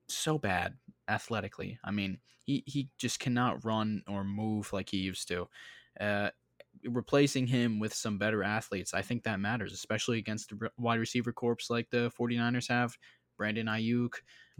so 0.07 0.37
bad 0.39 0.75
athletically. 1.07 1.79
I 1.83 1.91
mean, 1.91 2.19
he 2.43 2.63
he 2.65 2.89
just 2.97 3.19
cannot 3.19 3.63
run 3.65 4.03
or 4.07 4.23
move 4.23 4.73
like 4.73 4.89
he 4.89 4.97
used 4.97 5.27
to. 5.29 5.47
Uh, 5.99 6.29
replacing 6.85 7.47
him 7.47 7.79
with 7.79 7.93
some 7.93 8.17
better 8.17 8.43
athletes, 8.43 8.93
I 8.93 9.01
think 9.01 9.23
that 9.23 9.39
matters, 9.39 9.73
especially 9.73 10.17
against 10.17 10.49
the 10.49 10.69
wide 10.77 10.99
receiver 10.99 11.33
corps 11.33 11.69
like 11.69 11.89
the 11.89 12.11
49ers 12.17 12.69
have. 12.69 12.97
Brandon 13.39 13.67
Aiyuk, 13.67 14.15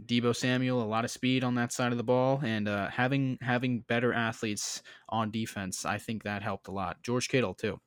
Deebo 0.06 0.34
Samuel, 0.34 0.82
a 0.82 0.84
lot 0.84 1.04
of 1.04 1.10
speed 1.10 1.44
on 1.44 1.54
that 1.56 1.70
side 1.70 1.92
of 1.92 1.98
the 1.98 2.02
ball, 2.02 2.40
and 2.42 2.66
uh, 2.66 2.88
having 2.88 3.38
having 3.42 3.80
better 3.80 4.12
athletes 4.12 4.82
on 5.10 5.30
defense, 5.30 5.84
I 5.84 5.98
think 5.98 6.24
that 6.24 6.42
helped 6.42 6.66
a 6.66 6.72
lot. 6.72 7.02
George 7.02 7.28
Kittle 7.28 7.54
too. 7.54 7.78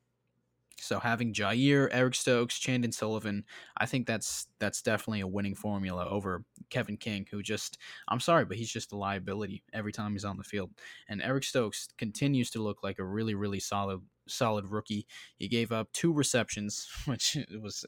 So 0.79 0.99
having 0.99 1.33
Jair, 1.33 1.87
Eric 1.91 2.13
Stokes, 2.13 2.59
Chandon 2.59 2.91
Sullivan, 2.91 3.45
I 3.77 3.87
think 3.87 4.05
that's 4.05 4.47
that's 4.59 4.81
definitely 4.83 5.21
a 5.21 5.27
winning 5.27 5.55
formula 5.55 6.07
over 6.07 6.43
Kevin 6.69 6.97
King, 6.97 7.25
who 7.31 7.41
just 7.41 7.79
I'm 8.07 8.19
sorry, 8.19 8.45
but 8.45 8.57
he's 8.57 8.71
just 8.71 8.91
a 8.91 8.97
liability 8.97 9.63
every 9.73 9.91
time 9.91 10.11
he's 10.11 10.25
on 10.25 10.37
the 10.37 10.43
field. 10.43 10.71
And 11.09 11.23
Eric 11.23 11.45
Stokes 11.45 11.87
continues 11.97 12.51
to 12.51 12.61
look 12.61 12.83
like 12.83 12.99
a 12.99 13.05
really, 13.05 13.33
really 13.33 13.59
solid 13.59 14.01
solid 14.27 14.67
rookie. 14.67 15.07
He 15.37 15.47
gave 15.47 15.71
up 15.71 15.91
two 15.91 16.13
receptions, 16.13 16.87
which 17.05 17.37
was 17.59 17.83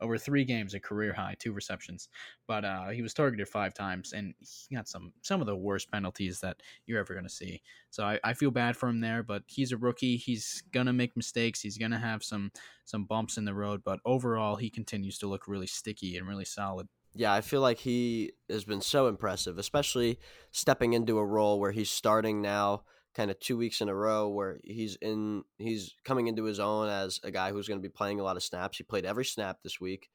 over 0.00 0.18
three 0.18 0.44
games, 0.44 0.74
a 0.74 0.80
career 0.80 1.12
high, 1.12 1.36
two 1.38 1.52
receptions. 1.52 2.08
But 2.46 2.64
uh, 2.64 2.88
he 2.88 3.02
was 3.02 3.14
targeted 3.14 3.48
five 3.48 3.74
times, 3.74 4.12
and 4.12 4.34
he 4.40 4.74
got 4.74 4.88
some 4.88 5.12
some 5.22 5.40
of 5.40 5.46
the 5.46 5.56
worst 5.56 5.90
penalties 5.90 6.40
that 6.40 6.62
you're 6.86 7.00
ever 7.00 7.14
going 7.14 7.26
to 7.26 7.30
see. 7.30 7.62
So 7.90 8.04
I, 8.04 8.18
I 8.24 8.34
feel 8.34 8.50
bad 8.50 8.76
for 8.76 8.88
him 8.88 9.00
there, 9.00 9.22
but 9.22 9.42
he's 9.46 9.72
a 9.72 9.76
rookie. 9.76 10.16
He's 10.16 10.62
gonna 10.72 10.92
make 10.92 11.16
mistakes. 11.16 11.60
He's 11.60 11.78
gonna 11.78 11.98
have 11.98 12.22
some 12.22 12.52
some 12.84 13.04
bumps 13.04 13.36
in 13.36 13.44
the 13.44 13.54
road, 13.54 13.82
but 13.84 14.00
overall, 14.04 14.56
he 14.56 14.70
continues 14.70 15.18
to 15.18 15.26
look 15.26 15.48
really 15.48 15.66
sticky 15.66 16.16
and 16.16 16.26
really 16.26 16.44
solid. 16.44 16.88
Yeah, 17.14 17.32
I 17.32 17.40
feel 17.40 17.60
like 17.60 17.78
he 17.78 18.32
has 18.48 18.64
been 18.64 18.80
so 18.80 19.08
impressive, 19.08 19.58
especially 19.58 20.18
stepping 20.52 20.92
into 20.92 21.18
a 21.18 21.26
role 21.26 21.58
where 21.58 21.72
he's 21.72 21.90
starting 21.90 22.40
now 22.40 22.82
kind 23.14 23.30
of 23.30 23.40
two 23.40 23.56
weeks 23.56 23.80
in 23.80 23.88
a 23.88 23.94
row 23.94 24.28
where 24.28 24.58
he's 24.62 24.96
in 24.96 25.42
he's 25.58 25.94
coming 26.04 26.28
into 26.28 26.44
his 26.44 26.60
own 26.60 26.88
as 26.88 27.20
a 27.24 27.30
guy 27.30 27.50
who's 27.50 27.68
going 27.68 27.80
to 27.80 27.88
be 27.88 27.92
playing 27.92 28.20
a 28.20 28.22
lot 28.22 28.36
of 28.36 28.42
snaps. 28.42 28.78
He 28.78 28.84
played 28.84 29.04
every 29.04 29.24
snap 29.24 29.58
this 29.62 29.80
week. 29.80 30.10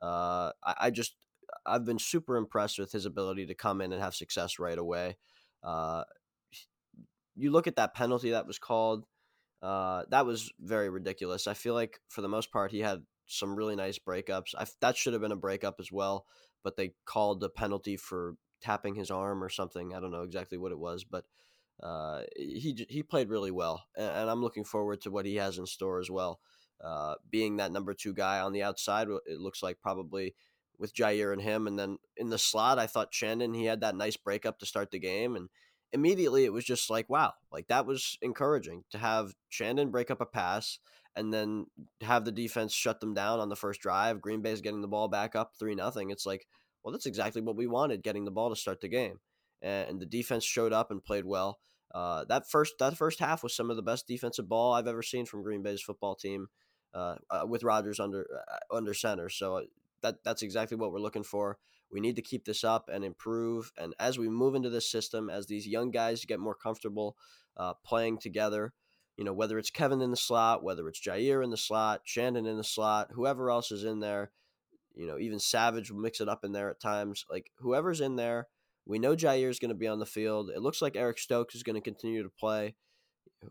Uh, 0.00 0.52
I, 0.62 0.74
I, 0.82 0.90
just 0.90 1.16
I've 1.64 1.84
been 1.84 1.98
super 1.98 2.36
impressed 2.36 2.78
with 2.78 2.92
his 2.92 3.06
ability 3.06 3.46
to 3.46 3.54
come 3.54 3.80
in 3.80 3.92
and 3.92 4.02
have 4.02 4.14
success 4.14 4.58
right 4.58 4.76
away. 4.76 5.16
Uh, 5.62 6.04
you 7.34 7.50
look 7.50 7.66
at 7.66 7.76
that 7.76 7.94
penalty 7.94 8.30
that 8.30 8.46
was 8.46 8.58
called. 8.58 9.06
Uh, 9.62 10.02
that 10.10 10.26
was 10.26 10.52
very 10.60 10.90
ridiculous. 10.90 11.46
I 11.46 11.54
feel 11.54 11.74
like 11.74 12.00
for 12.08 12.20
the 12.20 12.28
most 12.28 12.52
part 12.52 12.70
he 12.70 12.80
had 12.80 13.02
some 13.26 13.56
really 13.56 13.76
nice 13.76 13.98
breakups. 13.98 14.54
I, 14.58 14.66
that 14.80 14.96
should 14.96 15.14
have 15.14 15.22
been 15.22 15.32
a 15.32 15.36
breakup 15.36 15.76
as 15.80 15.90
well, 15.90 16.26
but 16.62 16.76
they 16.76 16.94
called 17.06 17.40
the 17.40 17.48
penalty 17.48 17.96
for 17.96 18.36
tapping 18.60 18.94
his 18.94 19.10
arm 19.10 19.42
or 19.42 19.48
something. 19.48 19.94
I 19.94 20.00
don't 20.00 20.12
know 20.12 20.22
exactly 20.22 20.58
what 20.58 20.72
it 20.72 20.78
was, 20.78 21.04
but 21.04 21.24
uh, 21.82 22.22
he 22.36 22.86
he 22.88 23.02
played 23.02 23.28
really 23.28 23.50
well, 23.50 23.84
and, 23.96 24.30
I'm 24.30 24.42
looking 24.42 24.64
forward 24.64 25.00
to 25.02 25.10
what 25.10 25.26
he 25.26 25.36
has 25.36 25.58
in 25.58 25.66
store 25.66 26.00
as 26.00 26.10
well. 26.10 26.40
Uh, 26.82 27.14
being 27.30 27.56
that 27.56 27.72
number 27.72 27.94
two 27.94 28.12
guy 28.12 28.40
on 28.40 28.52
the 28.52 28.62
outside, 28.62 29.08
it 29.26 29.40
looks 29.40 29.62
like 29.62 29.80
probably 29.80 30.34
with 30.78 30.94
Jair 30.94 31.32
and 31.32 31.42
him, 31.42 31.66
and 31.66 31.78
then 31.78 31.98
in 32.16 32.30
the 32.30 32.38
slot, 32.38 32.78
I 32.78 32.86
thought 32.86 33.10
Chandon 33.10 33.54
he 33.54 33.64
had 33.64 33.80
that 33.80 33.96
nice 33.96 34.16
breakup 34.16 34.58
to 34.60 34.66
start 34.66 34.90
the 34.90 34.98
game, 34.98 35.36
and 35.36 35.48
immediately 35.92 36.44
it 36.44 36.52
was 36.52 36.64
just 36.64 36.90
like 36.90 37.08
wow, 37.10 37.32
like 37.50 37.66
that 37.68 37.86
was 37.86 38.18
encouraging 38.22 38.84
to 38.90 38.98
have 38.98 39.34
Chandon 39.50 39.90
break 39.90 40.10
up 40.10 40.20
a 40.20 40.26
pass 40.26 40.78
and 41.16 41.32
then 41.32 41.66
have 42.02 42.24
the 42.24 42.32
defense 42.32 42.72
shut 42.72 43.00
them 43.00 43.14
down 43.14 43.38
on 43.40 43.48
the 43.48 43.56
first 43.56 43.80
drive. 43.80 44.20
Green 44.20 44.42
Bay's 44.42 44.60
getting 44.60 44.80
the 44.80 44.88
ball 44.88 45.08
back 45.08 45.36
up 45.36 45.52
three 45.58 45.74
nothing. 45.74 46.10
It's 46.10 46.26
like 46.26 46.46
well, 46.82 46.92
that's 46.92 47.06
exactly 47.06 47.42
what 47.42 47.56
we 47.56 47.66
wanted, 47.66 48.02
getting 48.02 48.24
the 48.24 48.30
ball 48.30 48.50
to 48.50 48.56
start 48.56 48.80
the 48.80 48.88
game 48.88 49.18
and 49.64 50.00
the 50.00 50.06
defense 50.06 50.44
showed 50.44 50.72
up 50.72 50.90
and 50.90 51.04
played 51.04 51.24
well. 51.24 51.58
Uh, 51.94 52.24
that 52.24 52.50
first 52.50 52.74
that 52.80 52.96
first 52.96 53.20
half 53.20 53.42
was 53.42 53.54
some 53.54 53.70
of 53.70 53.76
the 53.76 53.82
best 53.82 54.08
defensive 54.08 54.48
ball 54.48 54.72
I've 54.72 54.88
ever 54.88 55.02
seen 55.02 55.26
from 55.26 55.42
Green 55.42 55.62
Bay's 55.62 55.80
football 55.80 56.16
team 56.16 56.48
uh, 56.92 57.16
uh, 57.30 57.46
with 57.46 57.62
Rodgers 57.62 58.00
under 58.00 58.26
uh, 58.50 58.76
under 58.76 58.94
center. 58.94 59.28
So 59.28 59.58
uh, 59.58 59.62
that 60.02 60.24
that's 60.24 60.42
exactly 60.42 60.76
what 60.76 60.92
we're 60.92 60.98
looking 60.98 61.22
for. 61.22 61.58
We 61.92 62.00
need 62.00 62.16
to 62.16 62.22
keep 62.22 62.44
this 62.44 62.64
up 62.64 62.90
and 62.92 63.04
improve. 63.04 63.70
And 63.78 63.94
as 64.00 64.18
we 64.18 64.28
move 64.28 64.56
into 64.56 64.70
this 64.70 64.90
system, 64.90 65.30
as 65.30 65.46
these 65.46 65.68
young 65.68 65.92
guys 65.92 66.24
get 66.24 66.40
more 66.40 66.56
comfortable 66.56 67.16
uh, 67.56 67.74
playing 67.84 68.18
together, 68.18 68.72
you 69.16 69.22
know 69.22 69.32
whether 69.32 69.56
it's 69.56 69.70
Kevin 69.70 70.00
in 70.00 70.10
the 70.10 70.16
slot, 70.16 70.64
whether 70.64 70.88
it's 70.88 71.00
Jair 71.00 71.44
in 71.44 71.50
the 71.50 71.56
slot, 71.56 72.04
Chandon 72.04 72.46
in 72.46 72.56
the 72.56 72.64
slot, 72.64 73.10
whoever 73.12 73.50
else 73.50 73.70
is 73.70 73.84
in 73.84 74.00
there, 74.00 74.32
you 74.96 75.06
know 75.06 75.18
even 75.18 75.38
Savage 75.38 75.92
will 75.92 76.00
mix 76.00 76.20
it 76.20 76.28
up 76.28 76.44
in 76.44 76.50
there 76.50 76.70
at 76.70 76.80
times. 76.80 77.24
Like 77.30 77.52
whoever's 77.58 78.00
in 78.00 78.16
there 78.16 78.48
we 78.86 78.98
know 78.98 79.16
Jair 79.16 79.48
is 79.48 79.58
going 79.58 79.70
to 79.70 79.74
be 79.74 79.88
on 79.88 79.98
the 79.98 80.06
field. 80.06 80.50
It 80.54 80.60
looks 80.60 80.82
like 80.82 80.96
Eric 80.96 81.18
Stokes 81.18 81.54
is 81.54 81.62
going 81.62 81.76
to 81.76 81.80
continue 81.80 82.22
to 82.22 82.28
play. 82.28 82.74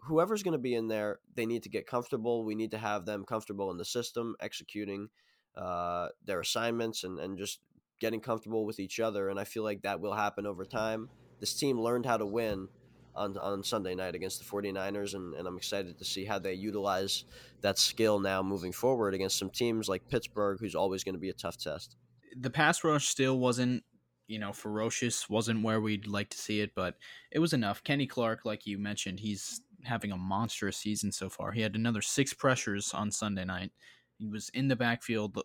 Whoever's 0.07 0.43
going 0.43 0.53
to 0.53 0.59
be 0.59 0.75
in 0.75 0.87
there, 0.87 1.19
they 1.35 1.45
need 1.45 1.63
to 1.63 1.69
get 1.69 1.87
comfortable. 1.87 2.43
We 2.43 2.55
need 2.55 2.71
to 2.71 2.77
have 2.77 3.05
them 3.05 3.25
comfortable 3.25 3.71
in 3.71 3.77
the 3.77 3.85
system, 3.85 4.35
executing 4.39 5.09
uh, 5.55 6.09
their 6.25 6.39
assignments 6.39 7.03
and, 7.03 7.19
and 7.19 7.37
just 7.37 7.59
getting 7.99 8.19
comfortable 8.19 8.65
with 8.65 8.79
each 8.79 8.99
other. 8.99 9.29
And 9.29 9.39
I 9.39 9.43
feel 9.43 9.63
like 9.63 9.83
that 9.83 9.99
will 9.99 10.13
happen 10.13 10.45
over 10.45 10.65
time. 10.65 11.09
This 11.39 11.53
team 11.53 11.79
learned 11.79 12.05
how 12.05 12.17
to 12.17 12.25
win 12.25 12.69
on, 13.15 13.37
on 13.37 13.63
Sunday 13.63 13.93
night 13.93 14.15
against 14.15 14.39
the 14.39 14.45
49ers, 14.45 15.13
and, 15.13 15.35
and 15.35 15.47
I'm 15.47 15.57
excited 15.57 15.97
to 15.99 16.05
see 16.05 16.25
how 16.25 16.39
they 16.39 16.53
utilize 16.53 17.25
that 17.61 17.77
skill 17.77 18.19
now 18.19 18.41
moving 18.41 18.71
forward 18.71 19.13
against 19.13 19.37
some 19.37 19.49
teams 19.49 19.87
like 19.87 20.07
Pittsburgh, 20.09 20.57
who's 20.59 20.75
always 20.75 21.03
going 21.03 21.15
to 21.15 21.19
be 21.19 21.29
a 21.29 21.33
tough 21.33 21.57
test. 21.57 21.95
The 22.39 22.49
pass 22.49 22.83
rush 22.83 23.07
still 23.07 23.37
wasn't 23.37 23.83
you 24.27 24.39
know, 24.39 24.53
ferocious 24.53 25.29
wasn't 25.29 25.63
where 25.63 25.81
we'd 25.81 26.07
like 26.07 26.29
to 26.29 26.37
see 26.37 26.61
it, 26.61 26.71
but 26.75 26.95
it 27.31 27.39
was 27.39 27.53
enough. 27.53 27.83
Kenny 27.83 28.07
Clark, 28.07 28.45
like 28.45 28.65
you 28.65 28.77
mentioned, 28.77 29.19
he's 29.19 29.61
having 29.83 30.11
a 30.11 30.17
monstrous 30.17 30.77
season 30.77 31.11
so 31.11 31.29
far. 31.29 31.51
He 31.51 31.61
had 31.61 31.75
another 31.75 32.01
six 32.01 32.33
pressures 32.33 32.93
on 32.93 33.11
Sunday 33.11 33.45
night. 33.45 33.71
He 34.17 34.27
was 34.27 34.49
in 34.49 34.67
the 34.67 34.75
backfield 34.75 35.37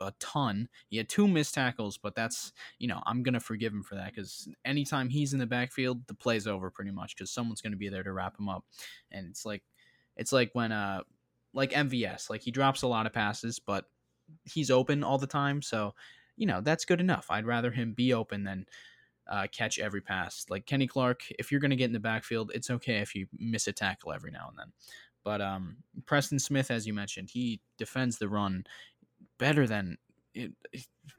a 0.00 0.12
ton. 0.18 0.68
He 0.88 0.96
had 0.96 1.08
two 1.08 1.28
missed 1.28 1.54
tackles, 1.54 1.98
but 1.98 2.14
that's 2.14 2.52
you 2.78 2.88
know 2.88 3.00
I'm 3.06 3.22
gonna 3.22 3.40
forgive 3.40 3.72
him 3.72 3.82
for 3.82 3.94
that 3.96 4.14
because 4.14 4.48
anytime 4.64 5.08
he's 5.08 5.32
in 5.32 5.38
the 5.38 5.46
backfield, 5.46 6.06
the 6.06 6.14
play's 6.14 6.46
over 6.46 6.70
pretty 6.70 6.90
much 6.90 7.16
because 7.16 7.30
someone's 7.30 7.60
gonna 7.60 7.76
be 7.76 7.88
there 7.88 8.02
to 8.02 8.12
wrap 8.12 8.38
him 8.38 8.48
up, 8.48 8.64
and 9.10 9.26
it's 9.28 9.44
like 9.44 9.62
it's 10.16 10.32
like 10.32 10.50
when 10.54 10.72
uh 10.72 11.02
like 11.52 11.72
MVS 11.72 12.30
like 12.30 12.42
he 12.42 12.50
drops 12.50 12.82
a 12.82 12.86
lot 12.86 13.06
of 13.06 13.12
passes, 13.12 13.58
but 13.58 13.84
he's 14.44 14.70
open 14.70 15.04
all 15.04 15.18
the 15.18 15.26
time, 15.26 15.62
so 15.62 15.94
you 16.40 16.46
know, 16.46 16.62
that's 16.62 16.86
good 16.86 17.02
enough. 17.02 17.26
I'd 17.28 17.44
rather 17.44 17.70
him 17.70 17.92
be 17.92 18.14
open 18.14 18.44
than 18.44 18.64
uh, 19.30 19.46
catch 19.52 19.78
every 19.78 20.00
pass. 20.00 20.46
Like 20.48 20.64
Kenny 20.64 20.86
Clark, 20.86 21.20
if 21.38 21.52
you're 21.52 21.60
going 21.60 21.70
to 21.70 21.76
get 21.76 21.84
in 21.84 21.92
the 21.92 22.00
backfield, 22.00 22.50
it's 22.54 22.70
okay 22.70 22.96
if 22.96 23.14
you 23.14 23.26
miss 23.38 23.68
a 23.68 23.72
tackle 23.72 24.10
every 24.10 24.30
now 24.30 24.48
and 24.48 24.58
then. 24.58 24.72
But 25.22 25.42
um, 25.42 25.76
Preston 26.06 26.38
Smith, 26.38 26.70
as 26.70 26.86
you 26.86 26.94
mentioned, 26.94 27.28
he 27.30 27.60
defends 27.76 28.16
the 28.16 28.30
run 28.30 28.64
better 29.38 29.66
than 29.66 29.98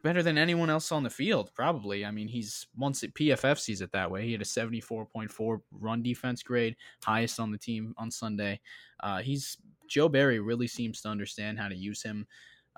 better 0.02 0.24
than 0.24 0.40
anyone 0.40 0.72
else 0.72 0.92
on 0.92 1.04
the 1.04 1.10
field. 1.12 1.52
Probably. 1.54 2.04
I 2.04 2.10
mean, 2.10 2.28
he's 2.28 2.66
once 2.76 3.04
it 3.04 3.14
PFF 3.14 3.60
sees 3.60 3.82
it 3.82 3.92
that 3.92 4.10
way. 4.10 4.26
He 4.26 4.32
had 4.32 4.42
a 4.42 4.46
seventy 4.46 4.82
four 4.82 5.06
point 5.06 5.30
four 5.30 5.62
run 5.72 6.02
defense 6.02 6.42
grade, 6.42 6.76
highest 7.04 7.40
on 7.40 7.52
the 7.52 7.60
team 7.60 7.94
on 7.96 8.10
Sunday. 8.10 8.60
Uh, 9.02 9.20
he's 9.20 9.58
Joe 9.88 10.10
Barry 10.10 10.40
really 10.40 10.68
seems 10.68 11.00
to 11.02 11.10
understand 11.10 11.60
how 11.60 11.68
to 11.68 11.76
use 11.76 12.02
him. 12.02 12.26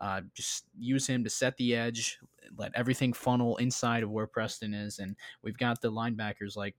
Uh, 0.03 0.19
just 0.33 0.65
use 0.77 1.07
him 1.07 1.23
to 1.23 1.29
set 1.29 1.55
the 1.55 1.73
edge, 1.73 2.19
let 2.57 2.75
everything 2.75 3.13
funnel 3.13 3.55
inside 3.55 4.03
of 4.03 4.11
where 4.11 4.27
Preston 4.27 4.73
is, 4.73 4.99
and 4.99 5.15
we've 5.43 5.57
got 5.57 5.79
the 5.79 5.89
linebackers 5.89 6.57
like 6.57 6.75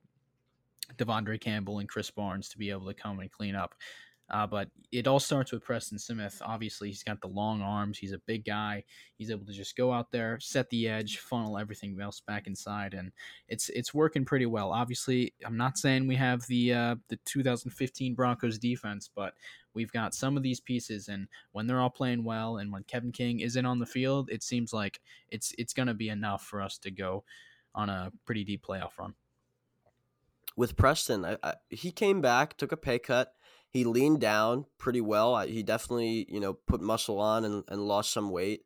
De'Vondre 0.99 1.41
Campbell 1.41 1.79
and 1.79 1.89
Krys 1.89 2.15
Barnes 2.15 2.51
to 2.51 2.59
be 2.59 2.69
able 2.69 2.87
to 2.87 2.93
come 2.93 3.21
and 3.21 3.33
clean 3.33 3.55
up. 3.55 3.75
Uh, 4.31 4.47
but 4.47 4.69
it 4.91 5.07
all 5.07 5.21
starts 5.21 5.53
with 5.53 5.63
Preston 5.63 5.99
Smith. 5.99 6.41
Obviously, 6.43 6.89
he's 6.89 7.03
got 7.03 7.21
the 7.21 7.29
long 7.29 7.61
arms. 7.61 7.99
He's 7.99 8.13
a 8.13 8.19
big 8.19 8.45
guy. 8.45 8.85
He's 9.17 9.31
able 9.31 9.45
to 9.45 9.53
just 9.53 9.77
go 9.77 9.93
out 9.93 10.11
there, 10.11 10.41
set 10.41 10.71
the 10.71 10.89
edge, 10.89 11.19
funnel 11.19 11.59
everything 11.59 11.99
else 12.01 12.21
back 12.21 12.47
inside, 12.47 12.95
and 12.95 13.13
it's 13.49 13.69
it's 13.69 13.93
working 13.93 14.25
pretty 14.25 14.47
well. 14.47 14.73
Obviously, 14.73 15.35
I'm 15.45 15.59
not 15.59 15.77
saying 15.77 16.07
we 16.07 16.17
have 16.17 16.47
the 16.47 16.73
uh, 16.73 16.97
the 17.09 17.19
2015 17.27 18.15
Broncos 18.15 18.59
defense, 18.59 19.11
but 19.15 19.35
we've 19.75 19.93
got 19.93 20.15
some 20.15 20.39
of 20.39 20.43
these 20.43 20.61
pieces, 20.61 21.09
and 21.09 21.29
when 21.53 21.67
they're 21.67 21.81
all 21.81 21.91
playing 21.91 22.25
well, 22.25 22.57
and 22.57 22.73
when 22.73 22.85
Kevin 22.85 23.13
King 23.13 23.41
isn't 23.41 23.67
on 23.67 23.79
the 23.79 23.87
field, 23.87 24.31
it 24.31 24.43
seems 24.43 24.73
like 24.73 25.01
it's 25.29 25.53
it's 25.59 25.75
going 25.75 25.89
to 25.89 25.95
be 25.95 26.09
enough 26.09 26.43
for 26.43 26.63
us 26.63 26.79
to 26.79 26.91
go 26.91 27.25
on 27.75 27.91
a 27.91 28.11
pretty 28.25 28.45
deep 28.45 28.65
playoff 28.67 28.99
run. 28.99 29.15
With 30.57 30.77
Preston, 30.77 31.25
I, 31.27 31.37
I, 31.43 31.55
he 31.69 31.91
came 31.91 32.23
back, 32.23 32.57
took 32.57 32.73
a 32.73 32.77
pay 32.77 32.99
cut 32.99 33.35
he 33.75 33.83
leaned 33.83 34.21
down 34.21 34.67
pretty 34.79 35.01
well. 35.01 35.37
He 35.41 35.65
definitely, 35.65 36.27
you 36.31 36.39
know, 36.39 36.53
put 36.53 36.81
muscle 36.81 37.19
on 37.19 37.45
and, 37.45 37.65
and 37.67 37.89
lost 37.89 38.13
some 38.13 38.31
weight. 38.31 38.63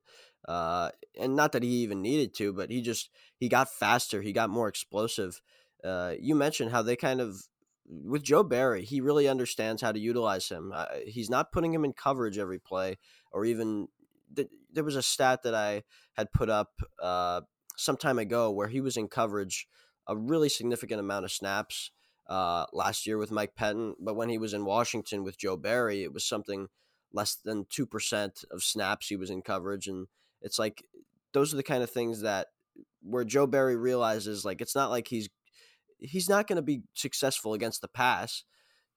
Uh, 0.46 0.90
and 1.18 1.34
not 1.34 1.52
that 1.52 1.62
he 1.62 1.70
even 1.70 2.02
needed 2.02 2.34
to, 2.34 2.52
but 2.52 2.70
he 2.70 2.82
just 2.82 3.08
he 3.38 3.48
got 3.48 3.72
faster. 3.72 4.20
He 4.20 4.32
got 4.34 4.50
more 4.50 4.68
explosive. 4.68 5.40
Uh, 5.82 6.12
you 6.20 6.34
mentioned 6.34 6.72
how 6.72 6.82
they 6.82 6.94
kind 6.94 7.22
of 7.22 7.48
with 7.86 8.22
Joe 8.22 8.42
Barry, 8.42 8.84
he 8.84 9.00
really 9.00 9.26
understands 9.26 9.80
how 9.80 9.92
to 9.92 9.98
utilize 9.98 10.50
him. 10.50 10.72
Uh, 10.74 10.84
he's 11.06 11.30
not 11.30 11.52
putting 11.52 11.72
him 11.72 11.86
in 11.86 11.94
coverage 11.94 12.36
every 12.36 12.58
play, 12.58 12.98
or 13.32 13.46
even 13.46 13.88
th- 14.36 14.50
there 14.70 14.84
was 14.84 14.96
a 14.96 15.02
stat 15.02 15.42
that 15.44 15.54
I 15.54 15.84
had 16.18 16.34
put 16.34 16.50
up 16.50 16.72
uh, 17.02 17.40
some 17.78 17.96
time 17.96 18.18
ago 18.18 18.50
where 18.50 18.68
he 18.68 18.82
was 18.82 18.98
in 18.98 19.08
coverage 19.08 19.66
a 20.06 20.14
really 20.14 20.50
significant 20.50 21.00
amount 21.00 21.24
of 21.24 21.32
snaps 21.32 21.92
uh, 22.28 22.66
last 22.72 23.06
year 23.06 23.18
with 23.18 23.30
Mike 23.30 23.54
Pettine, 23.58 23.94
but 24.00 24.16
when 24.16 24.28
he 24.28 24.38
was 24.38 24.54
in 24.54 24.64
Washington 24.64 25.24
with 25.24 25.38
Joe 25.38 25.56
Barry, 25.56 26.02
it 26.02 26.12
was 26.12 26.24
something 26.24 26.68
less 27.12 27.34
than 27.34 27.64
2% 27.64 28.44
of 28.50 28.62
snaps 28.62 29.08
he 29.08 29.16
was 29.16 29.30
in 29.30 29.42
coverage. 29.42 29.86
And 29.86 30.08
it's 30.42 30.58
like, 30.58 30.84
those 31.32 31.52
are 31.52 31.56
the 31.56 31.62
kind 31.62 31.82
of 31.82 31.90
things 31.90 32.20
that 32.20 32.48
where 33.02 33.24
Joe 33.24 33.46
Barry 33.46 33.76
realizes 33.76 34.44
like 34.44 34.60
it's 34.60 34.74
not 34.74 34.90
like 34.90 35.08
he's 35.08 35.28
he's 35.98 36.28
not 36.28 36.46
going 36.46 36.56
to 36.56 36.62
be 36.62 36.82
successful 36.94 37.54
against 37.54 37.80
the 37.80 37.88
pass. 37.88 38.44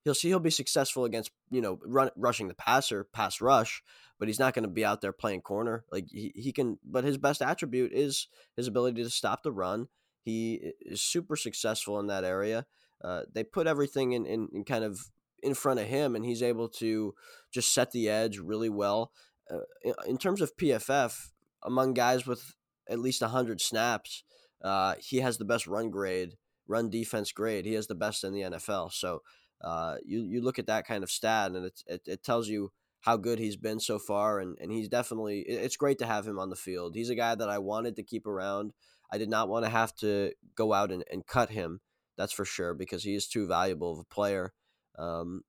He'll 0.03 0.15
see 0.15 0.29
he'll 0.29 0.39
be 0.39 0.49
successful 0.49 1.05
against 1.05 1.31
you 1.49 1.61
know 1.61 1.79
run, 1.85 2.09
rushing 2.15 2.47
the 2.47 2.53
passer, 2.53 3.07
pass 3.13 3.41
rush, 3.41 3.83
but 4.19 4.27
he's 4.27 4.39
not 4.39 4.53
going 4.53 4.63
to 4.63 4.69
be 4.69 4.85
out 4.85 5.01
there 5.01 5.13
playing 5.13 5.41
corner. 5.41 5.85
Like 5.91 6.07
he, 6.09 6.31
he 6.35 6.51
can, 6.51 6.79
but 6.83 7.03
his 7.03 7.17
best 7.17 7.41
attribute 7.41 7.91
is 7.93 8.27
his 8.55 8.67
ability 8.67 9.03
to 9.03 9.09
stop 9.09 9.43
the 9.43 9.51
run. 9.51 9.87
He 10.23 10.73
is 10.81 11.01
super 11.01 11.35
successful 11.35 11.99
in 11.99 12.07
that 12.07 12.23
area. 12.23 12.65
Uh, 13.03 13.23
they 13.33 13.43
put 13.43 13.67
everything 13.67 14.11
in, 14.11 14.25
in, 14.25 14.47
in, 14.53 14.63
kind 14.63 14.83
of 14.83 14.99
in 15.41 15.53
front 15.53 15.79
of 15.79 15.87
him, 15.87 16.15
and 16.15 16.25
he's 16.25 16.43
able 16.43 16.69
to 16.69 17.13
just 17.51 17.73
set 17.73 17.91
the 17.91 18.09
edge 18.09 18.37
really 18.37 18.69
well. 18.69 19.11
Uh, 19.49 19.91
in 20.05 20.17
terms 20.17 20.41
of 20.41 20.55
PFF, 20.55 21.29
among 21.63 21.93
guys 21.93 22.25
with 22.25 22.55
at 22.89 22.99
least 22.99 23.21
100 23.21 23.59
snaps, 23.59 24.23
uh, 24.63 24.95
he 24.99 25.17
has 25.17 25.37
the 25.37 25.45
best 25.45 25.67
run 25.67 25.89
grade, 25.89 26.37
run 26.67 26.89
defense 26.89 27.31
grade. 27.31 27.65
He 27.65 27.73
has 27.73 27.87
the 27.87 27.95
best 27.95 28.23
in 28.23 28.33
the 28.33 28.41
NFL. 28.41 28.91
So 28.93 29.21
uh, 29.61 29.95
you, 30.05 30.21
you 30.21 30.41
look 30.41 30.59
at 30.59 30.67
that 30.67 30.85
kind 30.85 31.03
of 31.03 31.09
stat, 31.09 31.51
and 31.51 31.65
it, 31.65 31.81
it, 31.87 32.01
it 32.05 32.23
tells 32.23 32.47
you 32.47 32.71
how 33.01 33.17
good 33.17 33.39
he's 33.39 33.57
been 33.57 33.79
so 33.79 33.97
far. 33.97 34.39
And, 34.39 34.57
and 34.61 34.71
he's 34.71 34.87
definitely, 34.87 35.39
it's 35.41 35.77
great 35.77 35.97
to 35.99 36.05
have 36.05 36.27
him 36.27 36.37
on 36.37 36.49
the 36.49 36.55
field. 36.55 36.95
He's 36.95 37.09
a 37.09 37.15
guy 37.15 37.33
that 37.33 37.49
I 37.49 37.57
wanted 37.57 37.95
to 37.95 38.03
keep 38.03 38.27
around. 38.27 38.73
I 39.11 39.17
did 39.17 39.29
not 39.29 39.49
want 39.49 39.65
to 39.65 39.71
have 39.71 39.95
to 39.97 40.31
go 40.55 40.71
out 40.71 40.91
and, 40.91 41.03
and 41.11 41.25
cut 41.25 41.49
him 41.49 41.81
that's 42.17 42.33
for 42.33 42.45
sure, 42.45 42.73
because 42.73 43.03
he 43.03 43.15
is 43.15 43.27
too 43.27 43.47
valuable 43.47 43.93
of 43.93 43.99
a 43.99 44.13
player. 44.13 44.53
Um, 44.97 45.43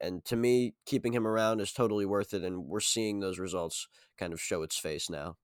and 0.00 0.24
to 0.26 0.36
me, 0.36 0.74
keeping 0.84 1.12
him 1.12 1.26
around 1.26 1.60
is 1.60 1.72
totally 1.72 2.06
worth 2.06 2.34
it, 2.34 2.42
and 2.42 2.66
we're 2.66 2.80
seeing 2.80 3.20
those 3.20 3.38
results 3.38 3.88
kind 4.18 4.32
of 4.32 4.40
show 4.40 4.62
its 4.62 4.78
face 4.78 5.08
now. 5.08 5.36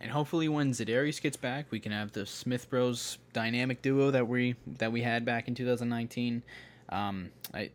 And 0.00 0.10
hopefully, 0.10 0.48
when 0.48 0.72
Za'Darius 0.72 1.20
gets 1.20 1.36
back, 1.36 1.66
we 1.70 1.80
can 1.80 1.92
have 1.92 2.12
the 2.12 2.24
Smith 2.24 2.70
Bros 2.70 3.18
dynamic 3.32 3.82
duo 3.82 4.10
that 4.10 4.26
we 4.26 4.54
that 4.78 4.92
we 4.92 5.02
had 5.02 5.24
back 5.24 5.48
in 5.48 5.54
2019. 5.54 6.42
Um, 6.90 7.30
I, 7.52 7.70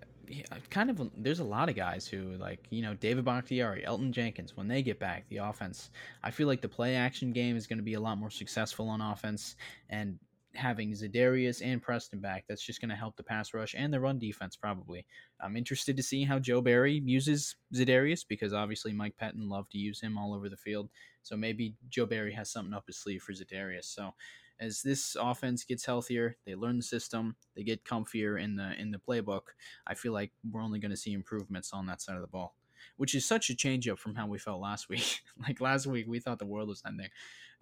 I 0.51 0.57
kind 0.69 0.89
of 0.89 1.11
there's 1.17 1.39
a 1.39 1.43
lot 1.43 1.67
of 1.67 1.75
guys 1.75 2.07
who 2.07 2.35
like 2.37 2.65
you 2.69 2.81
know 2.81 2.93
David 2.93 3.25
Bakhtiari, 3.25 3.83
Elgton 3.85 4.11
Jenkins. 4.11 4.55
When 4.55 4.67
they 4.67 4.81
get 4.81 4.99
back, 4.99 5.25
the 5.29 5.37
offense, 5.37 5.89
I 6.23 6.31
feel 6.31 6.47
like 6.47 6.61
the 6.61 6.69
play 6.69 6.95
action 6.95 7.33
game 7.33 7.57
is 7.57 7.67
going 7.67 7.79
to 7.79 7.83
be 7.83 7.95
a 7.95 7.99
lot 7.99 8.17
more 8.17 8.31
successful 8.31 8.87
on 8.89 9.01
offense, 9.01 9.57
and 9.89 10.17
having 10.55 10.91
Za'Darius 10.91 11.61
and 11.63 11.81
Preston 11.81 12.19
back, 12.19 12.45
that's 12.47 12.63
just 12.63 12.79
going 12.79 12.89
to 12.89 12.95
help 12.95 13.15
the 13.15 13.23
pass 13.23 13.53
rush 13.53 13.75
and 13.77 13.93
the 13.93 13.99
run 13.99 14.19
defense 14.19 14.55
probably. 14.55 15.05
I'm 15.41 15.57
interested 15.57 15.97
to 15.97 16.03
see 16.03 16.23
how 16.23 16.39
Joe 16.39 16.61
Barry 16.61 17.01
uses 17.05 17.55
Za'Darius 17.73 18.25
because 18.27 18.53
obviously 18.53 18.93
Mike 18.93 19.15
Pettine 19.21 19.49
loved 19.49 19.71
to 19.71 19.77
use 19.77 19.99
him 20.01 20.17
all 20.17 20.33
over 20.33 20.49
the 20.49 20.57
field. 20.57 20.89
So 21.21 21.35
maybe 21.35 21.75
Joe 21.89 22.05
Barry 22.05 22.33
has 22.33 22.51
something 22.51 22.73
up 22.73 22.85
his 22.87 22.97
sleeve 22.97 23.23
for 23.23 23.33
Za'Darius. 23.33 23.85
So 23.85 24.13
as 24.59 24.81
this 24.81 25.17
offense 25.19 25.63
gets 25.63 25.85
healthier, 25.85 26.37
they 26.45 26.55
learn 26.55 26.77
the 26.77 26.83
system, 26.83 27.35
they 27.55 27.63
get 27.63 27.83
comfier 27.83 28.41
in 28.41 28.55
the 28.55 28.73
in 28.79 28.91
the 28.91 28.99
playbook. 28.99 29.53
I 29.87 29.95
feel 29.95 30.13
like 30.13 30.31
we're 30.49 30.61
only 30.61 30.79
going 30.79 30.91
to 30.91 30.97
see 30.97 31.13
improvements 31.13 31.71
on 31.73 31.87
that 31.87 32.01
side 32.01 32.15
of 32.15 32.21
the 32.21 32.27
ball 32.27 32.55
which 32.97 33.15
is 33.15 33.25
such 33.25 33.49
a 33.49 33.55
change 33.55 33.87
up 33.87 33.97
from 33.97 34.15
how 34.15 34.27
we 34.27 34.37
felt 34.37 34.61
last 34.61 34.89
week. 34.89 35.21
like 35.47 35.61
last 35.61 35.87
week, 35.87 36.05
we 36.07 36.19
thought 36.19 36.39
the 36.39 36.45
world 36.45 36.67
was 36.67 36.83
ending 36.85 37.09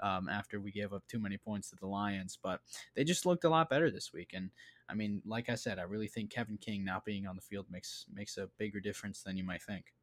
um, 0.01 0.29
after 0.29 0.59
we 0.59 0.71
gave 0.71 0.93
up 0.93 1.07
too 1.07 1.19
many 1.19 1.37
points 1.37 1.69
to 1.69 1.75
the 1.75 1.87
Lions, 1.87 2.37
but 2.41 2.61
they 2.95 3.03
just 3.03 3.25
looked 3.25 3.43
a 3.43 3.49
lot 3.49 3.69
better 3.69 3.89
this 3.91 4.11
week. 4.13 4.31
And 4.33 4.51
I 4.89 4.93
mean, 4.93 5.21
like 5.25 5.49
I 5.49 5.55
said, 5.55 5.79
I 5.79 5.83
really 5.83 6.07
think 6.07 6.31
Kevin 6.31 6.57
King 6.57 6.83
not 6.83 7.05
being 7.05 7.27
on 7.27 7.35
the 7.35 7.41
field 7.41 7.67
makes 7.69 8.05
makes 8.11 8.37
a 8.37 8.49
bigger 8.57 8.79
difference 8.79 9.21
than 9.23 9.37
you 9.37 9.43
might 9.43 9.61
think. 9.61 9.93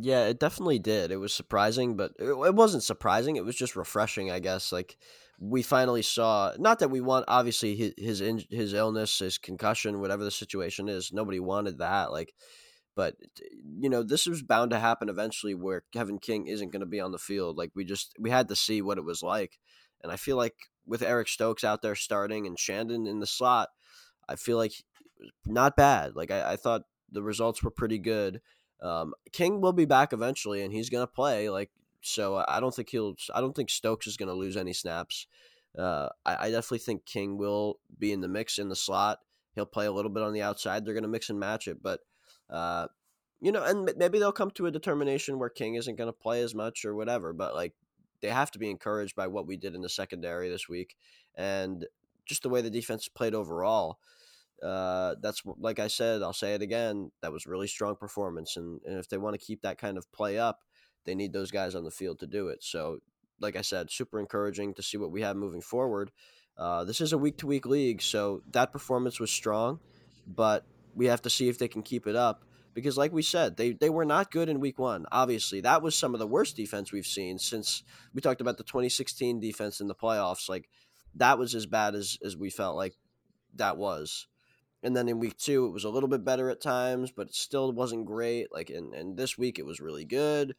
Yeah, 0.00 0.26
it 0.26 0.38
definitely 0.38 0.78
did. 0.78 1.10
It 1.10 1.16
was 1.16 1.34
surprising, 1.34 1.96
but 1.96 2.12
it 2.18 2.54
wasn't 2.54 2.84
surprising. 2.84 3.36
It 3.36 3.44
was 3.44 3.56
just 3.56 3.74
refreshing, 3.74 4.30
I 4.30 4.38
guess. 4.38 4.70
Like 4.70 4.96
we 5.40 5.62
finally 5.62 6.02
saw, 6.02 6.52
not 6.58 6.78
that 6.78 6.90
we 6.90 7.00
want, 7.00 7.24
obviously 7.26 7.74
his 7.74 8.20
his, 8.20 8.46
his 8.50 8.72
illness, 8.74 9.18
his 9.18 9.38
concussion, 9.38 10.00
whatever 10.00 10.22
the 10.24 10.30
situation 10.30 10.88
is. 10.88 11.12
Nobody 11.12 11.40
wanted 11.40 11.78
that. 11.78 12.12
Like 12.12 12.34
but 12.98 13.14
you 13.78 13.88
know, 13.88 14.02
this 14.02 14.26
was 14.26 14.42
bound 14.42 14.72
to 14.72 14.80
happen 14.80 15.08
eventually, 15.08 15.54
where 15.54 15.84
Kevin 15.92 16.18
King 16.18 16.48
isn't 16.48 16.72
going 16.72 16.80
to 16.80 16.86
be 16.86 16.98
on 16.98 17.12
the 17.12 17.18
field. 17.18 17.56
Like 17.56 17.70
we 17.76 17.84
just 17.84 18.12
we 18.18 18.28
had 18.28 18.48
to 18.48 18.56
see 18.56 18.82
what 18.82 18.98
it 18.98 19.04
was 19.04 19.22
like, 19.22 19.60
and 20.02 20.10
I 20.10 20.16
feel 20.16 20.36
like 20.36 20.56
with 20.84 21.00
Eric 21.00 21.28
Stokes 21.28 21.62
out 21.62 21.80
there 21.80 21.94
starting 21.94 22.44
and 22.44 22.58
Chandon 22.58 23.06
in 23.06 23.20
the 23.20 23.26
slot, 23.26 23.68
I 24.28 24.34
feel 24.34 24.56
like 24.56 24.72
not 25.46 25.76
bad. 25.76 26.16
Like 26.16 26.32
I, 26.32 26.54
I 26.54 26.56
thought 26.56 26.86
the 27.08 27.22
results 27.22 27.62
were 27.62 27.70
pretty 27.70 27.98
good. 27.98 28.40
Um, 28.82 29.14
King 29.30 29.60
will 29.60 29.72
be 29.72 29.84
back 29.84 30.12
eventually, 30.12 30.60
and 30.62 30.72
he's 30.72 30.90
going 30.90 31.06
to 31.06 31.12
play. 31.12 31.50
Like 31.50 31.70
so, 32.00 32.44
I 32.48 32.58
don't 32.58 32.74
think 32.74 32.90
he'll. 32.90 33.14
I 33.32 33.40
don't 33.40 33.54
think 33.54 33.70
Stokes 33.70 34.08
is 34.08 34.16
going 34.16 34.28
to 34.28 34.34
lose 34.34 34.56
any 34.56 34.72
snaps. 34.72 35.28
Uh, 35.78 36.08
I, 36.26 36.46
I, 36.46 36.50
definitely 36.50 36.78
think 36.78 37.06
King 37.06 37.38
will 37.38 37.78
be 37.96 38.10
in 38.10 38.22
the 38.22 38.26
mix 38.26 38.58
in 38.58 38.68
the 38.68 38.74
slot. 38.74 39.20
He'll 39.54 39.66
play 39.66 39.86
a 39.86 39.92
little 39.92 40.10
bit 40.10 40.24
on 40.24 40.32
the 40.32 40.42
outside. 40.42 40.84
They're 40.84 40.94
going 40.94 41.02
to 41.02 41.08
mix 41.08 41.30
and 41.30 41.38
match 41.38 41.68
it, 41.68 41.80
but 41.80 42.00
uh, 42.50 42.88
you 43.40 43.52
know, 43.52 43.62
and 43.62 43.92
maybe 43.96 44.18
they'll 44.18 44.32
come 44.32 44.50
to 44.52 44.66
a 44.66 44.70
determination 44.70 45.38
where 45.38 45.48
King 45.48 45.76
isn't 45.76 45.96
going 45.96 46.08
to 46.08 46.12
play 46.12 46.42
as 46.42 46.54
much 46.54 46.84
or 46.84 46.94
whatever. 46.94 47.32
But 47.32 47.54
like, 47.54 47.74
they 48.20 48.28
have 48.28 48.50
to 48.52 48.58
be 48.58 48.70
encouraged 48.70 49.14
by 49.14 49.28
what 49.28 49.46
we 49.46 49.56
did 49.56 49.74
in 49.74 49.82
the 49.82 49.88
secondary 49.88 50.48
this 50.48 50.68
week, 50.68 50.96
and 51.36 51.86
just 52.26 52.42
the 52.42 52.48
way 52.48 52.60
the 52.60 52.70
defense 52.70 53.08
played 53.08 53.34
overall. 53.34 53.98
Uh, 54.62 55.14
that's 55.22 55.42
like 55.58 55.78
I 55.78 55.86
said, 55.86 56.20
I'll 56.22 56.32
say 56.32 56.54
it 56.54 56.62
again. 56.62 57.12
That 57.22 57.32
was 57.32 57.46
really 57.46 57.68
strong 57.68 57.94
performance, 57.94 58.56
and, 58.56 58.80
and 58.84 58.98
if 58.98 59.08
they 59.08 59.18
want 59.18 59.38
to 59.38 59.44
keep 59.44 59.62
that 59.62 59.78
kind 59.78 59.96
of 59.96 60.10
play 60.10 60.36
up, 60.36 60.60
they 61.04 61.14
need 61.14 61.32
those 61.32 61.52
guys 61.52 61.76
on 61.76 61.84
the 61.84 61.92
field 61.92 62.18
to 62.20 62.26
do 62.26 62.48
it. 62.48 62.64
So, 62.64 62.98
like 63.40 63.54
I 63.54 63.62
said, 63.62 63.90
super 63.90 64.18
encouraging 64.18 64.74
to 64.74 64.82
see 64.82 64.96
what 64.96 65.12
we 65.12 65.22
have 65.22 65.36
moving 65.36 65.60
forward. 65.60 66.10
Uh, 66.56 66.82
this 66.82 67.00
is 67.00 67.12
a 67.12 67.18
week 67.18 67.38
to 67.38 67.46
week 67.46 67.66
league, 67.66 68.02
so 68.02 68.42
that 68.50 68.72
performance 68.72 69.20
was 69.20 69.30
strong, 69.30 69.78
but 70.26 70.66
we 70.94 71.06
have 71.06 71.22
to 71.22 71.30
see 71.30 71.48
if 71.48 71.58
they 71.58 71.68
can 71.68 71.82
keep 71.82 72.06
it 72.06 72.16
up 72.16 72.44
because 72.74 72.96
like 72.96 73.12
we 73.12 73.22
said 73.22 73.56
they 73.56 73.72
they 73.72 73.90
were 73.90 74.04
not 74.04 74.30
good 74.30 74.48
in 74.48 74.60
week 74.60 74.78
1 74.78 75.06
obviously 75.12 75.60
that 75.60 75.82
was 75.82 75.94
some 75.96 76.14
of 76.14 76.20
the 76.20 76.26
worst 76.26 76.56
defense 76.56 76.92
we've 76.92 77.06
seen 77.06 77.38
since 77.38 77.82
we 78.14 78.20
talked 78.20 78.40
about 78.40 78.56
the 78.56 78.64
2016 78.64 79.40
defense 79.40 79.80
in 79.80 79.88
the 79.88 79.94
playoffs 79.94 80.48
like 80.48 80.68
that 81.14 81.38
was 81.38 81.54
as 81.54 81.66
bad 81.66 81.94
as 81.94 82.18
as 82.24 82.36
we 82.36 82.50
felt 82.50 82.76
like 82.76 82.96
that 83.54 83.76
was 83.76 84.26
And 84.82 84.96
then 84.96 85.08
in 85.08 85.18
week 85.18 85.36
two, 85.36 85.66
it 85.66 85.72
was 85.72 85.84
a 85.84 85.90
little 85.90 86.08
bit 86.08 86.24
better 86.24 86.50
at 86.50 86.60
times, 86.60 87.10
but 87.10 87.28
it 87.28 87.34
still 87.34 87.72
wasn't 87.72 88.06
great. 88.06 88.52
Like, 88.52 88.70
and, 88.70 88.94
and 88.94 89.16
this 89.16 89.36
week, 89.36 89.58
it 89.58 89.66
was 89.66 89.80
really 89.80 90.04
good. 90.04 90.54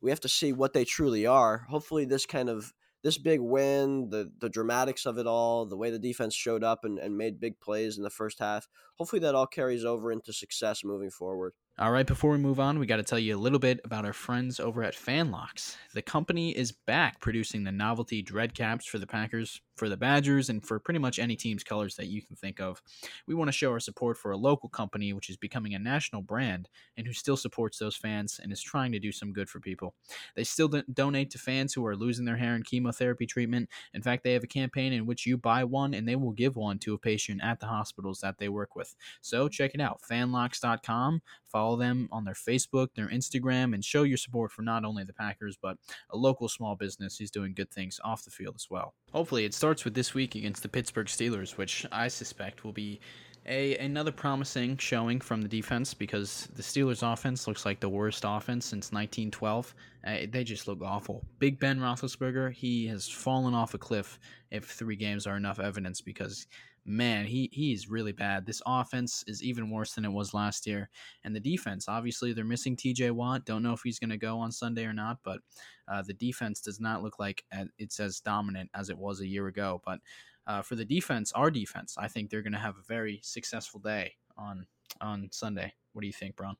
We 0.00 0.10
have 0.10 0.20
to 0.20 0.28
see 0.28 0.52
what 0.52 0.72
they 0.72 0.84
truly 0.84 1.26
are. 1.26 1.66
Hopefully, 1.68 2.04
this 2.04 2.24
kind 2.26 2.48
of 2.48 2.72
this 3.02 3.18
big 3.18 3.40
win, 3.40 4.10
the 4.10 4.30
the 4.38 4.48
dramatics 4.48 5.06
of 5.06 5.18
it 5.18 5.26
all, 5.26 5.66
the 5.66 5.76
way 5.76 5.90
the 5.90 5.98
defense 5.98 6.34
showed 6.34 6.64
up 6.64 6.84
and, 6.84 6.98
and 6.98 7.16
made 7.16 7.40
big 7.40 7.60
plays 7.60 7.96
in 7.96 8.02
the 8.02 8.10
first 8.10 8.38
half, 8.38 8.68
hopefully 8.96 9.20
that 9.20 9.34
all 9.34 9.46
carries 9.46 9.84
over 9.84 10.10
into 10.10 10.32
success 10.32 10.84
moving 10.84 11.10
forward. 11.10 11.52
All 11.78 11.92
right, 11.92 12.06
before 12.06 12.32
we 12.32 12.38
move 12.38 12.58
on, 12.58 12.80
we 12.80 12.86
got 12.86 12.96
to 12.96 13.04
tell 13.04 13.20
you 13.20 13.36
a 13.36 13.38
little 13.38 13.60
bit 13.60 13.80
about 13.84 14.04
our 14.04 14.12
friends 14.12 14.58
over 14.58 14.82
at 14.82 14.96
Fanlocks. 14.96 15.76
The 15.94 16.02
company 16.02 16.50
is 16.50 16.72
back 16.72 17.20
producing 17.20 17.62
the 17.62 17.70
novelty 17.70 18.20
dread 18.20 18.52
caps 18.52 18.84
for 18.84 18.98
the 18.98 19.06
Packers, 19.06 19.60
for 19.78 19.88
the 19.88 19.96
Badgers, 19.96 20.48
and 20.48 20.64
for 20.64 20.78
pretty 20.78 20.98
much 20.98 21.18
any 21.18 21.36
team's 21.36 21.64
colors 21.64 21.96
that 21.96 22.08
you 22.08 22.22
can 22.22 22.36
think 22.36 22.60
of. 22.60 22.82
We 23.26 23.34
want 23.34 23.48
to 23.48 23.52
show 23.52 23.70
our 23.70 23.80
support 23.80 24.18
for 24.18 24.32
a 24.32 24.36
local 24.36 24.68
company 24.68 25.12
which 25.12 25.30
is 25.30 25.36
becoming 25.36 25.74
a 25.74 25.78
national 25.78 26.22
brand 26.22 26.68
and 26.96 27.06
who 27.06 27.12
still 27.12 27.36
supports 27.36 27.78
those 27.78 27.96
fans 27.96 28.40
and 28.42 28.52
is 28.52 28.60
trying 28.60 28.92
to 28.92 28.98
do 28.98 29.12
some 29.12 29.32
good 29.32 29.48
for 29.48 29.60
people. 29.60 29.94
They 30.34 30.44
still 30.44 30.68
donate 30.92 31.30
to 31.30 31.38
fans 31.38 31.72
who 31.72 31.86
are 31.86 31.96
losing 31.96 32.24
their 32.24 32.36
hair 32.36 32.56
in 32.56 32.62
chemotherapy 32.62 33.26
treatment. 33.26 33.68
In 33.94 34.02
fact, 34.02 34.24
they 34.24 34.32
have 34.32 34.44
a 34.44 34.48
campaign 34.48 34.92
in 34.92 35.06
which 35.06 35.26
you 35.26 35.36
buy 35.36 35.64
one 35.64 35.94
and 35.94 36.08
they 36.08 36.16
will 36.16 36.32
give 36.32 36.56
one 36.56 36.78
to 36.80 36.94
a 36.94 36.98
patient 36.98 37.40
at 37.42 37.60
the 37.60 37.66
hospitals 37.66 38.20
that 38.20 38.38
they 38.38 38.48
work 38.48 38.74
with. 38.74 38.94
So 39.20 39.48
check 39.48 39.72
it 39.74 39.80
out, 39.80 40.00
fanlocks.com. 40.08 41.22
Follow 41.44 41.76
them 41.76 42.08
on 42.12 42.24
their 42.24 42.34
Facebook, 42.34 42.88
their 42.94 43.08
Instagram, 43.08 43.74
and 43.74 43.84
show 43.84 44.02
your 44.02 44.18
support 44.18 44.52
for 44.52 44.62
not 44.62 44.84
only 44.84 45.04
the 45.04 45.14
Packers, 45.14 45.56
but 45.60 45.78
a 46.10 46.16
local 46.16 46.48
small 46.48 46.76
business 46.76 47.16
who's 47.16 47.30
doing 47.30 47.54
good 47.54 47.70
things 47.70 47.98
off 48.04 48.24
the 48.24 48.30
field 48.30 48.54
as 48.56 48.68
well. 48.68 48.94
Hopefully, 49.12 49.46
it 49.46 49.54
starts 49.54 49.67
with 49.76 49.94
this 49.94 50.14
week 50.14 50.34
against 50.34 50.62
the 50.62 50.68
Pittsburgh 50.68 51.06
Steelers, 51.06 51.56
which 51.56 51.86
I 51.92 52.08
suspect 52.08 52.64
will 52.64 52.72
be 52.72 53.00
a 53.46 53.76
another 53.78 54.12
promising 54.12 54.76
showing 54.76 55.20
from 55.20 55.42
the 55.42 55.48
defense 55.48 55.94
because 55.94 56.48
the 56.54 56.62
Steelers' 56.62 57.02
offense 57.02 57.46
looks 57.46 57.64
like 57.64 57.80
the 57.80 57.88
worst 57.88 58.24
offense 58.26 58.66
since 58.66 58.92
1912. 58.92 59.74
Uh, 60.06 60.16
they 60.30 60.44
just 60.44 60.68
look 60.68 60.80
awful. 60.82 61.24
Big 61.38 61.58
Ben 61.58 61.78
Roethlisberger, 61.78 62.52
he 62.52 62.86
has 62.86 63.08
fallen 63.08 63.54
off 63.54 63.74
a 63.74 63.78
cliff 63.78 64.18
if 64.50 64.64
three 64.64 64.96
games 64.96 65.26
are 65.26 65.36
enough 65.36 65.60
evidence 65.60 66.00
because 66.00 66.46
man, 66.84 67.26
he 67.26 67.48
he's 67.52 67.88
really 67.88 68.12
bad. 68.12 68.46
This 68.46 68.62
offense 68.66 69.24
is 69.26 69.42
even 69.42 69.70
worse 69.70 69.94
than 69.94 70.04
it 70.04 70.12
was 70.12 70.34
last 70.34 70.66
year, 70.66 70.90
and 71.24 71.34
the 71.34 71.40
defense. 71.40 71.88
Obviously, 71.88 72.32
they're 72.32 72.44
missing 72.44 72.76
T.J. 72.76 73.10
Watt. 73.12 73.44
Don't 73.44 73.62
know 73.62 73.72
if 73.72 73.82
he's 73.82 73.98
going 73.98 74.10
to 74.10 74.16
go 74.16 74.38
on 74.38 74.52
Sunday 74.52 74.84
or 74.84 74.92
not, 74.92 75.18
but 75.22 75.40
uh, 75.86 76.02
the 76.02 76.14
defense 76.14 76.60
does 76.60 76.80
not 76.80 77.02
look 77.02 77.18
like 77.18 77.44
it's 77.78 78.00
as 78.00 78.20
dominant 78.20 78.70
as 78.74 78.90
it 78.90 78.98
was 78.98 79.20
a 79.20 79.26
year 79.26 79.46
ago. 79.46 79.80
But 79.84 80.00
uh, 80.46 80.62
for 80.62 80.76
the 80.76 80.84
defense, 80.84 81.32
our 81.32 81.50
defense, 81.50 81.96
I 81.98 82.08
think 82.08 82.30
they're 82.30 82.42
going 82.42 82.52
to 82.52 82.58
have 82.58 82.76
a 82.76 82.86
very 82.86 83.20
successful 83.22 83.80
day 83.80 84.14
on 84.36 84.66
on 85.00 85.28
Sunday. 85.30 85.74
What 85.92 86.02
do 86.02 86.06
you 86.06 86.12
think, 86.12 86.36
Braun? 86.36 86.56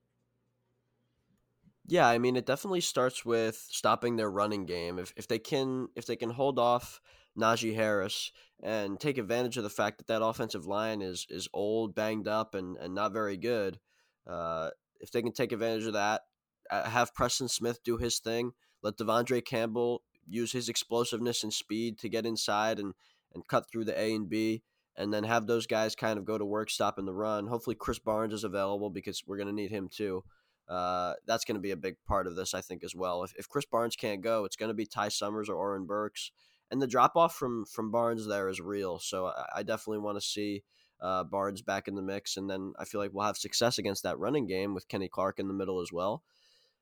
Yeah, 1.87 2.07
I 2.07 2.19
mean, 2.19 2.37
it 2.37 2.45
definitely 2.45 2.83
starts 2.83 3.25
with 3.25 3.57
stopping 3.71 4.17
their 4.17 4.31
running 4.31 4.67
game. 4.67 4.99
If 4.99 5.15
if 5.17 5.27
they 5.27 5.39
can 5.39 5.89
if 5.97 6.05
they 6.05 6.17
can 6.17 6.31
hold 6.31 6.59
off 6.59 7.01
Najee 7.39 7.75
Harris 7.75 8.33
and 8.63 8.99
take 8.99 9.19
advantage 9.19 9.57
of 9.57 9.63
the 9.63 9.71
fact 9.71 9.99
that 9.99 10.09
that 10.09 10.25
offensive 10.25 10.67
line 10.67 11.01
is 11.01 11.27
is 11.31 11.49
old, 11.53 11.95
banged 11.95 12.29
up, 12.29 12.55
and 12.55 12.77
and 12.77 12.95
not 12.95 13.13
very 13.13 13.37
good. 13.37 13.79
Uh, 14.27 14.71
if 15.01 15.11
they 15.11 15.23
can 15.23 15.33
take 15.33 15.53
advantage 15.53 15.87
of 15.87 15.93
that, 15.93 16.23
uh, 16.71 16.89
have 16.89 17.15
Preston 17.15 17.49
Smith 17.49 17.83
do 17.85 17.97
his 17.97 18.19
thing, 18.19 18.53
let 18.83 18.97
De'Vondre 18.97 19.45
Campbell 19.45 20.03
use 20.27 20.53
his 20.53 20.69
explosiveness 20.69 21.43
and 21.43 21.53
speed 21.53 21.99
to 21.99 22.09
get 22.09 22.27
inside 22.27 22.79
and 22.79 22.95
and 23.35 23.47
cut 23.47 23.71
through 23.71 23.85
the 23.85 23.99
A 23.99 24.15
and 24.15 24.29
B, 24.29 24.63
and 24.97 25.13
then 25.13 25.25
have 25.25 25.47
those 25.47 25.67
guys 25.67 25.95
kind 25.95 26.19
of 26.19 26.25
go 26.25 26.39
to 26.39 26.45
work 26.45 26.71
stopping 26.71 27.05
the 27.05 27.15
run. 27.15 27.47
Hopefully, 27.47 27.77
Krys 27.77 28.03
Barnes 28.03 28.35
is 28.35 28.45
available 28.45 28.91
because 28.91 29.23
we're 29.27 29.37
going 29.37 29.49
to 29.49 29.55
need 29.55 29.71
him 29.71 29.89
too. 29.89 30.25
Uh, 30.69 31.15
that's 31.27 31.45
going 31.45 31.55
to 31.55 31.61
be 31.61 31.71
a 31.71 31.77
big 31.77 31.97
part 32.07 32.27
of 32.27 32.37
this, 32.37 32.53
I 32.53 32.61
think, 32.61 32.85
as 32.85 32.95
well. 32.95 33.23
If, 33.23 33.33
if 33.37 33.49
Krys 33.49 33.69
Barnes 33.71 33.97
can't 33.97 34.21
go, 34.21 34.45
it's 34.45 34.57
going 34.57 34.69
to 34.69 34.75
be 34.75 34.85
Ty 34.85 35.09
Summers 35.09 35.49
or 35.49 35.57
Oren 35.57 35.87
Burks 35.87 36.31
and 36.71 36.83
the 36.83 36.87
drop 36.87 37.17
off 37.17 37.35
from 37.35 37.65
from 37.65 37.91
Barnes 37.91 38.27
there 38.27 38.49
is 38.49 38.61
real. 38.61 38.99
So 38.99 39.27
I, 39.27 39.47
I 39.57 39.63
definitely 39.63 39.99
want 39.99 40.19
to 40.19 40.27
see 40.27 40.63
uh, 41.01 41.25
Barnes 41.25 41.63
back 41.63 41.89
in 41.89 41.95
the 41.95 42.03
mix, 42.03 42.37
and 42.37 42.49
then 42.49 42.73
I 42.79 42.85
feel 42.85 43.01
like 43.01 43.11
we'll 43.13 43.27
have 43.27 43.37
success 43.37 43.79
against 43.79 44.03
that 44.03 44.19
running 44.19 44.47
game 44.47 44.75
with 44.75 44.89
Kenny 44.89 45.09
Clark 45.09 45.39
in 45.39 45.49
the 45.49 45.55
middle 45.55 45.81
as 45.81 45.93
well. 45.93 46.23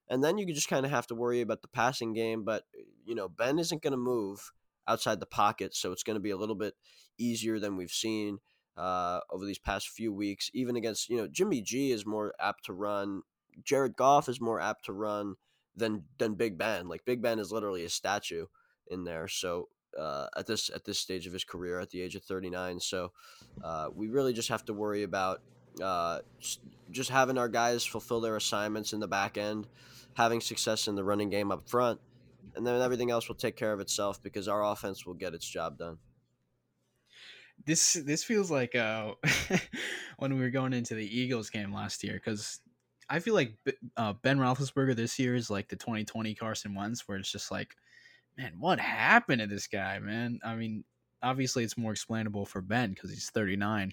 And 0.09 0.23
then 0.23 0.39
you 0.39 0.47
just 0.53 0.69
kind 0.69 0.87
of 0.87 0.93
have 0.93 1.07
to 1.09 1.15
worry 1.15 1.41
about 1.41 1.63
the 1.63 1.69
passing 1.69 2.13
game, 2.13 2.45
but 2.45 2.65
you 3.05 3.15
know 3.15 3.29
Ben 3.29 3.59
isn't 3.59 3.83
going 3.83 3.93
to 3.93 3.99
move 3.99 4.53
outside 4.89 5.21
the 5.21 5.27
pocket, 5.27 5.75
so 5.75 5.93
it's 5.93 6.03
going 6.03 6.17
to 6.17 6.21
be 6.21 6.31
a 6.31 6.37
little 6.37 6.55
bit 6.55 6.75
easier 7.19 7.59
than 7.59 7.77
we've 7.77 7.91
seen 7.91 8.39
uh, 8.77 9.21
over 9.31 9.45
these 9.45 9.59
past 9.59 9.89
few 9.89 10.13
weeks. 10.13 10.51
Even 10.55 10.77
against 10.77 11.09
you 11.09 11.17
know 11.17 11.29
Jimmy 11.29 11.61
G 11.61 11.91
is 11.91 12.07
more 12.07 12.35
apt 12.41 12.65
to 12.67 12.73
run. 12.73 13.23
Jared 13.65 13.97
Goff 13.97 14.29
is 14.29 14.41
more 14.41 14.61
apt 14.61 14.85
to 14.87 14.93
run 14.93 15.35
than 15.75 16.05
than 16.19 16.35
Big 16.35 16.57
Ben. 16.57 16.89
Like 16.89 17.05
Big 17.05 17.21
Ben 17.21 17.39
is 17.39 17.53
literally 17.53 17.85
a 17.85 17.91
statue 17.91 18.47
in 18.89 19.05
there. 19.05 19.29
So 19.29 19.69
uh, 19.99 20.27
at 20.37 20.47
this 20.47 20.71
at 20.75 20.85
this 20.85 20.99
stage 20.99 21.27
of 21.27 21.33
his 21.33 21.45
career 21.45 21.81
at 21.81 21.91
the 21.91 22.01
age 22.01 22.15
of 22.15 22.23
39. 22.23 22.81
So 22.81 23.13
uh, 23.63 23.89
we 23.95 24.09
really 24.09 24.33
just 24.33 24.49
have 24.49 24.65
to 24.67 24.73
worry 24.73 25.03
about 25.03 25.43
uh, 25.83 26.21
just 26.91 27.11
having 27.11 27.39
our 27.39 27.49
guys 27.49 27.85
fulfill 27.85 28.21
their 28.21 28.37
assignments 28.37 28.93
in 28.93 29.01
the 29.01 29.09
back 29.09 29.37
end, 29.37 29.67
having 30.15 30.41
success 30.41 30.89
in 30.89 30.95
the 30.95 31.05
running 31.05 31.31
game 31.31 31.51
up 31.51 31.69
front, 31.69 32.01
and 32.55 32.67
then 32.67 32.81
everything 32.81 33.11
else 33.11 33.29
will 33.29 33.37
take 33.37 33.57
care 33.57 33.73
of 33.73 33.81
itself 33.81 34.23
because 34.23 34.49
our 34.49 34.65
offense 34.65 35.07
will 35.07 35.15
get 35.15 35.35
its 35.35 35.49
job 35.49 35.79
done. 35.79 35.99
This 37.65 37.95
this 37.95 38.23
feels 38.23 38.51
like 38.51 38.75
uh, 38.75 39.13
when 40.19 40.35
we 40.35 40.41
were 40.41 40.51
going 40.51 40.73
into 40.73 40.95
the 40.95 41.19
Eagles 41.19 41.51
game 41.51 41.73
last 41.73 42.05
year 42.05 42.15
because 42.15 42.61
I 43.09 43.21
feel 43.21 43.35
like 43.35 43.55
uh, 43.97 44.15
Ben 44.15 44.39
Roethlisberger 44.39 44.97
this 44.97 45.19
year 45.19 45.35
is 45.35 45.49
like 45.49 45.69
the 45.69 45.77
2020 45.77 46.35
Carson 46.35 46.75
Wentz, 46.75 47.07
where 47.07 47.19
it's 47.19 47.31
just 47.31 47.51
like 47.51 47.77
man, 48.37 48.53
what 48.59 48.81
happened 48.81 49.41
to 49.41 49.47
this 49.47 49.67
guy, 49.67 49.99
man? 49.99 50.39
I 50.45 50.55
mean, 50.55 50.85
obviously 51.23 51.65
it's 51.65 51.79
more 51.79 51.93
explainable 51.93 52.47
for 52.47 52.61
Ben 52.61 52.91
because 52.91 53.11
he's 53.11 53.31
39, 53.31 53.93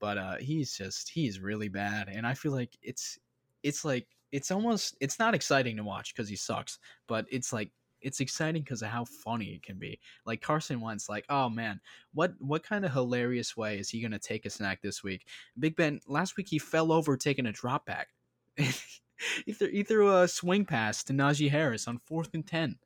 but 0.00 0.18
uh, 0.18 0.36
he's 0.36 0.76
just 0.76 1.08
he's 1.08 1.40
really 1.40 1.68
bad, 1.68 2.08
and 2.08 2.26
I 2.26 2.34
feel 2.34 2.52
like 2.52 2.76
it's 2.82 3.18
it's 3.62 3.84
like 3.84 4.06
it's 4.32 4.50
almost 4.50 4.96
it's 5.00 5.18
not 5.18 5.34
exciting 5.34 5.76
to 5.76 5.84
watch 5.84 6.14
because 6.14 6.28
he 6.28 6.36
sucks, 6.36 6.78
but 7.06 7.26
it's 7.30 7.52
like 7.52 7.70
it's 8.00 8.20
exciting 8.20 8.62
because 8.62 8.82
of 8.82 8.88
how 8.88 9.04
funny 9.04 9.46
it 9.46 9.62
can 9.62 9.78
be. 9.78 9.98
Like 10.26 10.42
Carson 10.42 10.80
Wentz, 10.80 11.08
like, 11.08 11.24
oh 11.30 11.48
man, 11.48 11.80
what 12.12 12.34
what 12.38 12.62
kind 12.62 12.84
of 12.84 12.92
hilarious 12.92 13.56
way 13.56 13.78
is 13.78 13.88
he 13.88 14.02
gonna 14.02 14.18
take 14.18 14.44
a 14.44 14.50
snack 14.50 14.82
this 14.82 15.02
week? 15.02 15.26
Big 15.58 15.76
Ben 15.76 16.00
last 16.06 16.36
week 16.36 16.48
he 16.48 16.58
fell 16.58 16.92
over 16.92 17.16
taking 17.16 17.46
a 17.46 17.52
drop 17.52 17.86
back. 17.86 18.08
he, 18.56 19.52
threw, 19.52 19.68
he 19.68 19.82
threw 19.82 20.16
a 20.16 20.28
swing 20.28 20.64
pass 20.64 21.02
to 21.04 21.12
Najee 21.12 21.50
Harris 21.50 21.88
on 21.88 21.98
fourth 21.98 22.34
and 22.34 22.46
ten. 22.46 22.76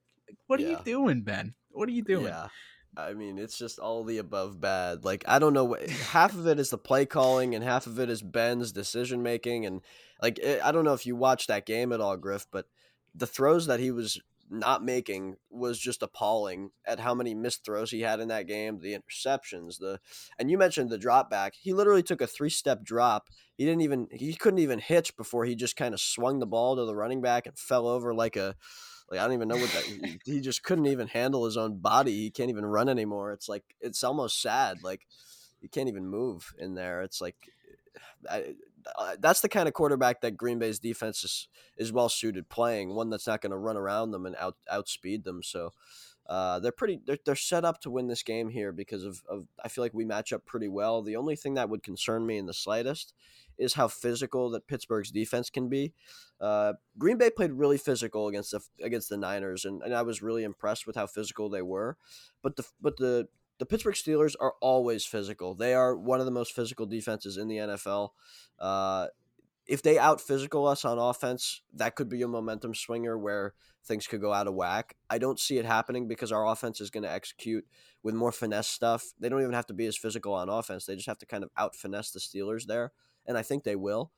What 0.49 0.61
are 0.61 0.65
you 0.65 0.79
doing, 0.85 1.23
Ben? 1.23 1.55
What 1.71 1.89
are 1.89 1.93
you 1.93 2.03
doing? 2.03 2.27
Yeah. 2.27 2.49
I 2.97 3.13
mean, 3.13 3.39
it's 3.39 3.57
just 3.57 3.79
all 3.79 4.03
the 4.03 4.19
above 4.19 4.61
bad. 4.61 5.05
Like, 5.05 5.25
I 5.29 5.39
don't 5.39 5.53
know 5.53 5.67
what 5.67 5.89
half 5.89 6.35
of 6.35 6.47
it 6.49 6.59
is 6.59 6.71
the 6.71 6.79
play 6.79 7.07
calling, 7.07 7.55
and 7.55 7.63
half 7.63 7.87
of 7.87 8.01
it 8.01 8.11
is 8.11 8.23
Ben's 8.23 8.73
decision 8.73 9.23
making. 9.23 9.67
And 9.67 9.83
like, 10.21 10.39
it, 10.39 10.61
I 10.65 10.73
don't 10.73 10.85
know 10.85 10.95
if 10.95 11.07
you 11.07 11.15
watched 11.15 11.49
that 11.49 11.67
game 11.67 11.93
at 11.93 12.01
all, 12.01 12.17
Griff, 12.17 12.47
but 12.51 12.67
the 13.15 13.27
throws 13.27 13.67
that 13.67 13.79
he 13.79 13.91
was 13.91 14.21
not 14.51 14.83
making 14.83 15.37
was 15.51 15.79
just 15.79 16.03
appalling 16.03 16.71
at 16.87 16.99
how 17.01 17.15
many 17.15 17.35
missed 17.35 17.65
throws 17.65 17.91
he 17.91 18.01
had 18.01 18.19
in 18.19 18.29
that 18.29 18.47
game, 18.47 18.81
the 18.81 18.99
interceptions, 18.99 19.79
the 19.79 20.01
and 20.39 20.51
you 20.51 20.57
mentioned 20.57 20.91
the 20.91 20.99
drop 20.99 21.31
back. 21.31 21.55
He 21.55 21.73
literally 21.75 22.03
took 22.03 22.21
a 22.21 22.27
three 22.27 22.51
step 22.51 22.83
drop. 22.83 23.29
He 23.57 23.65
didn't 23.65 23.83
even 23.83 24.09
he 24.11 24.35
couldn't 24.35 24.61
even 24.61 24.79
hitch 24.79 25.17
before 25.17 25.45
he 25.45 25.55
just 25.55 25.77
kind 25.77 25.93
of 25.93 26.01
swung 26.01 26.39
the 26.39 26.47
ball 26.47 26.77
to 26.77 26.85
the 26.85 26.97
running 26.97 27.21
back 27.21 27.47
and 27.47 27.59
fell 27.59 27.87
over 27.87 28.15
like 28.15 28.37
a 28.37 28.57
like 29.11 29.21
I 29.21 29.25
don't 29.25 29.35
even 29.35 29.49
know 29.49 29.57
what 29.57 29.71
that. 29.71 29.85
he, 29.85 30.21
he 30.25 30.41
just 30.41 30.63
couldn't 30.63 30.87
even 30.87 31.09
handle 31.09 31.45
his 31.45 31.57
own 31.57 31.79
body. 31.79 32.13
He 32.13 32.31
can't 32.31 32.51
even 32.51 32.67
run 32.67 32.89
anymore. 32.89 33.33
It's 33.33 33.49
like 33.49 33.65
it's 33.81 34.05
almost 34.05 34.41
sad. 34.43 34.83
Like 34.83 35.07
he 35.61 35.69
can't 35.69 35.89
even 35.89 36.07
move 36.07 36.55
in 36.59 36.75
there. 36.75 37.03
It's 37.03 37.21
like 37.21 37.37
I, 38.29 38.55
that's 39.19 39.41
the 39.41 39.49
kind 39.49 39.69
of 39.69 39.75
quarterback 39.75 40.21
that 40.21 40.37
Green 40.37 40.59
Bay's 40.59 40.79
defense 40.79 41.25
is 41.25 41.49
is 41.77 41.93
well 41.93 42.09
suited 42.09 42.49
playing. 42.49 42.95
One 42.95 43.11
that's 43.11 43.27
not 43.27 43.41
going 43.41 43.51
to 43.51 43.59
run 43.59 43.77
around 43.77 44.11
them 44.11 44.27
and 44.27 44.37
out 44.37 44.57
outspeed 44.71 45.25
them. 45.25 45.43
So 45.43 45.73
uh, 46.29 46.61
they're 46.61 46.73
pretty 46.73 47.01
they're, 47.07 47.19
they're 47.25 47.37
set 47.37 47.65
up 47.65 47.81
to 47.83 47.91
win 47.91 48.09
this 48.09 48.23
game 48.23 48.51
here 48.51 48.73
because 48.73 49.05
of, 49.05 49.23
of 49.29 49.47
I 49.65 49.69
feel 49.69 49.83
like 49.83 49.95
we 49.95 50.05
match 50.05 50.33
up 50.33 50.45
pretty 50.45 50.69
well. 50.69 51.03
The 51.03 51.17
only 51.17 51.37
thing 51.37 51.55
that 51.55 51.71
would 51.71 51.83
concern 51.83 52.27
me 52.27 52.37
in 52.37 52.47
the 52.47 52.55
slightest 52.55 53.15
is 53.59 53.75
how 53.75 53.89
physical 53.89 54.51
that 54.51 54.67
Pittsburgh's 54.67 55.11
defense 55.11 55.51
can 55.51 55.69
be. 55.69 55.93
Uh, 56.41 56.75
Green 56.97 57.19
Bay 57.19 57.31
played 57.31 57.53
really 57.53 57.79
physical 57.79 58.29
against 58.29 58.53
the 58.53 58.61
against 58.83 59.09
the 59.09 59.17
Niners, 59.17 59.65
and, 59.65 59.83
and 59.83 59.95
I 59.95 60.03
was 60.03 60.23
really 60.23 60.45
impressed 60.45 60.87
with 60.87 60.97
how 60.97 61.07
physical 61.07 61.49
they 61.49 61.63
were. 61.63 61.97
But 62.43 62.57
the 62.57 62.65
but 62.81 62.97
the 62.97 63.29
the 63.59 63.67
Pittsburgh 63.67 63.95
Steelers 63.95 64.35
are 64.41 64.55
always 64.61 65.05
physical. 65.05 65.55
They 65.55 65.75
are 65.75 65.97
one 65.97 66.21
of 66.21 66.27
the 66.27 66.33
most 66.33 66.53
physical 66.53 66.87
defenses 66.87 67.37
in 67.37 67.49
the 67.49 67.57
NFL. 67.57 68.11
Uh, 68.59 69.09
if 69.67 69.83
they 69.83 69.99
out 69.99 70.21
physical 70.21 70.67
us 70.67 70.85
on 70.85 70.99
offense, 70.99 71.61
that 71.75 71.95
could 71.95 72.09
be 72.09 72.23
a 72.23 72.29
momentum 72.29 72.75
swinger 72.75 73.19
where 73.19 73.55
things 73.85 74.07
could 74.07 74.21
go 74.21 74.33
out 74.33 74.47
of 74.47 74.55
whack. 74.55 74.97
I 75.11 75.19
don't 75.19 75.39
see 75.39 75.59
it 75.59 75.65
happening 75.65 76.09
because 76.09 76.33
our 76.33 76.47
offense 76.47 76.81
is 76.81 76.91
going 76.91 77.03
to 77.03 77.13
execute 77.13 77.67
with 78.03 78.15
more 78.15 78.33
finesse 78.33 78.69
stuff. 78.69 79.13
They 79.21 79.29
don't 79.29 79.43
even 79.43 79.53
have 79.53 79.67
to 79.67 79.75
be 79.75 79.87
as 79.87 79.97
physical 79.97 80.33
on 80.33 80.49
offense. 80.49 80.87
They 80.87 80.95
just 80.95 81.09
have 81.09 81.19
to 81.19 81.27
kind 81.27 81.45
of 81.45 81.51
out 81.57 81.77
finesse 81.77 82.11
the 82.11 82.21
Steelers 82.21 82.67
there, 82.67 82.93
and 83.29 83.39
I 83.39 83.43
think 83.43 83.63
they 83.63 83.77
will. 83.77 84.11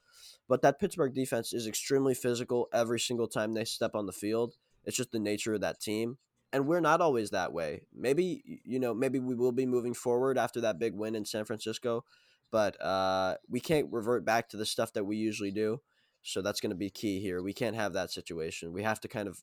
But 0.48 0.62
that 0.62 0.80
Pittsburgh 0.80 1.14
defense 1.14 1.52
is 1.52 1.66
extremely 1.66 2.14
physical 2.14 2.68
every 2.72 2.98
single 2.98 3.28
time 3.28 3.52
they 3.52 3.66
step 3.66 3.94
on 3.94 4.06
the 4.06 4.12
field. 4.12 4.56
It's 4.84 4.96
just 4.96 5.12
the 5.12 5.18
nature 5.18 5.52
of 5.52 5.61
that 5.61 5.80
team. 5.80 6.16
And 6.52 6.66
we're 6.66 6.80
not 6.80 7.02
always 7.02 7.30
that 7.30 7.52
way. 7.52 7.82
Maybe, 7.94 8.61
you 8.64 8.80
know, 8.80 8.94
maybe 8.94 9.18
we 9.18 9.34
will 9.34 9.52
be 9.52 9.66
moving 9.66 9.94
forward 9.94 10.38
after 10.38 10.62
that 10.62 10.78
big 10.78 10.94
win 10.94 11.14
in 11.14 11.24
San 11.24 11.44
Francisco 11.44 12.04
but 12.50 12.80
uh, 12.82 13.36
we 13.48 13.61
can't 13.61 13.92
revert 13.92 14.24
back 14.24 14.48
to 14.50 14.56
the 14.56 14.66
stuff 14.66 14.92
that 14.94 15.04
we 15.04 15.16
usually 15.16 15.50
do. 15.50 15.80
So 16.22 16.42
that's 16.42 16.61
going 16.61 16.70
to 16.70 16.76
be 16.76 16.90
key 16.90 17.20
here. 17.20 17.42
We 17.42 17.52
can't 17.52 17.76
have 17.76 17.94
that 17.94 18.11
situation. 18.11 18.72
We 18.72 18.82
have 18.82 19.00
to 19.00 19.08
kind 19.08 19.28
of 19.28 19.42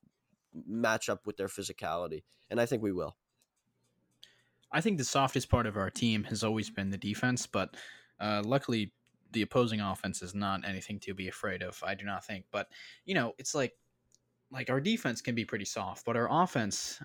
match 0.67 1.09
up 1.09 1.25
with 1.25 1.37
their 1.37 1.47
physicality, 1.47 2.23
and 2.49 2.61
I 2.61 2.65
think 2.65 2.83
we 2.83 2.91
will. 2.91 3.15
I 4.71 4.81
think 4.81 4.97
the 4.97 5.05
softest 5.05 5.49
part 5.49 5.65
of 5.65 5.77
our 5.77 5.89
team 5.89 6.25
has 6.25 6.43
always 6.43 6.69
been 6.69 6.89
the 6.89 6.97
defense, 6.97 7.47
but 7.47 7.75
uh, 8.19 8.43
luckily 8.45 8.91
the 9.31 9.41
opposing 9.41 9.81
offense 9.81 10.21
is 10.21 10.33
not 10.33 10.67
anything 10.67 10.99
to 11.01 11.13
be 11.13 11.27
afraid 11.27 11.61
of. 11.61 11.81
I 11.85 11.95
do 11.95 12.05
not 12.05 12.25
think, 12.25 12.45
but 12.51 12.67
you 13.05 13.15
know, 13.15 13.33
it's 13.37 13.55
like 13.55 13.73
like 14.51 14.69
our 14.69 14.79
defense 14.79 15.21
can 15.21 15.35
be 15.35 15.45
pretty 15.45 15.65
soft, 15.65 16.05
but 16.05 16.15
our 16.15 16.27
offense 16.43 17.01